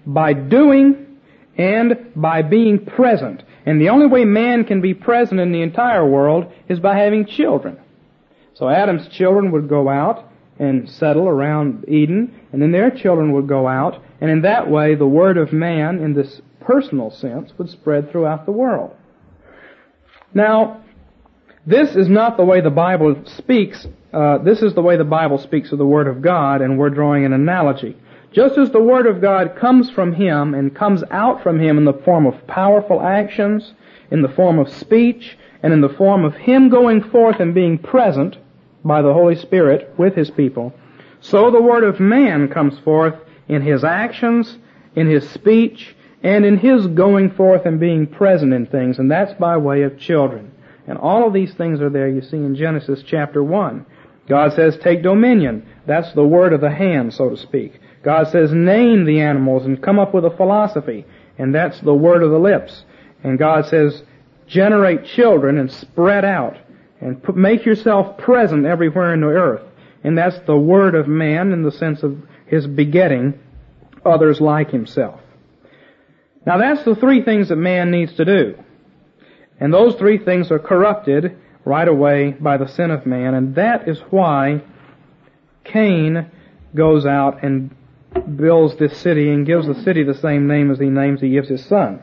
by 0.05 0.31
doing, 0.31 1.19
and 1.57 2.13
by 2.15 2.43
being 2.43 2.85
present. 2.85 3.43
And 3.65 3.81
the 3.81 3.89
only 3.89 4.07
way 4.07 4.23
man 4.23 4.63
can 4.63 4.79
be 4.79 4.93
present 4.93 5.41
in 5.41 5.51
the 5.51 5.63
entire 5.63 6.07
world 6.07 6.49
is 6.69 6.79
by 6.79 6.97
having 6.97 7.25
children. 7.25 7.77
So 8.53 8.69
Adam's 8.69 9.09
children 9.09 9.51
would 9.51 9.67
go 9.67 9.89
out 9.89 10.31
and 10.59 10.89
settle 10.89 11.27
around 11.27 11.85
Eden, 11.87 12.33
and 12.51 12.61
then 12.61 12.71
their 12.71 12.91
children 12.91 13.31
would 13.33 13.47
go 13.47 13.67
out, 13.67 14.01
and 14.21 14.29
in 14.31 14.41
that 14.41 14.69
way 14.69 14.95
the 14.95 15.07
word 15.07 15.37
of 15.37 15.53
man, 15.53 15.99
in 15.99 16.13
this 16.13 16.41
personal 16.61 17.11
sense, 17.11 17.51
would 17.57 17.69
spread 17.69 18.11
throughout 18.11 18.45
the 18.45 18.51
world. 18.51 18.95
Now, 20.33 20.81
This 21.67 21.97
is 21.97 22.07
not 22.07 22.37
the 22.37 22.45
way 22.45 22.61
the 22.61 22.69
Bible 22.69 23.21
speaks. 23.25 23.85
Uh, 24.13 24.37
this 24.37 24.61
is 24.61 24.73
the 24.73 24.81
way 24.81 24.95
the 24.95 25.03
Bible 25.03 25.37
speaks 25.37 25.73
of 25.73 25.77
the 25.77 25.85
Word 25.85 26.07
of 26.07 26.21
God, 26.21 26.61
and 26.61 26.79
we're 26.79 26.89
drawing 26.89 27.25
an 27.25 27.33
analogy. 27.33 27.97
Just 28.31 28.57
as 28.57 28.71
the 28.71 28.81
Word 28.81 29.05
of 29.05 29.19
God 29.19 29.57
comes 29.57 29.89
from 29.89 30.13
Him 30.13 30.53
and 30.53 30.73
comes 30.73 31.03
out 31.11 31.43
from 31.43 31.59
Him 31.59 31.77
in 31.77 31.83
the 31.83 31.91
form 32.05 32.25
of 32.25 32.47
powerful 32.47 33.01
actions, 33.01 33.73
in 34.11 34.21
the 34.21 34.29
form 34.29 34.59
of 34.59 34.69
speech, 34.69 35.37
and 35.61 35.73
in 35.73 35.81
the 35.81 35.89
form 35.89 36.23
of 36.23 36.35
Him 36.35 36.69
going 36.69 37.03
forth 37.03 37.41
and 37.41 37.53
being 37.53 37.77
present 37.77 38.37
by 38.87 39.01
the 39.01 39.13
Holy 39.13 39.35
Spirit 39.35 39.93
with 39.97 40.15
His 40.15 40.31
people, 40.31 40.73
so 41.19 41.51
the 41.51 41.61
Word 41.61 41.83
of 41.83 41.99
man 41.99 42.47
comes 42.47 42.77
forth 42.79 43.15
in 43.47 43.61
His 43.61 43.83
actions, 43.83 44.57
in 44.95 45.07
His 45.07 45.29
speech, 45.29 45.95
and 46.23 46.45
in 46.45 46.57
His 46.57 46.87
going 46.87 47.31
forth 47.31 47.65
and 47.65 47.79
being 47.79 48.07
present 48.07 48.53
in 48.53 48.65
things, 48.65 48.99
and 48.99 49.11
that's 49.11 49.33
by 49.33 49.57
way 49.57 49.83
of 49.83 49.99
children. 49.99 50.51
And 50.87 50.97
all 50.97 51.27
of 51.27 51.33
these 51.33 51.53
things 51.53 51.81
are 51.81 51.89
there 51.89 52.07
you 52.07 52.21
see 52.21 52.37
in 52.37 52.55
Genesis 52.55 53.03
chapter 53.05 53.43
1. 53.43 53.85
God 54.27 54.53
says, 54.53 54.77
take 54.77 55.03
dominion. 55.03 55.67
That's 55.85 56.11
the 56.13 56.25
word 56.25 56.53
of 56.53 56.61
the 56.61 56.71
hand, 56.71 57.13
so 57.13 57.29
to 57.29 57.37
speak. 57.37 57.79
God 58.03 58.27
says, 58.29 58.51
name 58.51 59.05
the 59.05 59.21
animals 59.21 59.65
and 59.65 59.81
come 59.81 59.99
up 59.99 60.13
with 60.13 60.25
a 60.25 60.35
philosophy. 60.35 61.05
And 61.37 61.53
that's 61.53 61.79
the 61.81 61.93
word 61.93 62.23
of 62.23 62.31
the 62.31 62.39
lips. 62.39 62.83
And 63.23 63.39
God 63.39 63.65
says, 63.65 64.03
generate 64.47 65.05
children 65.05 65.57
and 65.57 65.71
spread 65.71 66.23
out 66.25 66.57
and 67.01 67.21
make 67.35 67.65
yourself 67.65 68.17
present 68.17 68.65
everywhere 68.65 69.13
in 69.13 69.21
the 69.21 69.27
earth. 69.27 69.63
And 70.03 70.17
that's 70.17 70.39
the 70.45 70.57
word 70.57 70.95
of 70.95 71.07
man 71.07 71.51
in 71.51 71.63
the 71.63 71.71
sense 71.71 72.03
of 72.03 72.17
his 72.45 72.65
begetting 72.65 73.39
others 74.05 74.39
like 74.39 74.71
himself. 74.71 75.19
Now 76.45 76.57
that's 76.57 76.83
the 76.85 76.95
three 76.95 77.23
things 77.23 77.49
that 77.49 77.57
man 77.57 77.91
needs 77.91 78.13
to 78.15 78.25
do. 78.25 78.57
And 79.59 79.73
those 79.73 79.95
three 79.95 80.17
things 80.17 80.51
are 80.51 80.59
corrupted 80.59 81.37
right 81.65 81.87
away 81.87 82.31
by 82.31 82.57
the 82.57 82.67
sin 82.67 82.91
of 82.91 83.05
man, 83.05 83.33
and 83.33 83.55
that 83.55 83.89
is 83.89 83.99
why 84.09 84.61
Cain 85.65 86.31
goes 86.73 87.05
out 87.05 87.43
and 87.43 87.75
builds 88.37 88.77
this 88.77 88.97
city 88.97 89.29
and 89.29 89.45
gives 89.45 89.67
the 89.67 89.75
city 89.83 90.03
the 90.03 90.13
same 90.13 90.47
name 90.47 90.71
as 90.71 90.79
he 90.79 90.85
names 90.85 91.19
he 91.19 91.31
gives 91.31 91.49
his 91.49 91.65
son. 91.65 92.01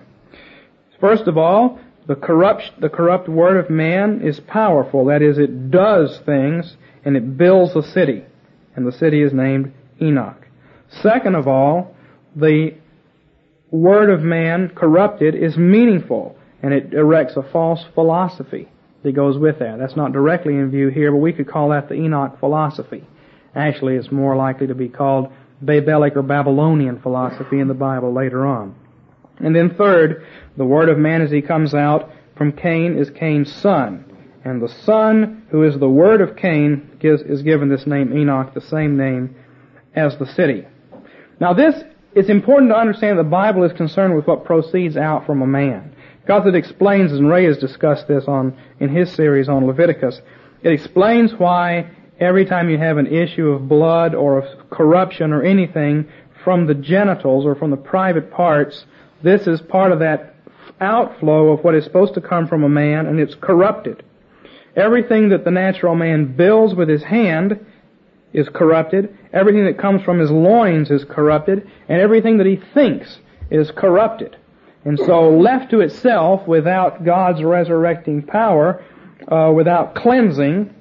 First 1.01 1.27
of 1.27 1.39
all, 1.39 1.81
the 2.07 2.15
corrupt, 2.15 2.81
the 2.81 2.89
corrupt 2.89 3.29
word 3.29 3.57
of 3.57 3.71
man 3.71 4.21
is 4.23 4.41
powerful. 4.41 5.07
That 5.07 5.23
is, 5.23 5.39
it 5.39 5.71
does 5.71 6.21
things 6.27 6.77
and 7.05 7.17
it 7.17 7.37
builds 7.37 7.75
a 7.75 7.83
city. 7.83 8.25
And 8.77 8.87
the 8.87 8.93
city 8.93 9.23
is 9.23 9.33
named 9.33 9.73
Enoch. 10.01 10.47
Second 11.03 11.35
of 11.35 11.49
all, 11.49 11.95
the 12.37 12.75
word 13.71 14.11
of 14.11 14.23
man 14.23 14.71
corrupted 14.75 15.35
is 15.35 15.57
meaningful 15.57 16.37
and 16.63 16.73
it 16.75 16.93
erects 16.93 17.37
a 17.37 17.43
false 17.43 17.85
philosophy 17.95 18.69
that 19.03 19.13
goes 19.13 19.39
with 19.39 19.59
that. 19.59 19.79
That's 19.79 19.97
not 19.97 20.13
directly 20.13 20.55
in 20.55 20.71
view 20.71 20.89
here, 20.89 21.11
but 21.11 21.19
we 21.19 21.33
could 21.33 21.49
call 21.49 21.71
that 21.71 21.89
the 21.89 21.95
Enoch 21.95 22.39
philosophy. 22.41 23.05
Actually, 23.55 23.97
it's 23.97 24.11
more 24.11 24.37
likely 24.37 24.67
to 24.67 24.75
be 24.75 24.89
called 24.89 25.33
Babelic 25.63 26.17
or 26.17 26.23
Babylonian 26.23 27.01
philosophy 27.01 27.61
in 27.61 27.69
the 27.69 27.75
Bible 27.75 28.13
later 28.13 28.45
on. 28.45 28.75
And 29.39 29.55
then 29.55 29.75
third, 29.75 30.27
the 30.57 30.65
word 30.65 30.89
of 30.89 30.99
man 30.99 31.23
as 31.23 31.31
he 31.31 31.43
comes 31.43 31.75
out 31.75 32.11
from 32.37 32.53
Cain 32.53 32.97
is 32.97 33.11
Cain's 33.11 33.53
son. 33.53 34.05
And 34.45 34.63
the 34.63 34.69
son, 34.69 35.47
who 35.51 35.63
is 35.63 35.79
the 35.79 35.89
word 35.89 36.21
of 36.21 36.37
Cain, 36.37 36.97
gives, 37.01 37.23
is 37.23 37.43
given 37.43 37.69
this 37.69 37.87
name 37.87 38.17
Enoch, 38.17 38.53
the 38.55 38.61
same 38.61 38.97
name 38.97 39.35
as 39.95 40.17
the 40.19 40.27
city. 40.27 40.67
Now 41.41 41.55
this, 41.55 41.83
it's 42.15 42.29
important 42.29 42.71
to 42.71 42.77
understand 42.77 43.19
the 43.19 43.25
Bible 43.25 43.65
is 43.65 43.73
concerned 43.73 44.15
with 44.15 44.27
what 44.27 44.45
proceeds 44.45 44.97
out 44.97 45.27
from 45.27 45.43
a 45.43 45.47
man. 45.47 45.95
It 46.27 46.55
explains, 46.55 47.13
and 47.13 47.29
Ray 47.29 47.45
has 47.45 47.59
discussed 47.59 48.09
this 48.09 48.25
on 48.27 48.57
in 48.81 48.89
his 48.89 49.13
series 49.13 49.49
on 49.49 49.67
Leviticus, 49.67 50.21
it 50.63 50.73
explains 50.73 51.35
why 51.35 51.91
every 52.19 52.47
time 52.47 52.71
you 52.71 52.79
have 52.79 52.97
an 52.97 53.07
issue 53.07 53.49
of 53.49 53.69
blood 53.69 54.15
or 54.15 54.39
of 54.39 54.71
corruption 54.71 55.33
or 55.33 55.43
anything 55.43 56.09
from 56.43 56.67
the 56.67 56.75
genitals 56.75 57.45
or 57.45 57.55
from 57.55 57.71
the 57.71 57.77
private 57.77 58.31
parts, 58.31 58.87
this 59.23 59.47
is 59.47 59.61
part 59.61 59.93
of 59.93 60.01
that 60.01 60.35
outflow 60.81 61.53
of 61.53 61.65
what 61.65 61.75
is 61.75 61.85
supposed 61.85 62.15
to 62.15 62.21
come 62.21 62.47
from 62.47 62.65
a 62.65 62.69
man, 62.69 63.07
and 63.07 63.21
it's 63.21 63.35
corrupted. 63.35 64.03
Everything 64.77 65.29
that 65.29 65.45
the 65.45 65.51
natural 65.51 65.95
man 65.95 66.37
builds 66.37 66.75
with 66.75 66.89
his 66.89 67.03
hand 67.03 67.65
is 68.33 68.49
corrupted. 68.49 69.17
Everything 69.33 69.65
that 69.65 69.79
comes 69.79 70.03
from 70.03 70.19
his 70.19 70.31
loins 70.31 70.91
is 70.91 71.05
corrupted, 71.05 71.71
and 71.89 72.01
everything 72.01 72.39
that 72.39 72.47
he 72.47 72.61
thinks 72.75 73.21
is 73.51 73.71
corrupted. 73.71 74.37
And 74.85 74.99
so 74.99 75.31
left 75.31 75.71
to 75.71 75.81
itself 75.81 76.47
without 76.47 77.05
God's 77.05 77.43
resurrecting 77.43 78.23
power, 78.23 78.85
uh, 79.29 79.51
without 79.55 79.95
cleansing, 79.95 80.75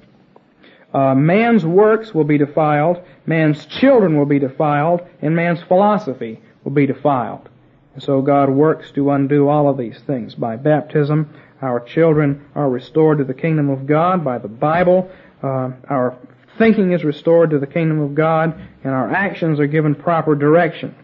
uh, 0.92 1.14
man's 1.14 1.64
works 1.64 2.12
will 2.12 2.24
be 2.24 2.36
defiled, 2.36 3.02
man's 3.26 3.64
children 3.66 4.16
will 4.16 4.26
be 4.26 4.38
defiled, 4.38 5.00
and 5.22 5.34
man's 5.34 5.62
philosophy 5.62 6.40
will 6.62 6.72
be 6.72 6.86
defiled. 6.86 7.48
And 7.94 8.02
so 8.02 8.22
God 8.22 8.50
works 8.50 8.90
to 8.92 9.10
undo 9.10 9.48
all 9.48 9.68
of 9.68 9.78
these 9.78 9.98
things. 10.06 10.34
By 10.34 10.56
baptism, 10.56 11.32
our 11.62 11.80
children 11.80 12.46
are 12.54 12.68
restored 12.68 13.18
to 13.18 13.24
the 13.24 13.34
kingdom 13.34 13.70
of 13.70 13.86
God. 13.86 14.24
By 14.24 14.38
the 14.38 14.48
Bible, 14.48 15.10
uh, 15.42 15.70
our 15.88 16.18
thinking 16.58 16.92
is 16.92 17.04
restored 17.04 17.50
to 17.50 17.58
the 17.58 17.66
kingdom 17.66 18.00
of 18.00 18.14
God, 18.14 18.60
and 18.82 18.92
our 18.92 19.10
actions 19.10 19.60
are 19.60 19.66
given 19.66 19.94
proper 19.94 20.34
direction. 20.34 20.94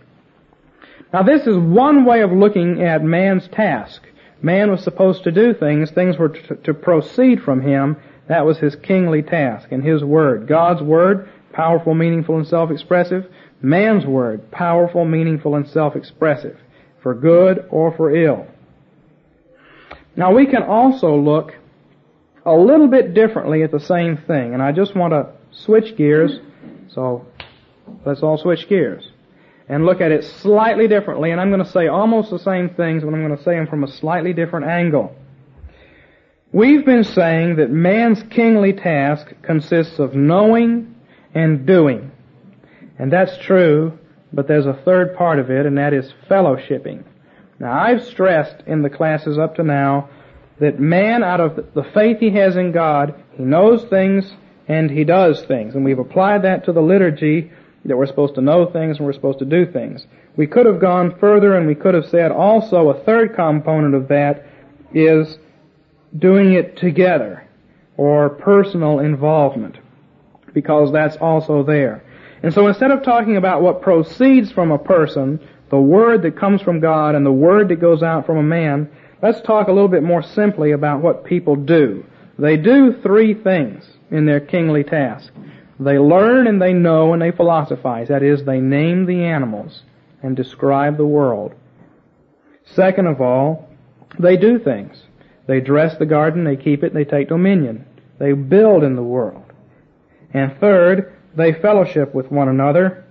Now 1.13 1.23
this 1.23 1.47
is 1.47 1.57
one 1.57 2.05
way 2.05 2.23
of 2.23 2.31
looking 2.31 2.83
at 2.83 3.03
man's 3.03 3.49
task. 3.49 4.03
Man 4.43 4.71
was 4.71 4.83
supposed 4.83 5.25
to 5.25 5.33
do 5.33 5.55
things, 5.55 5.91
things 5.91 6.17
were 6.17 6.31
to, 6.31 6.57
to 6.57 6.75
proceed 6.75 7.43
from 7.43 7.61
him. 7.61 7.97
That 8.29 8.47
was 8.47 8.59
his 8.59 8.77
kingly 8.77 9.23
task 9.23 9.73
and 9.73 9.83
his 9.83 10.05
word. 10.05 10.47
God's 10.47 10.83
word, 10.83 11.29
powerful, 11.53 11.95
meaningful, 11.95 12.37
and 12.37 12.47
self-expressive. 12.47 13.27
Man's 13.61 14.07
word, 14.07 14.51
powerful, 14.51 15.05
meaningful, 15.05 15.57
and 15.57 15.69
self-expressive. 15.69 16.59
For 17.03 17.15
good 17.15 17.67
or 17.71 17.97
for 17.97 18.15
ill. 18.15 18.47
Now 20.17 20.35
we 20.35 20.47
can 20.47 20.63
also 20.63 21.17
look 21.17 21.55
a 22.45 22.55
little 22.55 22.89
bit 22.89 23.15
differently 23.15 23.63
at 23.63 23.71
the 23.71 23.81
same 23.81 24.17
thing, 24.17 24.55
and 24.55 24.63
I 24.63 24.73
just 24.73 24.95
want 24.95 25.13
to 25.13 25.33
switch 25.51 25.97
gears, 25.97 26.39
so 26.89 27.27
let's 28.05 28.23
all 28.23 28.39
switch 28.39 28.69
gears 28.69 29.11
and 29.71 29.87
look 29.87 30.01
at 30.01 30.11
it 30.11 30.25
slightly 30.25 30.89
differently, 30.89 31.31
and 31.31 31.41
I'm 31.41 31.49
going 31.49 31.65
to 31.65 31.71
say 31.71 31.87
almost 31.87 32.31
the 32.31 32.41
same 32.41 32.71
things, 32.71 33.05
but 33.05 33.15
I'm 33.15 33.25
going 33.25 33.37
to 33.37 33.45
say 33.45 33.55
them 33.55 33.69
from 33.69 33.85
a 33.85 33.89
slightly 33.89 34.33
different 34.33 34.67
angle. 34.67 35.15
We've 36.51 36.85
been 36.85 37.05
saying 37.05 37.57
that 37.57 37.71
man's 37.71 38.21
kingly 38.25 38.73
task 38.73 39.29
consists 39.43 40.01
of 40.01 40.17
knowing 40.17 40.97
and 41.33 41.65
doing. 41.65 42.11
And 42.99 43.13
that's 43.13 43.39
true, 43.39 43.97
but 44.33 44.47
there's 44.49 44.67
a 44.67 44.81
third 44.85 45.17
part 45.17 45.39
of 45.39 45.51
it, 45.51 45.67
and 45.67 45.79
that 45.79 45.93
is 45.93 46.13
fellowshipping. 46.29 47.05
Now, 47.59 47.73
I've 47.73 48.05
stressed 48.05 48.63
in 48.67 48.83
the 48.83 48.91
classes 48.91 49.39
up 49.39 49.57
to 49.57 49.63
now 49.63 50.09
that 50.61 50.79
man, 50.79 51.23
out 51.23 51.41
of 51.41 51.57
the 51.75 51.85
faith 51.95 52.19
he 52.21 52.31
has 52.31 52.57
in 52.57 52.73
God, 52.73 53.15
he 53.33 53.43
knows 53.43 53.85
things 53.85 54.35
and 54.69 54.91
he 54.91 55.05
does 55.05 55.43
things. 55.43 55.75
And 55.75 55.85
we've 55.85 55.99
applied 55.99 56.43
that 56.43 56.65
to 56.67 56.73
the 56.73 56.81
liturgy 56.81 57.51
that 57.85 57.97
we're 57.97 58.07
supposed 58.07 58.35
to 58.35 58.41
know 58.41 58.67
things 58.71 58.99
and 58.99 59.07
we're 59.07 59.13
supposed 59.13 59.39
to 59.41 59.45
do 59.45 59.67
things. 59.67 60.07
We 60.37 60.47
could 60.47 60.67
have 60.67 60.81
gone 60.81 61.19
further 61.19 61.57
and 61.57 61.67
we 61.67 61.75
could 61.75 61.95
have 61.95 62.07
said 62.07 62.31
also 62.31 62.91
a 62.91 63.05
third 63.05 63.35
component 63.35 63.95
of 63.95 64.09
that 64.09 64.47
is 64.95 65.39
doing 66.17 66.53
it 66.53 66.77
together 66.77 67.49
or 67.97 68.29
personal 68.29 68.99
involvement 69.01 69.79
because 70.53 70.93
that's 70.93 71.17
also 71.17 71.63
there. 71.63 72.03
And 72.43 72.55
so 72.55 72.67
instead 72.67 72.91
of 72.91 73.03
talking 73.03 73.37
about 73.37 73.63
what 73.63 73.83
proceeds 73.83 74.51
from 74.51 74.71
a 74.71 74.79
person, 74.79 75.41
the 75.71 75.81
word 75.81 76.23
that 76.23 76.39
comes 76.39 76.63
from 76.63 76.81
God 76.81 77.15
and 77.15 77.25
the 77.25 77.33
word 77.33 77.69
that 77.69 77.81
goes 77.81 78.03
out 78.03 78.27
from 78.27 78.39
a 78.39 78.43
man, 78.43 78.91
let's 79.23 79.41
talk 79.43 79.69
a 79.69 79.73
little 79.73 79.89
bit 79.89 80.03
more 80.03 80.23
simply 80.23 80.73
about 80.73 81.03
what 81.03 81.25
people 81.25 81.57
do. 81.57 82.05
They 82.39 82.57
do 82.57 83.01
three 83.03 83.35
things 83.35 83.85
in 84.11 84.25
their 84.25 84.41
kingly 84.41 84.83
task. 84.83 85.33
They 85.79 85.99
learn 85.99 86.47
and 86.47 86.61
they 86.61 86.73
know 86.73 87.13
and 87.13 87.23
they 87.23 87.31
philosophize. 87.31 88.09
That 88.09 88.23
is, 88.23 88.45
they 88.45 88.61
name 88.61 89.07
the 89.07 89.25
animals 89.25 89.83
and 90.23 90.37
describe 90.37 90.97
the 90.97 91.07
world. 91.07 91.55
Second 92.65 93.07
of 93.07 93.21
all, 93.21 93.69
they 94.19 94.37
do 94.37 94.59
things. 94.59 95.03
They 95.47 95.61
dress 95.61 95.97
the 95.99 96.07
garden, 96.07 96.45
they 96.45 96.57
keep 96.57 96.85
it, 96.85 96.95
they 96.95 97.05
take 97.05 97.29
dominion. 97.29 97.87
They 98.19 98.33
build 98.33 98.85
in 98.85 98.97
the 98.97 99.03
world. 99.03 99.45
And 100.33 100.57
third, 100.61 101.17
they 101.37 101.53
fellowship 101.53 102.15
with 102.15 102.31
one 102.31 102.49
another 102.49 103.05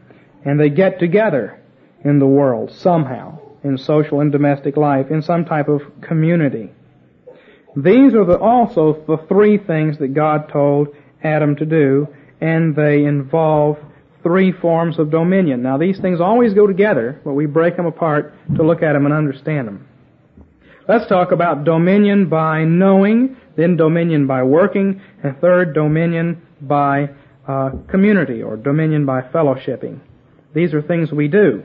and 0.45 0.59
they 0.59 0.69
get 0.69 0.99
together 0.99 1.59
in 2.03 2.19
the 2.19 2.27
world 2.27 2.71
somehow, 2.71 3.39
in 3.63 3.77
social 3.77 4.21
and 4.21 4.31
domestic 4.31 4.77
life, 4.77 5.11
in 5.11 5.21
some 5.21 5.45
type 5.45 5.67
of 5.67 5.81
community. 6.01 6.71
These 7.75 8.13
are 8.13 8.25
the, 8.25 8.39
also 8.39 9.03
the 9.07 9.17
three 9.27 9.57
things 9.57 9.97
that 9.99 10.13
God 10.13 10.49
told 10.49 10.89
Adam 11.23 11.55
to 11.57 11.65
do 11.65 12.07
and 12.41 12.75
they 12.75 13.03
involve 13.03 13.77
three 14.23 14.51
forms 14.51 14.99
of 14.99 15.11
dominion. 15.11 15.61
Now 15.61 15.77
these 15.77 15.99
things 15.99 16.19
always 16.19 16.53
go 16.53 16.67
together, 16.67 17.21
but 17.23 17.33
we 17.33 17.45
break 17.45 17.75
them 17.77 17.85
apart 17.85 18.33
to 18.55 18.63
look 18.63 18.83
at 18.83 18.93
them 18.93 19.05
and 19.05 19.13
understand 19.13 19.67
them. 19.67 19.87
Let's 20.87 21.07
talk 21.07 21.31
about 21.31 21.65
dominion 21.65 22.29
by 22.29 22.63
knowing, 22.63 23.37
then 23.55 23.77
dominion 23.77 24.25
by 24.25 24.43
working, 24.43 25.01
and 25.21 25.39
third, 25.39 25.73
dominion 25.73 26.41
by 26.61 27.09
uh, 27.49 27.71
community 27.87 28.43
or 28.43 28.55
dominion 28.55 29.07
by 29.07 29.21
fellowshipping. 29.21 29.99
These 30.53 30.75
are 30.75 30.83
things 30.83 31.11
we 31.11 31.27
do. 31.27 31.63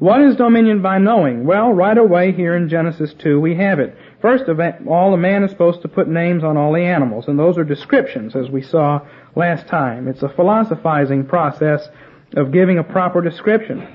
What 0.00 0.20
is 0.20 0.34
dominion 0.34 0.82
by 0.82 0.98
knowing? 0.98 1.44
Well, 1.44 1.72
right 1.72 1.96
away 1.96 2.32
here 2.32 2.56
in 2.56 2.68
Genesis 2.68 3.14
2 3.14 3.40
we 3.40 3.54
have 3.54 3.78
it. 3.78 3.96
First 4.20 4.48
of 4.48 4.60
all, 4.88 5.14
a 5.14 5.16
man 5.16 5.44
is 5.44 5.52
supposed 5.52 5.82
to 5.82 5.88
put 5.88 6.08
names 6.08 6.42
on 6.42 6.56
all 6.56 6.72
the 6.72 6.82
animals, 6.82 7.28
and 7.28 7.38
those 7.38 7.58
are 7.58 7.64
descriptions, 7.64 8.34
as 8.34 8.50
we 8.50 8.60
saw 8.60 9.00
last 9.36 9.68
time. 9.68 10.08
It's 10.08 10.24
a 10.24 10.28
philosophizing 10.28 11.26
process 11.26 11.88
of 12.34 12.50
giving 12.50 12.78
a 12.78 12.84
proper 12.84 13.20
description. 13.20 13.86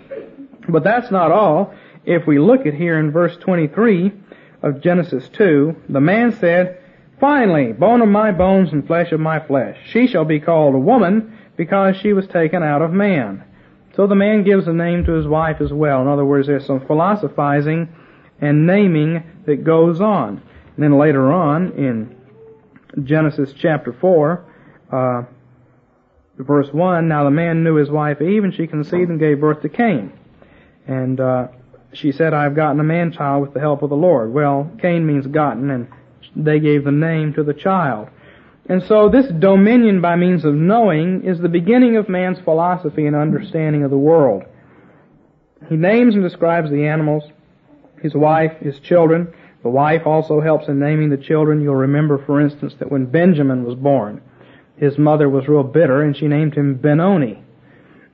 But 0.69 0.85
that's 0.85 1.11
not 1.11 1.33
all. 1.33 1.73
If 2.05 2.25
we 2.25 2.39
look 2.39 2.65
at 2.65 2.73
here 2.73 2.97
in 2.97 3.11
verse 3.11 3.35
23 3.37 4.13
of 4.61 4.79
Genesis 4.79 5.27
2, 5.33 5.75
the 5.89 5.99
man 5.99 6.31
said, 6.39 6.79
Finally, 7.19 7.73
bone 7.73 8.01
of 8.01 8.09
my 8.09 8.31
bones 8.31 8.71
and 8.71 8.85
flesh 8.85 9.11
of 9.11 9.19
my 9.19 9.39
flesh. 9.45 9.77
She 9.91 10.07
shall 10.07 10.25
be 10.25 10.39
called 10.39 10.75
a 10.75 10.79
woman 10.79 11.37
because 11.55 11.95
she 12.01 12.13
was 12.13 12.27
taken 12.27 12.63
out 12.63 12.81
of 12.81 12.91
man. 12.91 13.43
So 13.95 14.07
the 14.07 14.15
man 14.15 14.43
gives 14.43 14.67
a 14.67 14.73
name 14.73 15.05
to 15.05 15.11
his 15.11 15.27
wife 15.27 15.61
as 15.61 15.71
well. 15.71 16.01
In 16.01 16.07
other 16.07 16.25
words, 16.25 16.47
there's 16.47 16.65
some 16.65 16.85
philosophizing 16.85 17.93
and 18.41 18.65
naming 18.65 19.23
that 19.45 19.63
goes 19.63 20.01
on. 20.01 20.41
And 20.75 20.83
then 20.83 20.97
later 20.97 21.31
on 21.31 21.71
in 21.73 22.15
Genesis 23.05 23.53
chapter 23.59 23.93
4, 23.93 24.45
uh, 24.91 25.23
verse 26.37 26.67
1, 26.71 27.07
now 27.07 27.23
the 27.23 27.31
man 27.31 27.63
knew 27.63 27.75
his 27.75 27.89
wife 27.89 28.21
Eve, 28.21 28.43
and 28.43 28.53
she 28.53 28.65
conceived 28.65 29.09
and 29.09 29.19
gave 29.19 29.39
birth 29.39 29.61
to 29.61 29.69
Cain. 29.69 30.11
And 30.87 31.19
uh, 31.19 31.47
she 31.93 32.11
said, 32.11 32.33
I 32.33 32.43
have 32.43 32.55
gotten 32.55 32.79
a 32.79 32.83
man 32.83 33.11
child 33.11 33.43
with 33.43 33.53
the 33.53 33.59
help 33.59 33.83
of 33.83 33.89
the 33.89 33.95
Lord. 33.95 34.33
Well, 34.33 34.71
Cain 34.81 35.05
means 35.05 35.27
gotten, 35.27 35.69
and 35.69 35.87
they 36.35 36.59
gave 36.59 36.83
the 36.83 36.91
name 36.91 37.33
to 37.33 37.43
the 37.43 37.53
child. 37.53 38.09
And 38.67 38.81
so 38.83 39.09
this 39.09 39.27
dominion 39.39 40.01
by 40.01 40.15
means 40.15 40.45
of 40.45 40.53
knowing 40.53 41.23
is 41.25 41.39
the 41.39 41.49
beginning 41.49 41.97
of 41.97 42.07
man's 42.07 42.39
philosophy 42.39 43.05
and 43.05 43.15
understanding 43.15 43.83
of 43.83 43.91
the 43.91 43.97
world. 43.97 44.43
He 45.69 45.75
names 45.75 46.15
and 46.15 46.23
describes 46.23 46.69
the 46.69 46.85
animals, 46.85 47.23
his 48.01 48.13
wife, 48.13 48.53
his 48.59 48.79
children. 48.79 49.33
The 49.63 49.69
wife 49.69 50.05
also 50.05 50.41
helps 50.41 50.67
in 50.67 50.79
naming 50.79 51.09
the 51.09 51.17
children. 51.17 51.61
You'll 51.61 51.75
remember, 51.75 52.23
for 52.25 52.39
instance, 52.39 52.73
that 52.79 52.91
when 52.91 53.05
Benjamin 53.05 53.63
was 53.63 53.75
born, 53.75 54.21
his 54.77 54.97
mother 54.97 55.29
was 55.29 55.47
real 55.47 55.63
bitter 55.63 56.01
and 56.01 56.15
she 56.15 56.27
named 56.27 56.55
him 56.55 56.75
Benoni. 56.75 57.43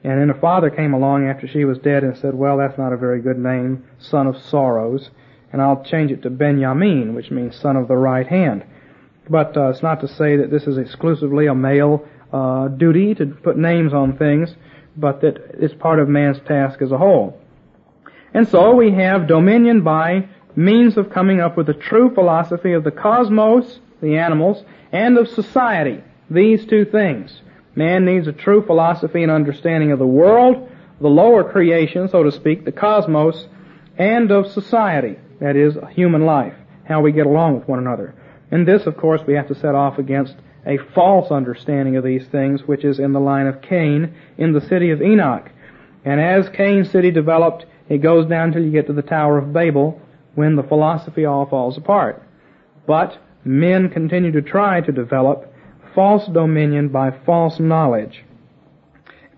And 0.03 0.19
then 0.19 0.29
a 0.29 0.39
father 0.39 0.69
came 0.69 0.93
along 0.93 1.27
after 1.27 1.47
she 1.47 1.65
was 1.65 1.77
dead 1.79 2.03
and 2.03 2.17
said, 2.17 2.33
well, 2.33 2.57
that's 2.57 2.77
not 2.77 2.93
a 2.93 2.97
very 2.97 3.21
good 3.21 3.37
name, 3.37 3.83
son 3.99 4.27
of 4.27 4.37
sorrows, 4.37 5.09
and 5.51 5.61
I'll 5.61 5.83
change 5.83 6.11
it 6.11 6.21
to 6.23 6.29
Benjamin, 6.29 7.15
which 7.15 7.31
means 7.31 7.55
son 7.55 7.75
of 7.75 7.87
the 7.87 7.95
right 7.95 8.27
hand. 8.27 8.63
But 9.29 9.55
uh, 9.55 9.69
it's 9.69 9.83
not 9.83 10.01
to 10.01 10.07
say 10.07 10.37
that 10.37 10.51
this 10.51 10.63
is 10.63 10.77
exclusively 10.77 11.47
a 11.47 11.55
male 11.55 12.05
uh, 12.31 12.67
duty 12.67 13.15
to 13.15 13.25
put 13.25 13.57
names 13.57 13.93
on 13.93 14.17
things, 14.17 14.53
but 14.95 15.21
that 15.21 15.37
it's 15.59 15.73
part 15.73 15.99
of 15.99 16.09
man's 16.09 16.39
task 16.47 16.81
as 16.81 16.91
a 16.91 16.97
whole. 16.97 17.39
And 18.33 18.47
so 18.47 18.75
we 18.75 18.91
have 18.91 19.27
dominion 19.27 19.81
by 19.81 20.27
means 20.55 20.97
of 20.97 21.11
coming 21.11 21.39
up 21.39 21.57
with 21.57 21.69
a 21.69 21.73
true 21.73 22.13
philosophy 22.13 22.73
of 22.73 22.83
the 22.83 22.91
cosmos, 22.91 23.79
the 24.01 24.17
animals, 24.17 24.63
and 24.91 25.17
of 25.17 25.27
society. 25.27 26.03
These 26.29 26.65
two 26.65 26.85
things. 26.85 27.41
Man 27.75 28.05
needs 28.05 28.27
a 28.27 28.33
true 28.33 28.65
philosophy 28.65 29.23
and 29.23 29.31
understanding 29.31 29.91
of 29.91 29.99
the 29.99 30.07
world, 30.07 30.69
the 31.01 31.07
lower 31.07 31.43
creation, 31.43 32.09
so 32.09 32.23
to 32.23 32.31
speak, 32.31 32.65
the 32.65 32.71
cosmos, 32.71 33.47
and 33.99 34.31
of 34.31 34.51
society, 34.51 35.19
that 35.39 35.55
is, 35.55 35.77
human 35.91 36.25
life, 36.25 36.55
how 36.85 37.01
we 37.01 37.11
get 37.11 37.27
along 37.27 37.59
with 37.59 37.67
one 37.67 37.79
another. 37.79 38.15
And 38.49 38.67
this, 38.67 38.87
of 38.87 38.97
course, 38.97 39.21
we 39.27 39.35
have 39.35 39.49
to 39.49 39.55
set 39.55 39.75
off 39.75 39.99
against 39.99 40.35
a 40.65 40.77
false 40.95 41.29
understanding 41.29 41.97
of 41.97 42.03
these 42.03 42.25
things, 42.27 42.63
which 42.63 42.83
is 42.83 42.99
in 42.99 43.13
the 43.13 43.19
line 43.19 43.45
of 43.45 43.61
Cain 43.61 44.15
in 44.37 44.53
the 44.53 44.61
city 44.61 44.89
of 44.89 45.01
Enoch. 45.01 45.51
And 46.05 46.19
as 46.19 46.49
Cain's 46.49 46.89
city 46.89 47.11
developed, 47.11 47.65
it 47.89 47.99
goes 47.99 48.27
down 48.27 48.51
till 48.51 48.63
you 48.63 48.71
get 48.71 48.87
to 48.87 48.93
the 48.93 49.01
Tower 49.01 49.37
of 49.37 49.53
Babel, 49.53 50.01
when 50.35 50.55
the 50.55 50.63
philosophy 50.63 51.25
all 51.25 51.45
falls 51.45 51.77
apart. 51.77 52.23
But 52.87 53.17
men 53.43 53.89
continue 53.89 54.31
to 54.31 54.41
try 54.41 54.79
to 54.81 54.91
develop 54.91 55.53
false 55.93 56.25
dominion 56.27 56.89
by 56.89 57.11
false 57.25 57.59
knowledge, 57.59 58.23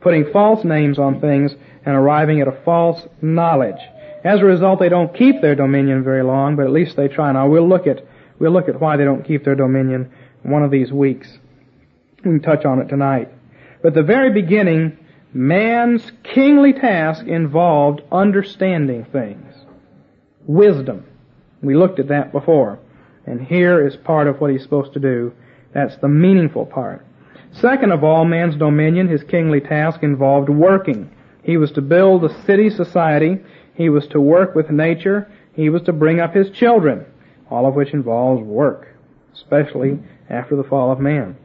putting 0.01 0.31
false 0.31 0.63
names 0.63 0.99
on 0.99 1.19
things 1.19 1.55
and 1.85 1.95
arriving 1.95 2.41
at 2.41 2.47
a 2.47 2.61
false 2.63 3.07
knowledge. 3.21 3.79
As 4.23 4.39
a 4.39 4.45
result, 4.45 4.79
they 4.79 4.89
don't 4.89 5.13
keep 5.15 5.41
their 5.41 5.55
dominion 5.55 6.03
very 6.03 6.23
long, 6.23 6.55
but 6.55 6.65
at 6.65 6.71
least 6.71 6.95
they 6.95 7.07
try. 7.07 7.31
Now, 7.31 7.47
we'll 7.47 7.67
look 7.67 7.87
at 7.87 8.05
We'll 8.41 8.53
look 8.53 8.69
at 8.69 8.81
why 8.81 8.97
they 8.97 9.03
don't 9.03 9.23
keep 9.23 9.43
their 9.43 9.53
dominion 9.53 10.11
one 10.41 10.63
of 10.63 10.71
these 10.71 10.91
weeks. 10.91 11.31
We 12.17 12.23
can 12.23 12.41
touch 12.41 12.65
on 12.65 12.79
it 12.79 12.87
tonight. 12.87 13.29
But 13.83 13.93
the 13.93 14.01
very 14.01 14.31
beginning, 14.33 14.97
man's 15.31 16.11
kingly 16.23 16.73
task 16.73 17.27
involved 17.27 18.01
understanding 18.11 19.05
things. 19.05 19.53
Wisdom. 20.47 21.05
We 21.61 21.75
looked 21.75 21.99
at 21.99 22.07
that 22.07 22.31
before. 22.31 22.79
And 23.27 23.45
here 23.45 23.85
is 23.85 23.95
part 23.95 24.25
of 24.25 24.41
what 24.41 24.49
he's 24.49 24.63
supposed 24.63 24.93
to 24.93 24.99
do. 24.99 25.33
That's 25.71 25.97
the 25.97 26.07
meaningful 26.07 26.65
part. 26.65 27.05
Second 27.51 27.91
of 27.91 28.03
all, 28.03 28.25
man's 28.25 28.55
dominion, 28.55 29.07
his 29.07 29.23
kingly 29.23 29.61
task 29.61 30.01
involved 30.01 30.49
working. 30.49 31.11
He 31.43 31.57
was 31.57 31.71
to 31.73 31.81
build 31.81 32.23
a 32.23 32.43
city 32.45 32.71
society. 32.71 33.37
He 33.75 33.89
was 33.89 34.07
to 34.07 34.21
work 34.21 34.55
with 34.55 34.69
nature. 34.69 35.31
He 35.53 35.69
was 35.69 35.81
to 35.83 35.93
bring 35.93 36.19
up 36.19 36.33
his 36.33 36.49
children 36.51 37.05
all 37.51 37.67
of 37.67 37.75
which 37.75 37.93
involves 37.93 38.41
work, 38.41 38.87
especially 39.33 39.99
after 40.29 40.55
the 40.55 40.63
fall 40.63 40.91
of 40.91 40.99
man. 40.99 41.35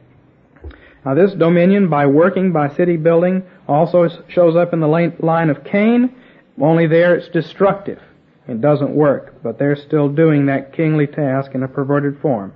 Now 1.05 1.13
this 1.13 1.33
dominion 1.33 1.89
by 1.89 2.05
working, 2.07 2.53
by 2.53 2.69
city 2.69 2.97
building, 2.97 3.43
also 3.67 4.07
shows 4.29 4.55
up 4.55 4.73
in 4.73 4.79
the 4.79 4.87
line 4.87 5.49
of 5.49 5.63
Cain, 5.65 6.15
only 6.59 6.87
there 6.87 7.15
it's 7.15 7.27
destructive. 7.29 8.01
It 8.47 8.61
doesn't 8.61 8.95
work, 8.95 9.43
but 9.43 9.59
they're 9.59 9.75
still 9.75 10.07
doing 10.07 10.45
that 10.45 10.73
kingly 10.73 11.05
task 11.05 11.51
in 11.53 11.63
a 11.63 11.67
perverted 11.67 12.19
form. 12.21 12.53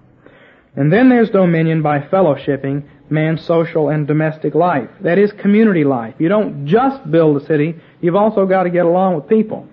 And 0.76 0.92
then 0.92 1.10
there's 1.10 1.30
dominion 1.30 1.82
by 1.82 2.00
fellowshipping 2.00 2.88
man's 3.12 3.44
social 3.46 3.90
and 3.90 4.08
domestic 4.08 4.56
life. 4.56 4.90
That 5.02 5.18
is 5.18 5.32
community 5.34 5.84
life. 5.84 6.16
You 6.18 6.30
don't 6.30 6.66
just 6.66 7.10
build 7.12 7.42
a 7.42 7.46
city, 7.46 7.76
you've 8.00 8.16
also 8.16 8.46
got 8.46 8.64
to 8.64 8.70
get 8.70 8.86
along 8.86 9.16
with 9.16 9.28
people. 9.28 9.68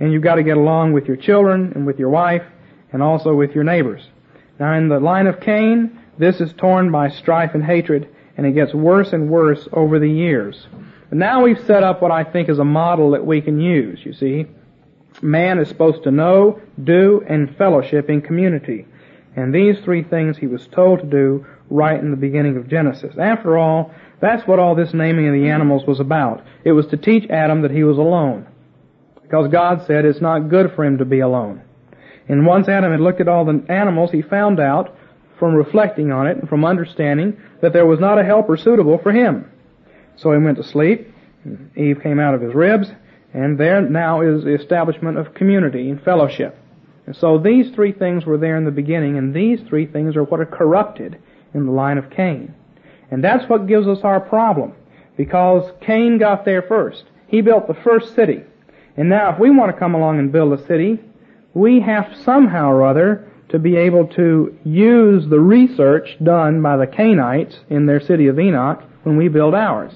And 0.00 0.12
you've 0.12 0.22
got 0.22 0.36
to 0.36 0.42
get 0.42 0.56
along 0.56 0.92
with 0.92 1.06
your 1.06 1.16
children 1.16 1.72
and 1.74 1.86
with 1.86 1.98
your 1.98 2.08
wife 2.08 2.42
and 2.92 3.02
also 3.02 3.34
with 3.34 3.52
your 3.52 3.64
neighbors. 3.64 4.02
Now 4.58 4.74
in 4.74 4.88
the 4.88 5.00
line 5.00 5.26
of 5.26 5.40
Cain, 5.40 6.00
this 6.18 6.40
is 6.40 6.52
torn 6.54 6.90
by 6.90 7.10
strife 7.10 7.54
and 7.54 7.64
hatred, 7.64 8.08
and 8.36 8.46
it 8.46 8.52
gets 8.52 8.72
worse 8.72 9.12
and 9.12 9.28
worse 9.28 9.68
over 9.72 9.98
the 9.98 10.10
years. 10.10 10.66
But 11.08 11.18
now 11.18 11.42
we've 11.42 11.64
set 11.66 11.82
up 11.82 12.02
what 12.02 12.10
I 12.10 12.24
think 12.24 12.48
is 12.48 12.58
a 12.58 12.64
model 12.64 13.10
that 13.12 13.26
we 13.26 13.40
can 13.40 13.60
use, 13.60 14.00
you 14.04 14.12
see. 14.12 14.46
Man 15.22 15.58
is 15.58 15.68
supposed 15.68 16.04
to 16.04 16.10
know, 16.10 16.60
do, 16.82 17.24
and 17.28 17.56
fellowship 17.56 18.08
in 18.08 18.20
community. 18.20 18.86
And 19.36 19.54
these 19.54 19.78
three 19.80 20.02
things 20.02 20.36
he 20.36 20.46
was 20.46 20.66
told 20.68 21.00
to 21.00 21.06
do 21.06 21.46
right 21.70 21.98
in 21.98 22.10
the 22.10 22.16
beginning 22.16 22.56
of 22.56 22.68
Genesis. 22.68 23.14
After 23.18 23.58
all, 23.58 23.92
that's 24.20 24.46
what 24.46 24.58
all 24.58 24.74
this 24.74 24.94
naming 24.94 25.28
of 25.28 25.34
the 25.34 25.48
animals 25.48 25.86
was 25.86 26.00
about. 26.00 26.42
It 26.64 26.72
was 26.72 26.86
to 26.88 26.96
teach 26.96 27.28
Adam 27.30 27.62
that 27.62 27.70
he 27.70 27.84
was 27.84 27.98
alone. 27.98 28.46
Because 29.22 29.50
God 29.50 29.84
said 29.86 30.04
it's 30.04 30.20
not 30.20 30.48
good 30.50 30.72
for 30.74 30.84
him 30.84 30.98
to 30.98 31.04
be 31.04 31.20
alone. 31.20 31.62
And 32.28 32.46
once 32.46 32.68
Adam 32.68 32.90
had 32.90 33.00
looked 33.00 33.20
at 33.20 33.28
all 33.28 33.44
the 33.44 33.64
animals, 33.68 34.10
he 34.10 34.22
found 34.22 34.60
out 34.60 34.96
from 35.38 35.54
reflecting 35.54 36.12
on 36.12 36.26
it 36.26 36.36
and 36.36 36.48
from 36.48 36.64
understanding 36.64 37.38
that 37.60 37.72
there 37.72 37.86
was 37.86 38.00
not 38.00 38.18
a 38.18 38.24
helper 38.24 38.56
suitable 38.56 38.98
for 38.98 39.12
him. 39.12 39.50
So 40.16 40.32
he 40.32 40.38
went 40.38 40.58
to 40.58 40.64
sleep. 40.64 41.12
Eve 41.76 42.00
came 42.02 42.20
out 42.20 42.34
of 42.34 42.40
his 42.40 42.54
ribs, 42.54 42.88
and 43.34 43.58
there 43.58 43.82
now 43.82 44.22
is 44.22 44.44
the 44.44 44.54
establishment 44.54 45.18
of 45.18 45.34
community 45.34 45.90
and 45.90 46.00
fellowship. 46.02 46.56
And 47.06 47.14
so 47.16 47.38
these 47.38 47.70
three 47.74 47.92
things 47.92 48.24
were 48.24 48.38
there 48.38 48.56
in 48.56 48.64
the 48.64 48.70
beginning, 48.70 49.18
and 49.18 49.34
these 49.34 49.60
three 49.68 49.86
things 49.86 50.16
are 50.16 50.24
what 50.24 50.40
are 50.40 50.46
corrupted 50.46 51.18
in 51.54 51.66
the 51.66 51.72
line 51.72 51.98
of 51.98 52.10
Cain. 52.10 52.54
And 53.10 53.22
that's 53.22 53.48
what 53.48 53.66
gives 53.66 53.86
us 53.86 54.00
our 54.02 54.20
problem. 54.20 54.74
Because 55.16 55.70
Cain 55.80 56.18
got 56.18 56.44
there 56.44 56.62
first. 56.62 57.04
He 57.28 57.40
built 57.40 57.68
the 57.68 57.74
first 57.74 58.14
city. 58.14 58.42
And 58.96 59.08
now 59.08 59.32
if 59.32 59.38
we 59.38 59.50
want 59.50 59.72
to 59.72 59.78
come 59.78 59.94
along 59.94 60.18
and 60.18 60.32
build 60.32 60.52
a 60.52 60.66
city, 60.66 61.00
we 61.52 61.80
have 61.80 62.16
somehow 62.24 62.70
or 62.70 62.84
other 62.84 63.30
to 63.50 63.58
be 63.58 63.76
able 63.76 64.06
to 64.08 64.58
use 64.64 65.28
the 65.28 65.38
research 65.38 66.16
done 66.22 66.60
by 66.60 66.76
the 66.76 66.86
Cainites 66.86 67.56
in 67.70 67.86
their 67.86 68.00
city 68.00 68.26
of 68.26 68.38
Enoch 68.38 68.82
when 69.04 69.16
we 69.16 69.28
build 69.28 69.54
ours. 69.54 69.92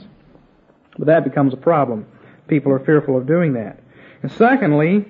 But 0.97 1.07
that 1.09 1.25
becomes 1.25 1.53
a 1.53 1.57
problem. 1.57 2.07
People 2.47 2.73
are 2.73 2.79
fearful 2.79 3.16
of 3.16 3.27
doing 3.27 3.55
that. 3.55 3.81
And 4.23 4.31
secondly, 4.33 5.07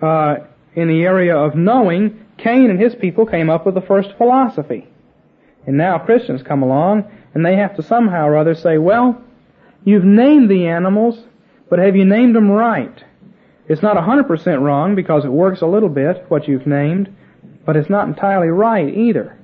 uh, 0.00 0.36
in 0.74 0.88
the 0.88 1.02
area 1.02 1.36
of 1.36 1.54
knowing, 1.54 2.24
Cain 2.38 2.70
and 2.70 2.80
his 2.80 2.94
people 2.94 3.26
came 3.26 3.50
up 3.50 3.66
with 3.66 3.74
the 3.74 3.80
first 3.80 4.12
philosophy. 4.16 4.88
And 5.66 5.76
now 5.76 5.98
Christians 5.98 6.42
come 6.42 6.62
along 6.62 7.10
and 7.34 7.44
they 7.44 7.56
have 7.56 7.76
to 7.76 7.82
somehow 7.82 8.26
or 8.26 8.36
other 8.36 8.54
say, 8.54 8.78
well, 8.78 9.22
you've 9.84 10.04
named 10.04 10.50
the 10.50 10.66
animals, 10.66 11.18
but 11.70 11.78
have 11.78 11.96
you 11.96 12.04
named 12.04 12.34
them 12.34 12.50
right? 12.50 13.04
It's 13.68 13.82
not 13.82 13.96
100% 13.96 14.60
wrong 14.60 14.94
because 14.94 15.24
it 15.24 15.30
works 15.30 15.60
a 15.60 15.66
little 15.66 15.88
bit, 15.88 16.24
what 16.28 16.48
you've 16.48 16.66
named, 16.66 17.14
but 17.64 17.76
it's 17.76 17.90
not 17.90 18.08
entirely 18.08 18.48
right 18.48 18.92
either. 18.92 19.38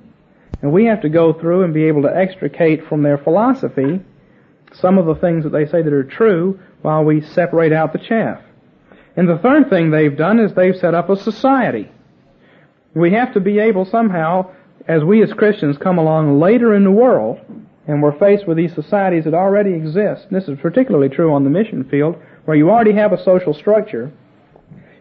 And 0.61 0.73
we 0.73 0.85
have 0.85 1.01
to 1.01 1.09
go 1.09 1.33
through 1.33 1.63
and 1.63 1.73
be 1.73 1.85
able 1.85 2.01
to 2.01 2.15
extricate 2.15 2.85
from 2.87 3.01
their 3.01 3.17
philosophy 3.17 4.01
some 4.73 4.97
of 4.97 5.05
the 5.05 5.15
things 5.15 5.43
that 5.43 5.51
they 5.51 5.65
say 5.65 5.81
that 5.81 5.93
are 5.93 6.03
true 6.03 6.59
while 6.81 7.03
we 7.03 7.21
separate 7.21 7.71
out 7.71 7.93
the 7.93 7.99
chaff. 7.99 8.41
And 9.15 9.27
the 9.27 9.37
third 9.37 9.69
thing 9.69 9.89
they've 9.89 10.15
done 10.15 10.39
is 10.39 10.53
they've 10.53 10.75
set 10.75 10.93
up 10.93 11.09
a 11.09 11.17
society. 11.17 11.89
We 12.93 13.11
have 13.13 13.33
to 13.33 13.39
be 13.39 13.59
able 13.59 13.85
somehow, 13.85 14.51
as 14.89 15.03
we 15.03 15.21
as 15.21 15.31
Christians 15.33 15.77
come 15.77 15.99
along 15.99 16.39
later 16.39 16.73
in 16.73 16.83
the 16.83 16.91
world, 16.91 17.39
and 17.87 18.01
we're 18.01 18.17
faced 18.17 18.47
with 18.47 18.57
these 18.57 18.73
societies 18.73 19.25
that 19.25 19.35
already 19.35 19.73
exist, 19.73 20.25
this 20.31 20.47
is 20.47 20.57
particularly 20.59 21.09
true 21.09 21.31
on 21.31 21.43
the 21.43 21.49
mission 21.51 21.83
field, 21.83 22.15
where 22.45 22.57
you 22.57 22.71
already 22.71 22.93
have 22.93 23.13
a 23.13 23.23
social 23.23 23.53
structure, 23.53 24.11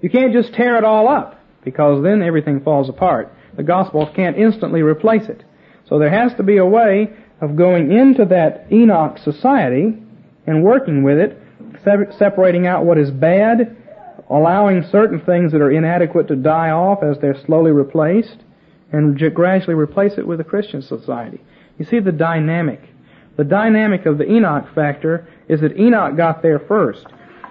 you 0.03 0.11
can't 0.11 0.35
just 0.35 0.53
tear 0.53 0.77
it 0.77 0.85
all 0.85 1.09
up, 1.09 1.40
because 1.64 2.03
then 2.03 2.22
everything 2.22 2.61
falls 2.61 2.90
apart. 2.90 3.33
The 3.57 3.62
gospel 3.62 4.07
can't 4.14 4.37
instantly 4.37 4.83
replace 4.83 5.27
it. 5.29 5.42
So 5.88 5.98
there 5.98 6.11
has 6.11 6.35
to 6.37 6.42
be 6.42 6.59
a 6.59 6.66
way 6.66 7.09
of 7.40 7.57
going 7.57 7.90
into 7.90 8.27
that 8.27 8.66
Enoch 8.70 9.16
society 9.24 9.94
and 10.46 10.62
working 10.62 11.03
with 11.03 11.16
it, 11.18 11.38
separating 12.18 12.66
out 12.66 12.85
what 12.85 12.98
is 12.98 13.11
bad, 13.11 13.74
allowing 14.29 14.85
certain 14.92 15.20
things 15.22 15.53
that 15.53 15.62
are 15.62 15.70
inadequate 15.70 16.29
to 16.29 16.37
die 16.37 16.70
off 16.70 17.03
as 17.03 17.16
they're 17.20 17.42
slowly 17.46 17.70
replaced, 17.70 18.37
and 18.92 19.18
gradually 19.35 19.74
replace 19.74 20.14
it 20.18 20.27
with 20.27 20.40
a 20.40 20.44
Christian 20.44 20.83
society. 20.83 21.40
You 21.79 21.85
see 21.85 22.01
the 22.01 22.12
dynamic. 22.12 22.83
The 23.37 23.44
dynamic 23.44 24.07
of 24.07 24.18
the 24.18 24.29
Enoch 24.29 24.74
factor 24.74 25.29
is 25.48 25.61
that 25.61 25.79
Enoch 25.79 26.16
got 26.16 26.42
there 26.42 26.59
first, 26.59 27.07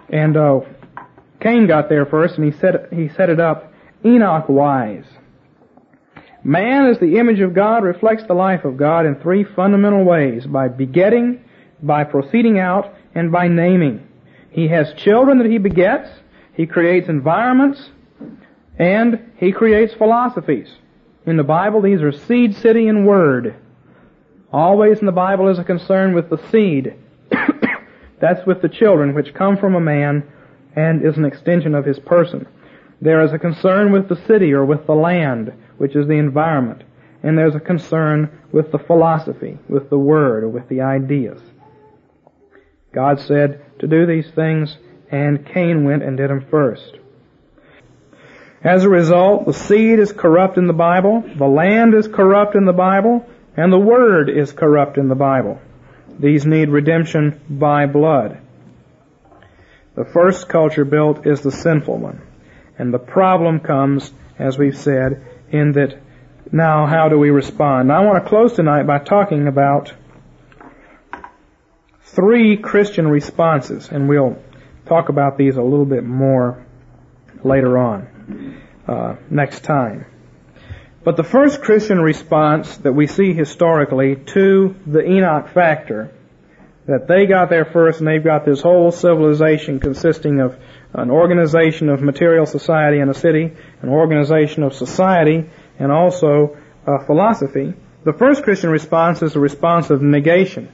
and 0.09 0.35
uh, 0.35 0.61
Cain 1.39 1.67
got 1.67 1.87
there 1.89 2.05
first, 2.05 2.37
and 2.37 2.51
he 2.51 2.59
set 2.59 2.91
he 2.91 3.09
set 3.09 3.29
it 3.29 3.39
up 3.39 3.71
Enoch 4.03 4.49
wise. 4.49 5.05
Man, 6.43 6.87
as 6.87 6.99
the 6.99 7.17
image 7.17 7.39
of 7.39 7.53
God, 7.53 7.83
reflects 7.83 8.23
the 8.27 8.33
life 8.33 8.63
of 8.63 8.77
God 8.77 9.05
in 9.05 9.15
three 9.15 9.43
fundamental 9.43 10.03
ways 10.03 10.45
by 10.45 10.67
begetting, 10.67 11.43
by 11.81 12.03
proceeding 12.03 12.59
out, 12.59 12.93
and 13.15 13.31
by 13.31 13.47
naming. 13.47 14.07
He 14.49 14.67
has 14.69 14.93
children 14.93 15.39
that 15.39 15.49
he 15.49 15.57
begets, 15.57 16.09
he 16.53 16.65
creates 16.65 17.09
environments, 17.09 17.89
and 18.77 19.31
he 19.37 19.51
creates 19.51 19.93
philosophies. 19.93 20.69
In 21.27 21.35
the 21.35 21.43
Bible, 21.43 21.81
these 21.81 22.01
are 22.01 22.11
seed, 22.13 22.55
city, 22.55 22.87
and 22.87 23.05
word. 23.05 23.53
Always 24.53 24.99
in 24.99 25.05
the 25.05 25.11
Bible 25.11 25.49
is 25.49 25.59
a 25.59 25.63
concern 25.63 26.15
with 26.15 26.29
the 26.29 26.37
seed. 26.49 26.95
That's 28.21 28.47
with 28.47 28.61
the 28.61 28.69
children 28.69 29.13
which 29.13 29.33
come 29.33 29.57
from 29.57 29.75
a 29.75 29.81
man 29.81 30.23
and 30.77 31.05
is 31.05 31.17
an 31.17 31.25
extension 31.25 31.75
of 31.75 31.83
his 31.83 31.99
person. 31.99 32.47
There 33.01 33.21
is 33.25 33.33
a 33.33 33.39
concern 33.39 33.91
with 33.91 34.07
the 34.07 34.15
city 34.25 34.53
or 34.53 34.63
with 34.63 34.87
the 34.87 34.95
land 34.95 35.51
which 35.77 35.97
is 35.97 36.07
the 36.07 36.13
environment. 36.13 36.83
And 37.23 37.37
there's 37.37 37.55
a 37.55 37.59
concern 37.59 38.31
with 38.53 38.71
the 38.71 38.79
philosophy, 38.79 39.57
with 39.67 39.89
the 39.89 39.97
word, 39.97 40.45
or 40.45 40.49
with 40.49 40.69
the 40.69 40.79
ideas. 40.79 41.41
God 42.93 43.19
said 43.19 43.65
to 43.79 43.87
do 43.87 44.05
these 44.05 44.31
things, 44.31 44.77
and 45.11 45.45
Cain 45.45 45.83
went 45.83 46.03
and 46.03 46.15
did 46.15 46.29
them 46.29 46.45
first. 46.49 46.99
As 48.63 48.83
a 48.83 48.89
result, 48.89 49.45
the 49.45 49.53
seed 49.53 49.99
is 49.99 50.11
corrupt 50.11 50.57
in 50.57 50.67
the 50.67 50.73
Bible, 50.73 51.23
the 51.35 51.47
land 51.47 51.93
is 51.93 52.07
corrupt 52.07 52.55
in 52.55 52.65
the 52.65 52.73
Bible, 52.73 53.25
and 53.55 53.71
the 53.71 53.79
word 53.79 54.29
is 54.29 54.51
corrupt 54.51 54.97
in 54.97 55.07
the 55.07 55.15
Bible. 55.15 55.59
These 56.19 56.45
need 56.45 56.69
redemption 56.69 57.39
by 57.49 57.85
blood. 57.85 58.39
The 59.95 60.05
first 60.05 60.47
culture 60.47 60.85
built 60.85 61.25
is 61.25 61.41
the 61.41 61.51
sinful 61.51 61.97
one. 61.97 62.21
And 62.77 62.93
the 62.93 62.99
problem 62.99 63.59
comes, 63.59 64.11
as 64.37 64.57
we've 64.57 64.77
said, 64.77 65.25
in 65.49 65.71
that 65.73 65.99
now 66.51 66.85
how 66.85 67.09
do 67.09 67.17
we 67.17 67.29
respond? 67.29 67.87
Now 67.87 68.03
I 68.03 68.05
want 68.05 68.23
to 68.23 68.29
close 68.29 68.53
tonight 68.53 68.83
by 68.83 68.99
talking 68.99 69.47
about 69.47 69.93
three 72.01 72.57
Christian 72.57 73.07
responses, 73.07 73.89
and 73.89 74.07
we'll 74.07 74.37
talk 74.85 75.09
about 75.09 75.37
these 75.37 75.57
a 75.57 75.61
little 75.61 75.85
bit 75.85 76.03
more 76.03 76.65
later 77.43 77.77
on, 77.77 78.07
uh, 78.87 79.15
next 79.29 79.63
time. 79.63 80.05
But 81.03 81.15
the 81.15 81.23
first 81.23 81.61
Christian 81.61 82.01
response 82.01 82.77
that 82.77 82.93
we 82.93 83.07
see 83.07 83.33
historically 83.33 84.15
to 84.33 84.75
the 84.85 85.03
Enoch 85.03 85.49
factor, 85.49 86.11
that 86.85 87.07
they 87.07 87.25
got 87.25 87.49
there 87.49 87.65
first 87.65 87.99
and 87.99 88.07
they've 88.07 88.23
got 88.23 88.45
this 88.45 88.61
whole 88.61 88.91
civilization 88.91 89.79
consisting 89.79 90.39
of 90.39 90.57
an 90.93 91.11
organization 91.11 91.89
of 91.89 92.01
material 92.01 92.45
society 92.45 92.99
in 92.99 93.09
a 93.09 93.13
city, 93.13 93.51
an 93.81 93.89
organization 93.89 94.63
of 94.63 94.73
society, 94.73 95.49
and 95.79 95.91
also 95.91 96.57
uh, 96.85 96.99
philosophy. 97.05 97.73
The 98.03 98.13
first 98.13 98.43
Christian 98.43 98.69
response 98.69 99.21
is 99.21 99.35
a 99.35 99.39
response 99.39 99.89
of 99.89 100.01
negation. 100.01 100.71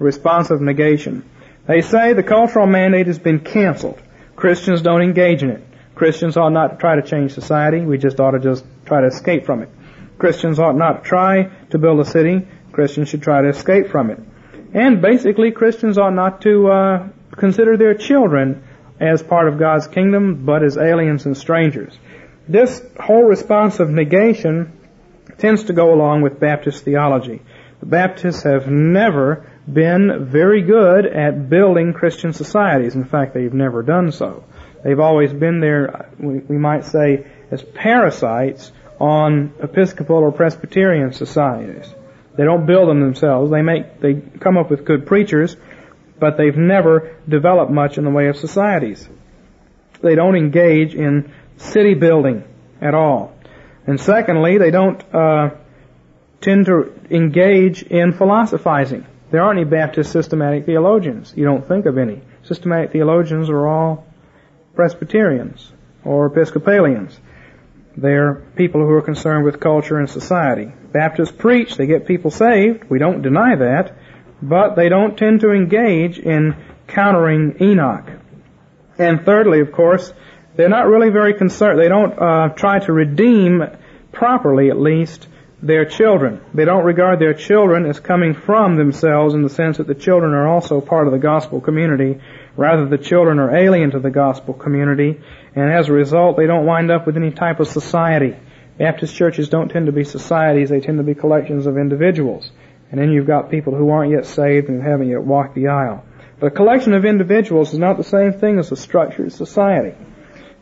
A 0.00 0.04
response 0.04 0.50
of 0.50 0.60
negation. 0.60 1.28
They 1.66 1.82
say 1.82 2.12
the 2.12 2.22
cultural 2.22 2.66
mandate 2.66 3.08
has 3.08 3.18
been 3.18 3.40
canceled. 3.40 4.00
Christians 4.36 4.82
don't 4.82 5.02
engage 5.02 5.42
in 5.42 5.50
it. 5.50 5.65
Christians 5.96 6.36
ought 6.36 6.52
not 6.52 6.68
to 6.68 6.76
try 6.76 6.94
to 6.94 7.02
change 7.02 7.32
society. 7.32 7.80
We 7.80 7.96
just 7.96 8.20
ought 8.20 8.32
to 8.32 8.38
just 8.38 8.64
try 8.84 9.00
to 9.00 9.06
escape 9.08 9.46
from 9.46 9.62
it. 9.62 9.70
Christians 10.18 10.58
ought 10.58 10.76
not 10.76 11.02
to 11.02 11.08
try 11.08 11.50
to 11.70 11.78
build 11.78 11.98
a 12.00 12.04
city. 12.04 12.46
Christians 12.70 13.08
should 13.08 13.22
try 13.22 13.40
to 13.40 13.48
escape 13.48 13.88
from 13.88 14.10
it. 14.10 14.20
And 14.74 15.00
basically, 15.00 15.52
Christians 15.52 15.96
ought 15.96 16.14
not 16.14 16.42
to 16.42 16.70
uh, 16.70 17.08
consider 17.36 17.78
their 17.78 17.94
children 17.94 18.62
as 19.00 19.22
part 19.22 19.48
of 19.48 19.58
God's 19.58 19.86
kingdom, 19.86 20.44
but 20.44 20.62
as 20.62 20.76
aliens 20.76 21.24
and 21.24 21.34
strangers. 21.34 21.98
This 22.46 22.82
whole 23.00 23.24
response 23.24 23.80
of 23.80 23.88
negation 23.88 24.78
tends 25.38 25.64
to 25.64 25.72
go 25.72 25.94
along 25.94 26.20
with 26.20 26.38
Baptist 26.38 26.84
theology. 26.84 27.40
The 27.80 27.86
Baptists 27.86 28.42
have 28.42 28.68
never 28.68 29.50
been 29.70 30.26
very 30.30 30.60
good 30.60 31.06
at 31.06 31.48
building 31.48 31.94
Christian 31.94 32.34
societies. 32.34 32.94
In 32.94 33.04
fact, 33.04 33.32
they've 33.32 33.52
never 33.52 33.82
done 33.82 34.12
so. 34.12 34.44
They've 34.86 35.00
always 35.00 35.32
been 35.32 35.58
there, 35.58 36.08
we 36.16 36.56
might 36.56 36.84
say, 36.84 37.26
as 37.50 37.60
parasites 37.60 38.70
on 39.00 39.52
Episcopal 39.60 40.18
or 40.18 40.30
Presbyterian 40.30 41.12
societies. 41.12 41.92
They 42.36 42.44
don't 42.44 42.66
build 42.66 42.88
them 42.88 43.00
themselves. 43.00 43.50
They 43.50 43.62
make, 43.62 43.98
they 43.98 44.14
come 44.14 44.56
up 44.56 44.70
with 44.70 44.84
good 44.84 45.04
preachers, 45.04 45.56
but 46.20 46.36
they've 46.36 46.56
never 46.56 47.16
developed 47.28 47.72
much 47.72 47.98
in 47.98 48.04
the 48.04 48.10
way 48.10 48.28
of 48.28 48.36
societies. 48.36 49.08
They 50.02 50.14
don't 50.14 50.36
engage 50.36 50.94
in 50.94 51.32
city 51.56 51.94
building 51.94 52.44
at 52.80 52.94
all. 52.94 53.34
And 53.88 54.00
secondly, 54.00 54.58
they 54.58 54.70
don't 54.70 55.02
uh, 55.12 55.50
tend 56.40 56.66
to 56.66 56.92
engage 57.10 57.82
in 57.82 58.12
philosophizing. 58.12 59.04
There 59.32 59.42
aren't 59.42 59.58
any 59.58 59.68
Baptist 59.68 60.12
systematic 60.12 60.64
theologians. 60.64 61.34
You 61.36 61.44
don't 61.44 61.66
think 61.66 61.86
of 61.86 61.98
any. 61.98 62.22
Systematic 62.44 62.92
theologians 62.92 63.50
are 63.50 63.66
all 63.66 64.06
Presbyterians 64.76 65.72
or 66.04 66.26
Episcopalians. 66.26 67.18
They're 67.96 68.34
people 68.54 68.82
who 68.82 68.92
are 68.92 69.02
concerned 69.02 69.44
with 69.44 69.58
culture 69.58 69.98
and 69.98 70.08
society. 70.08 70.70
Baptists 70.92 71.32
preach, 71.32 71.76
they 71.76 71.86
get 71.86 72.06
people 72.06 72.30
saved. 72.30 72.84
We 72.84 72.98
don't 72.98 73.22
deny 73.22 73.56
that 73.56 73.96
but 74.42 74.76
they 74.76 74.88
don't 74.88 75.16
tend 75.16 75.40
to 75.40 75.52
engage 75.52 76.18
in 76.18 76.56
countering 76.86 77.56
Enoch. 77.60 78.08
And 78.98 79.24
thirdly, 79.24 79.60
of 79.60 79.72
course, 79.72 80.12
they're 80.56 80.68
not 80.68 80.86
really 80.86 81.10
very 81.10 81.34
concerned. 81.34 81.78
They 81.78 81.88
don't 81.88 82.18
uh, 82.18 82.48
try 82.50 82.78
to 82.80 82.92
redeem 82.92 83.62
properly, 84.12 84.70
at 84.70 84.78
least, 84.78 85.28
their 85.62 85.84
children. 85.84 86.40
They 86.54 86.64
don't 86.64 86.84
regard 86.84 87.18
their 87.18 87.34
children 87.34 87.86
as 87.86 88.00
coming 88.00 88.34
from 88.34 88.76
themselves 88.76 89.34
in 89.34 89.42
the 89.42 89.50
sense 89.50 89.78
that 89.78 89.86
the 89.86 89.94
children 89.94 90.32
are 90.32 90.46
also 90.46 90.80
part 90.80 91.06
of 91.06 91.12
the 91.12 91.18
gospel 91.18 91.60
community. 91.60 92.20
Rather, 92.56 92.86
the 92.86 92.98
children 92.98 93.38
are 93.38 93.54
alien 93.54 93.90
to 93.90 93.98
the 93.98 94.10
gospel 94.10 94.54
community, 94.54 95.20
and 95.54 95.70
as 95.70 95.88
a 95.88 95.92
result, 95.92 96.36
they 96.36 96.46
don't 96.46 96.64
wind 96.64 96.90
up 96.90 97.06
with 97.06 97.16
any 97.16 97.30
type 97.30 97.60
of 97.60 97.68
society. 97.68 98.34
Baptist 98.78 99.14
churches 99.14 99.48
don't 99.48 99.68
tend 99.68 99.86
to 99.86 99.92
be 99.92 100.04
societies, 100.04 100.70
they 100.70 100.80
tend 100.80 100.98
to 100.98 101.04
be 101.04 101.14
collections 101.14 101.66
of 101.66 101.76
individuals. 101.76 102.50
And 102.90 103.00
then 103.00 103.10
you've 103.10 103.26
got 103.26 103.50
people 103.50 103.74
who 103.74 103.90
aren't 103.90 104.12
yet 104.12 104.26
saved 104.26 104.68
and 104.68 104.82
haven't 104.82 105.08
yet 105.08 105.22
walked 105.22 105.54
the 105.54 105.68
aisle. 105.68 106.04
But 106.38 106.48
a 106.48 106.50
collection 106.50 106.94
of 106.94 107.04
individuals 107.04 107.72
is 107.72 107.78
not 107.78 107.96
the 107.96 108.04
same 108.04 108.32
thing 108.32 108.58
as 108.58 108.70
a 108.70 108.76
structured 108.76 109.32
society. 109.32 109.94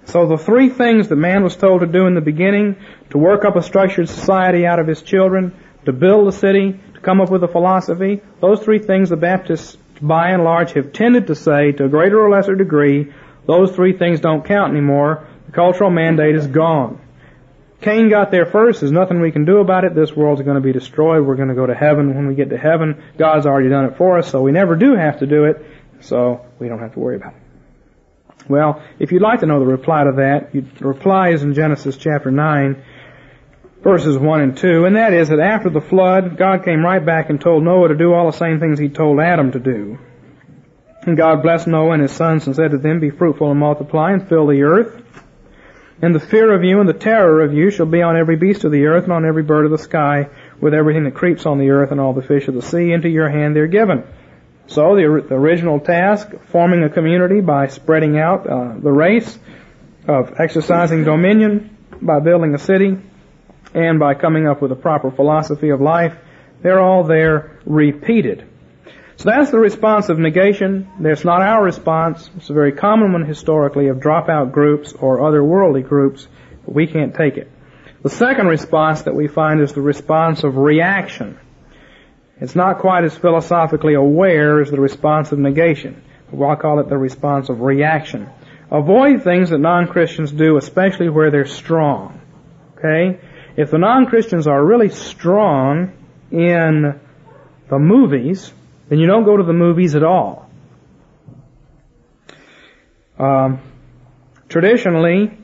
So 0.06 0.26
the 0.26 0.38
three 0.38 0.68
things 0.68 1.08
that 1.08 1.16
man 1.16 1.42
was 1.42 1.56
told 1.56 1.80
to 1.80 1.86
do 1.86 2.06
in 2.06 2.14
the 2.14 2.20
beginning, 2.20 2.76
to 3.10 3.18
work 3.18 3.44
up 3.44 3.56
a 3.56 3.62
structured 3.62 4.08
society 4.08 4.66
out 4.66 4.78
of 4.78 4.86
his 4.86 5.02
children, 5.02 5.54
to 5.86 5.92
build 5.92 6.28
a 6.28 6.32
city, 6.32 6.80
to 6.94 7.00
come 7.00 7.20
up 7.20 7.30
with 7.30 7.42
a 7.42 7.48
philosophy, 7.48 8.22
those 8.40 8.62
three 8.62 8.78
things 8.78 9.10
the 9.10 9.16
Baptists 9.16 9.76
by 10.00 10.30
and 10.30 10.44
large 10.44 10.72
have 10.72 10.92
tended 10.92 11.28
to 11.28 11.34
say 11.34 11.72
to 11.72 11.84
a 11.84 11.88
greater 11.88 12.20
or 12.20 12.30
lesser 12.30 12.54
degree, 12.54 13.12
those 13.46 13.72
three 13.72 13.96
things 13.96 14.20
don't 14.20 14.44
count 14.44 14.72
anymore. 14.72 15.26
The 15.46 15.52
cultural 15.52 15.90
mandate 15.90 16.34
is 16.34 16.46
gone. 16.46 17.00
Cain 17.80 18.08
got 18.08 18.30
there 18.30 18.46
first. 18.46 18.80
There's 18.80 18.92
nothing 18.92 19.20
we 19.20 19.30
can 19.30 19.44
do 19.44 19.58
about 19.58 19.84
it. 19.84 19.94
This 19.94 20.16
world's 20.16 20.40
going 20.40 20.54
to 20.54 20.62
be 20.62 20.72
destroyed. 20.72 21.26
We're 21.26 21.36
going 21.36 21.50
to 21.50 21.54
go 21.54 21.66
to 21.66 21.74
heaven. 21.74 22.14
When 22.14 22.26
we 22.26 22.34
get 22.34 22.48
to 22.50 22.56
heaven, 22.56 23.02
God's 23.18 23.44
already 23.46 23.68
done 23.68 23.84
it 23.84 23.98
for 23.98 24.18
us, 24.18 24.30
so 24.30 24.40
we 24.40 24.52
never 24.52 24.74
do 24.74 24.94
have 24.94 25.18
to 25.18 25.26
do 25.26 25.44
it. 25.44 25.64
So 26.00 26.46
we 26.58 26.68
don't 26.68 26.78
have 26.80 26.94
to 26.94 26.98
worry 26.98 27.16
about 27.16 27.34
it. 27.34 28.48
Well, 28.48 28.82
if 28.98 29.12
you'd 29.12 29.22
like 29.22 29.40
to 29.40 29.46
know 29.46 29.58
the 29.58 29.66
reply 29.66 30.04
to 30.04 30.12
that, 30.12 30.52
the 30.52 30.86
reply 30.86 31.30
is 31.30 31.42
in 31.42 31.54
Genesis 31.54 31.96
chapter 31.96 32.30
9, 32.30 32.82
verses 33.84 34.18
1 34.18 34.40
and 34.40 34.56
2, 34.56 34.86
and 34.86 34.96
that 34.96 35.12
is 35.12 35.28
that 35.28 35.38
after 35.38 35.68
the 35.68 35.80
flood, 35.80 36.36
God 36.38 36.64
came 36.64 36.84
right 36.84 37.04
back 37.04 37.28
and 37.30 37.40
told 37.40 37.62
Noah 37.62 37.88
to 37.88 37.94
do 37.94 38.12
all 38.14 38.26
the 38.26 38.36
same 38.36 38.58
things 38.58 38.78
he 38.78 38.88
told 38.88 39.20
Adam 39.20 39.52
to 39.52 39.60
do. 39.60 39.98
And 41.02 41.18
God 41.18 41.42
blessed 41.42 41.66
Noah 41.66 41.92
and 41.92 42.02
his 42.02 42.12
sons 42.12 42.46
and 42.46 42.56
said 42.56 42.70
to 42.70 42.78
them, 42.78 42.98
Be 42.98 43.10
fruitful 43.10 43.50
and 43.50 43.60
multiply 43.60 44.12
and 44.12 44.26
fill 44.26 44.46
the 44.46 44.62
earth. 44.62 45.02
And 46.00 46.14
the 46.14 46.20
fear 46.20 46.52
of 46.54 46.64
you 46.64 46.80
and 46.80 46.88
the 46.88 46.94
terror 46.94 47.42
of 47.42 47.52
you 47.52 47.70
shall 47.70 47.86
be 47.86 48.00
on 48.00 48.16
every 48.16 48.36
beast 48.36 48.64
of 48.64 48.72
the 48.72 48.86
earth 48.86 49.04
and 49.04 49.12
on 49.12 49.26
every 49.26 49.42
bird 49.42 49.66
of 49.66 49.70
the 49.70 49.78
sky, 49.78 50.30
with 50.60 50.72
everything 50.72 51.04
that 51.04 51.14
creeps 51.14 51.44
on 51.44 51.58
the 51.58 51.70
earth 51.70 51.92
and 51.92 52.00
all 52.00 52.14
the 52.14 52.22
fish 52.22 52.48
of 52.48 52.54
the 52.54 52.62
sea. 52.62 52.90
Into 52.90 53.10
your 53.10 53.28
hand 53.28 53.54
they're 53.54 53.66
given. 53.66 54.02
So 54.66 54.96
the, 54.96 55.26
the 55.28 55.34
original 55.34 55.78
task, 55.78 56.30
forming 56.50 56.82
a 56.82 56.88
community 56.88 57.42
by 57.42 57.68
spreading 57.68 58.18
out 58.18 58.46
uh, 58.46 58.74
the 58.78 58.90
race, 58.90 59.38
of 60.08 60.38
exercising 60.38 61.04
dominion 61.04 61.76
by 62.00 62.20
building 62.20 62.54
a 62.54 62.58
city, 62.58 62.98
and 63.74 63.98
by 63.98 64.14
coming 64.14 64.46
up 64.46 64.62
with 64.62 64.72
a 64.72 64.76
proper 64.76 65.10
philosophy 65.10 65.70
of 65.70 65.80
life, 65.80 66.16
they're 66.62 66.80
all 66.80 67.04
there 67.04 67.58
repeated. 67.66 68.48
So 69.16 69.30
that's 69.30 69.50
the 69.50 69.58
response 69.58 70.08
of 70.08 70.18
negation. 70.18 70.88
That's 70.98 71.24
not 71.24 71.42
our 71.42 71.62
response. 71.62 72.30
It's 72.36 72.50
a 72.50 72.52
very 72.52 72.72
common 72.72 73.12
one 73.12 73.24
historically 73.24 73.88
of 73.88 73.98
dropout 73.98 74.52
groups 74.52 74.92
or 74.92 75.18
otherworldly 75.18 75.86
groups, 75.86 76.26
but 76.64 76.74
we 76.74 76.86
can't 76.86 77.14
take 77.14 77.36
it. 77.36 77.50
The 78.02 78.10
second 78.10 78.48
response 78.48 79.02
that 79.02 79.14
we 79.14 79.28
find 79.28 79.60
is 79.60 79.72
the 79.72 79.80
response 79.80 80.44
of 80.44 80.56
reaction. 80.56 81.38
It's 82.40 82.56
not 82.56 82.80
quite 82.80 83.04
as 83.04 83.16
philosophically 83.16 83.94
aware 83.94 84.60
as 84.60 84.70
the 84.70 84.80
response 84.80 85.32
of 85.32 85.38
negation. 85.38 86.02
I'll 86.32 86.56
call 86.56 86.80
it 86.80 86.88
the 86.88 86.98
response 86.98 87.48
of 87.48 87.60
reaction. 87.60 88.28
Avoid 88.70 89.22
things 89.22 89.50
that 89.50 89.58
non-Christians 89.58 90.32
do, 90.32 90.56
especially 90.56 91.08
where 91.08 91.30
they're 91.30 91.46
strong. 91.46 92.20
Okay? 92.76 93.20
If 93.56 93.70
the 93.70 93.78
non-Christians 93.78 94.46
are 94.46 94.64
really 94.64 94.88
strong 94.88 95.92
in 96.30 97.00
the 97.68 97.78
movies, 97.78 98.52
then 98.88 98.98
you 98.98 99.06
don't 99.06 99.24
go 99.24 99.36
to 99.36 99.44
the 99.44 99.52
movies 99.52 99.94
at 99.94 100.02
all. 100.02 100.50
Um, 103.18 103.60
traditionally, 104.48 105.38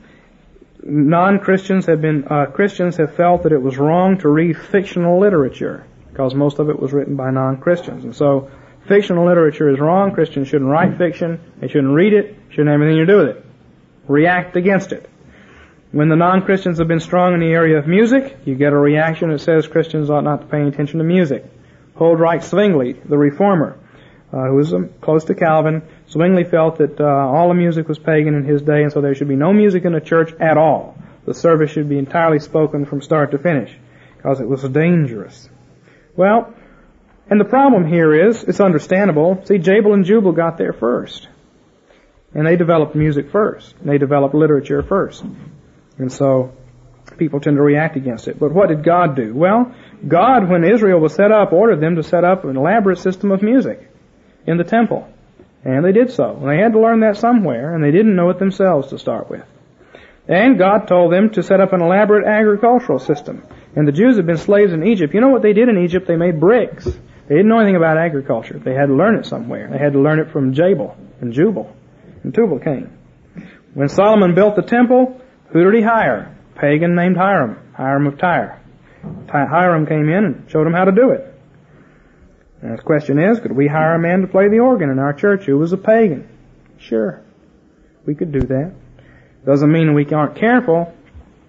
non-Christians 0.83 1.85
have 1.85 2.01
been, 2.01 2.25
uh, 2.27 2.47
Christians 2.47 2.97
have 2.97 3.15
felt 3.15 3.43
that 3.43 3.53
it 3.53 3.61
was 3.61 3.77
wrong 3.77 4.17
to 4.19 4.29
read 4.29 4.57
fictional 4.57 5.19
literature 5.19 5.85
because 6.09 6.35
most 6.35 6.59
of 6.59 6.69
it 6.69 6.77
was 6.77 6.91
written 6.91 7.15
by 7.15 7.31
non-Christians. 7.31 8.03
And 8.03 8.13
so, 8.13 8.51
fictional 8.87 9.25
literature 9.25 9.69
is 9.69 9.79
wrong. 9.79 10.11
Christians 10.11 10.49
shouldn't 10.49 10.69
write 10.69 10.97
fiction. 10.97 11.39
They 11.59 11.69
shouldn't 11.69 11.93
read 11.93 12.13
it. 12.13 12.35
Shouldn't 12.49 12.69
have 12.69 12.81
anything 12.81 12.97
to 12.97 13.05
do 13.05 13.17
with 13.17 13.37
it. 13.37 13.45
React 14.07 14.57
against 14.57 14.91
it. 14.91 15.09
When 15.91 16.07
the 16.07 16.15
non-Christians 16.15 16.79
have 16.79 16.87
been 16.87 17.01
strong 17.01 17.33
in 17.33 17.41
the 17.41 17.51
area 17.51 17.77
of 17.77 17.85
music, 17.85 18.37
you 18.45 18.55
get 18.55 18.71
a 18.71 18.77
reaction 18.77 19.29
that 19.29 19.39
says 19.39 19.67
Christians 19.67 20.09
ought 20.09 20.23
not 20.23 20.41
to 20.41 20.47
pay 20.47 20.61
attention 20.61 20.99
to 20.99 21.03
music. 21.03 21.43
Huldrych 21.97 22.43
Zwingli, 22.43 22.93
the 22.93 23.17
reformer, 23.17 23.77
uh, 24.31 24.45
who 24.47 24.55
was 24.55 24.73
um, 24.73 24.89
close 25.01 25.25
to 25.25 25.35
Calvin, 25.35 25.81
Zwingli 26.09 26.45
felt 26.45 26.77
that 26.77 26.97
uh, 26.97 27.03
all 27.03 27.49
the 27.49 27.55
music 27.55 27.89
was 27.89 27.99
pagan 27.99 28.35
in 28.35 28.45
his 28.45 28.61
day, 28.61 28.83
and 28.83 28.91
so 28.93 29.01
there 29.01 29.13
should 29.13 29.27
be 29.27 29.35
no 29.35 29.51
music 29.51 29.83
in 29.83 29.91
the 29.91 29.99
church 29.99 30.31
at 30.39 30.57
all. 30.57 30.95
The 31.25 31.33
service 31.33 31.71
should 31.71 31.89
be 31.89 31.97
entirely 31.97 32.39
spoken 32.39 32.85
from 32.85 33.01
start 33.01 33.31
to 33.31 33.37
finish, 33.37 33.77
because 34.15 34.39
it 34.39 34.47
was 34.47 34.63
dangerous. 34.63 35.49
Well, 36.15 36.53
and 37.29 37.39
the 37.39 37.45
problem 37.45 37.85
here 37.85 38.29
is, 38.29 38.43
it's 38.43 38.61
understandable. 38.61 39.41
See, 39.45 39.57
Jabal 39.57 39.93
and 39.93 40.05
Jubal 40.05 40.31
got 40.31 40.57
there 40.57 40.73
first. 40.73 41.27
And 42.33 42.47
they 42.47 42.55
developed 42.55 42.95
music 42.95 43.29
first. 43.29 43.75
And 43.79 43.89
They 43.89 43.97
developed 43.97 44.33
literature 44.33 44.83
first. 44.83 45.23
And 45.97 46.11
so, 46.11 46.53
people 47.17 47.39
tend 47.39 47.57
to 47.57 47.61
react 47.61 47.95
against 47.95 48.27
it. 48.27 48.39
But 48.39 48.51
what 48.51 48.69
did 48.69 48.83
God 48.83 49.15
do? 49.15 49.33
Well, 49.33 49.73
God, 50.07 50.49
when 50.49 50.63
Israel 50.63 50.99
was 50.99 51.13
set 51.13 51.31
up, 51.31 51.53
ordered 51.53 51.81
them 51.81 51.95
to 51.95 52.03
set 52.03 52.23
up 52.23 52.45
an 52.45 52.57
elaborate 52.57 52.99
system 52.99 53.31
of 53.31 53.41
music 53.41 53.89
in 54.47 54.57
the 54.57 54.63
temple. 54.63 55.07
And 55.63 55.85
they 55.85 55.91
did 55.91 56.11
so. 56.11 56.35
And 56.35 56.49
They 56.49 56.57
had 56.57 56.73
to 56.73 56.79
learn 56.79 57.01
that 57.01 57.17
somewhere, 57.17 57.75
and 57.75 57.83
they 57.83 57.91
didn't 57.91 58.15
know 58.15 58.29
it 58.29 58.39
themselves 58.39 58.89
to 58.89 58.97
start 58.97 59.29
with. 59.29 59.45
And 60.27 60.57
God 60.57 60.87
told 60.87 61.11
them 61.11 61.31
to 61.31 61.43
set 61.43 61.59
up 61.59 61.73
an 61.73 61.81
elaborate 61.81 62.25
agricultural 62.25 62.99
system. 62.99 63.43
And 63.75 63.87
the 63.87 63.91
Jews 63.91 64.17
had 64.17 64.25
been 64.25 64.37
slaves 64.37 64.73
in 64.73 64.85
Egypt. 64.85 65.13
You 65.13 65.21
know 65.21 65.29
what 65.29 65.41
they 65.41 65.53
did 65.53 65.69
in 65.69 65.77
Egypt? 65.83 66.07
They 66.07 66.15
made 66.15 66.39
bricks. 66.39 66.85
They 66.85 67.35
didn't 67.35 67.47
know 67.47 67.59
anything 67.59 67.75
about 67.75 67.97
agriculture. 67.97 68.59
They 68.59 68.73
had 68.73 68.87
to 68.87 68.95
learn 68.95 69.15
it 69.15 69.25
somewhere. 69.25 69.69
They 69.71 69.77
had 69.77 69.93
to 69.93 69.99
learn 69.99 70.19
it 70.19 70.31
from 70.31 70.53
Jabal 70.53 70.95
and 71.21 71.33
Jubal 71.33 71.73
and 72.23 72.33
Tubal 72.33 72.59
Cain. 72.59 72.97
When 73.73 73.87
Solomon 73.87 74.35
built 74.35 74.55
the 74.55 74.63
temple, 74.63 75.20
who 75.51 75.63
did 75.63 75.75
he 75.75 75.81
hire? 75.81 76.35
A 76.55 76.59
pagan 76.59 76.95
named 76.95 77.17
Hiram, 77.17 77.57
Hiram 77.75 78.07
of 78.07 78.17
Tyre. 78.17 78.61
Hiram 79.29 79.85
came 79.85 80.09
in 80.09 80.25
and 80.25 80.51
showed 80.51 80.67
him 80.67 80.73
how 80.73 80.85
to 80.85 80.91
do 80.91 81.11
it. 81.11 81.27
And 82.61 82.77
the 82.77 82.81
question 82.81 83.17
is, 83.17 83.39
could 83.39 83.51
we 83.51 83.67
hire 83.67 83.95
a 83.95 83.99
man 83.99 84.21
to 84.21 84.27
play 84.27 84.47
the 84.49 84.59
organ 84.59 84.89
in 84.89 84.99
our 84.99 85.13
church 85.13 85.45
who 85.45 85.57
was 85.57 85.73
a 85.73 85.77
pagan? 85.77 86.29
Sure. 86.77 87.21
We 88.05 88.15
could 88.15 88.31
do 88.31 88.41
that. 88.41 88.73
Doesn't 89.45 89.71
mean 89.71 89.93
we 89.93 90.05
aren't 90.05 90.35
careful, 90.35 90.93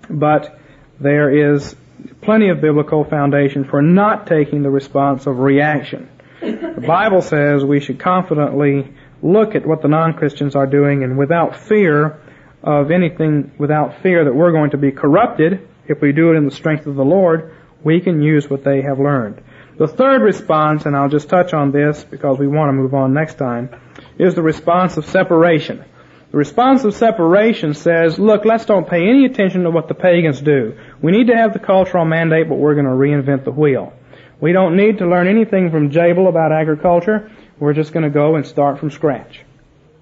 but 0.09 0.59
there 0.99 1.55
is 1.55 1.77
plenty 2.23 2.49
of 2.49 2.61
biblical 2.61 3.05
foundation 3.05 3.65
for 3.65 3.83
not 3.83 4.27
taking 4.27 4.63
the 4.63 4.71
response 4.71 5.27
of 5.27 5.39
reaction. 5.39 6.09
The 6.41 6.85
Bible 6.87 7.21
says 7.21 7.65
we 7.65 7.81
should 7.81 8.01
confidently 8.01 8.93
look 9.23 9.55
at 9.55 9.67
what 9.67 9.83
the 9.83 9.89
non-Christians 9.89 10.57
are 10.57 10.67
doing 10.67 11.05
and 11.05 11.17
without 11.17 11.57
fear 11.57 12.21
of 12.63 12.91
anything, 12.91 13.53
without 13.59 14.03
fear 14.03 14.25
that 14.25 14.35
we're 14.35 14.53
going 14.53 14.71
to 14.71 14.79
be 14.79 14.93
corrupted, 14.93 15.69
if 15.87 16.01
we 16.01 16.13
do 16.13 16.31
it 16.31 16.37
in 16.37 16.45
the 16.45 16.51
strength 16.51 16.87
of 16.87 16.95
the 16.95 17.05
Lord, 17.05 17.55
we 17.83 18.01
can 18.01 18.23
use 18.23 18.49
what 18.49 18.65
they 18.65 18.83
have 18.83 19.01
learned. 19.01 19.43
The 19.79 19.89
third 19.89 20.23
response, 20.23 20.87
and 20.87 20.95
I'll 20.95 21.09
just 21.09 21.29
touch 21.29 21.53
on 21.55 21.73
this 21.73 22.05
because 22.05 22.39
we 22.39 22.47
want 22.47 22.69
to 22.69 22.73
move 22.73 22.95
on 22.95 23.15
next 23.15 23.39
time, 23.39 23.71
is 24.19 24.35
the 24.35 24.43
response 24.43 24.97
of 24.97 25.07
separation. 25.07 25.85
The 26.31 26.39
response 26.39 26.85
of 26.85 26.95
separation 26.95 27.75
says, 27.75 28.19
look, 28.19 28.45
let's 28.45 28.65
don't 28.65 28.89
pay 28.89 29.09
any 29.09 29.25
attention 29.25 29.65
to 29.65 29.71
what 29.71 29.89
the 29.89 29.95
pagans 29.95 30.41
do. 30.41 30.79
We 31.03 31.13
need 31.13 31.27
to 31.27 31.37
have 31.37 31.53
the 31.53 31.59
cultural 31.59 32.05
mandate, 32.05 32.49
but 32.49 32.57
we're 32.57 32.75
going 32.75 32.87
to 32.87 32.93
reinvent 32.93 33.45
the 33.45 33.51
wheel. 33.51 33.93
We 34.41 34.53
don't 34.53 34.77
need 34.77 34.99
to 34.99 35.07
learn 35.07 35.29
anything 35.29 35.71
from 35.71 35.91
Jabal 35.91 36.29
about 36.29 36.53
agriculture. 36.53 37.31
We're 37.59 37.75
just 37.75 37.93
going 37.93 38.05
to 38.05 38.11
go 38.11 38.37
and 38.37 38.47
start 38.47 38.79
from 38.79 38.91
scratch 38.91 39.41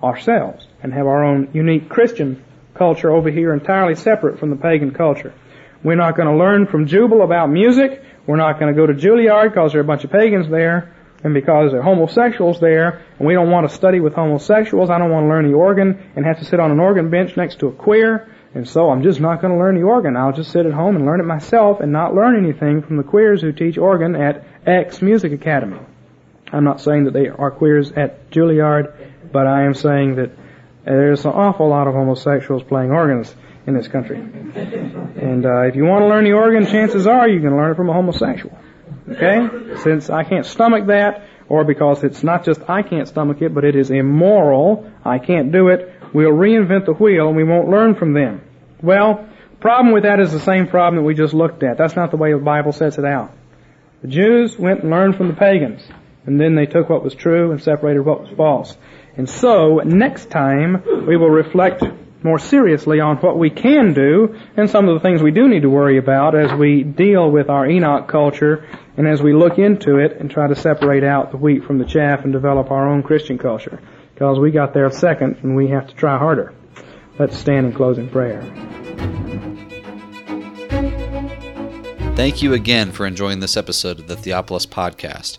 ourselves 0.02 0.66
and 0.82 0.92
have 0.94 1.06
our 1.06 1.24
own 1.24 1.50
unique 1.52 1.88
Christian 1.88 2.42
culture 2.80 3.10
over 3.10 3.30
here 3.30 3.52
entirely 3.52 3.94
separate 3.94 4.38
from 4.40 4.48
the 4.48 4.56
pagan 4.56 4.90
culture. 4.90 5.34
We're 5.84 5.96
not 5.96 6.16
going 6.16 6.28
to 6.28 6.34
learn 6.34 6.66
from 6.66 6.86
Jubal 6.86 7.20
about 7.22 7.50
music. 7.50 8.02
We're 8.26 8.38
not 8.38 8.58
going 8.58 8.74
to 8.74 8.80
go 8.80 8.86
to 8.86 8.94
Juilliard 8.94 9.50
because 9.50 9.72
there 9.72 9.82
are 9.82 9.84
a 9.84 9.86
bunch 9.86 10.04
of 10.04 10.10
pagans 10.10 10.48
there 10.48 10.96
and 11.22 11.34
because 11.34 11.72
there 11.72 11.80
are 11.80 11.82
homosexuals 11.82 12.58
there 12.58 13.04
and 13.18 13.28
we 13.28 13.34
don't 13.34 13.50
want 13.50 13.68
to 13.68 13.74
study 13.74 14.00
with 14.00 14.14
homosexuals. 14.14 14.88
I 14.88 14.96
don't 14.96 15.10
want 15.10 15.24
to 15.24 15.28
learn 15.28 15.50
the 15.50 15.58
organ 15.58 16.10
and 16.16 16.24
have 16.24 16.38
to 16.38 16.46
sit 16.46 16.58
on 16.58 16.70
an 16.70 16.80
organ 16.80 17.10
bench 17.10 17.36
next 17.36 17.58
to 17.60 17.66
a 17.66 17.72
queer. 17.72 18.34
And 18.54 18.66
so 18.66 18.88
I'm 18.90 19.02
just 19.02 19.20
not 19.20 19.42
going 19.42 19.52
to 19.52 19.58
learn 19.58 19.74
the 19.74 19.82
organ. 19.82 20.16
I'll 20.16 20.32
just 20.32 20.50
sit 20.50 20.64
at 20.64 20.72
home 20.72 20.96
and 20.96 21.04
learn 21.04 21.20
it 21.20 21.24
myself 21.24 21.80
and 21.80 21.92
not 21.92 22.14
learn 22.14 22.34
anything 22.34 22.80
from 22.80 22.96
the 22.96 23.02
queers 23.02 23.42
who 23.42 23.52
teach 23.52 23.76
organ 23.76 24.16
at 24.16 24.46
X 24.66 25.02
Music 25.02 25.32
Academy. 25.32 25.80
I'm 26.50 26.64
not 26.64 26.80
saying 26.80 27.04
that 27.04 27.12
they 27.12 27.28
are 27.28 27.50
queers 27.50 27.92
at 27.92 28.30
Juilliard, 28.30 29.30
but 29.30 29.46
I 29.46 29.64
am 29.64 29.74
saying 29.74 30.16
that 30.16 30.30
there's 30.84 31.24
an 31.24 31.32
awful 31.32 31.68
lot 31.68 31.86
of 31.86 31.94
homosexuals 31.94 32.62
playing 32.62 32.90
organs 32.90 33.34
in 33.66 33.74
this 33.74 33.88
country. 33.88 34.18
And 35.20 35.44
uh, 35.44 35.62
if 35.62 35.76
you 35.76 35.84
want 35.84 36.02
to 36.02 36.08
learn 36.08 36.24
the 36.24 36.32
organ, 36.32 36.66
chances 36.66 37.06
are 37.06 37.28
you 37.28 37.40
can 37.40 37.54
learn 37.56 37.72
it 37.72 37.74
from 37.76 37.88
a 37.88 37.92
homosexual. 37.92 38.56
Okay? 39.08 39.76
Since 39.82 40.08
I 40.08 40.24
can't 40.24 40.46
stomach 40.46 40.86
that, 40.86 41.24
or 41.48 41.64
because 41.64 42.02
it's 42.04 42.22
not 42.22 42.44
just 42.44 42.60
I 42.68 42.82
can't 42.82 43.06
stomach 43.06 43.42
it, 43.42 43.52
but 43.54 43.64
it 43.64 43.76
is 43.76 43.90
immoral, 43.90 44.90
I 45.04 45.18
can't 45.18 45.52
do 45.52 45.68
it, 45.68 45.92
we'll 46.14 46.30
reinvent 46.30 46.86
the 46.86 46.92
wheel 46.92 47.28
and 47.28 47.36
we 47.36 47.44
won't 47.44 47.68
learn 47.68 47.96
from 47.96 48.14
them. 48.14 48.42
Well, 48.82 49.28
problem 49.60 49.92
with 49.92 50.04
that 50.04 50.20
is 50.20 50.32
the 50.32 50.40
same 50.40 50.68
problem 50.68 51.02
that 51.02 51.06
we 51.06 51.14
just 51.14 51.34
looked 51.34 51.62
at. 51.62 51.76
That's 51.76 51.96
not 51.96 52.10
the 52.10 52.16
way 52.16 52.32
the 52.32 52.38
Bible 52.38 52.72
sets 52.72 52.98
it 52.98 53.04
out. 53.04 53.32
The 54.02 54.08
Jews 54.08 54.58
went 54.58 54.80
and 54.80 54.90
learned 54.90 55.16
from 55.16 55.28
the 55.28 55.34
pagans, 55.34 55.82
and 56.24 56.40
then 56.40 56.54
they 56.54 56.66
took 56.66 56.88
what 56.88 57.04
was 57.04 57.14
true 57.14 57.50
and 57.50 57.62
separated 57.62 58.00
what 58.00 58.22
was 58.22 58.30
false. 58.30 58.76
And 59.16 59.28
so, 59.28 59.78
next 59.78 60.30
time, 60.30 60.82
we 61.06 61.16
will 61.16 61.30
reflect 61.30 61.82
more 62.22 62.38
seriously 62.38 63.00
on 63.00 63.16
what 63.18 63.38
we 63.38 63.50
can 63.50 63.94
do 63.94 64.36
and 64.56 64.68
some 64.68 64.88
of 64.88 64.94
the 64.94 65.00
things 65.00 65.22
we 65.22 65.30
do 65.30 65.48
need 65.48 65.62
to 65.62 65.70
worry 65.70 65.96
about 65.96 66.34
as 66.34 66.52
we 66.52 66.82
deal 66.82 67.30
with 67.30 67.48
our 67.48 67.66
Enoch 67.66 68.08
culture 68.08 68.66
and 68.96 69.08
as 69.08 69.22
we 69.22 69.32
look 69.32 69.58
into 69.58 69.96
it 69.96 70.18
and 70.20 70.30
try 70.30 70.46
to 70.46 70.54
separate 70.54 71.04
out 71.04 71.30
the 71.30 71.36
wheat 71.38 71.64
from 71.64 71.78
the 71.78 71.84
chaff 71.84 72.24
and 72.24 72.32
develop 72.32 72.70
our 72.70 72.88
own 72.88 73.02
Christian 73.02 73.38
culture. 73.38 73.80
Because 74.14 74.38
we 74.38 74.50
got 74.50 74.74
there 74.74 74.90
second 74.90 75.38
and 75.42 75.56
we 75.56 75.68
have 75.68 75.88
to 75.88 75.94
try 75.94 76.18
harder. 76.18 76.52
Let's 77.18 77.38
stand 77.38 77.66
in 77.66 77.72
closing 77.72 78.08
prayer. 78.08 78.42
Thank 82.16 82.42
you 82.42 82.52
again 82.52 82.92
for 82.92 83.06
enjoying 83.06 83.40
this 83.40 83.56
episode 83.56 83.98
of 83.98 84.06
the 84.06 84.16
Theopolis 84.16 84.66
Podcast. 84.66 85.38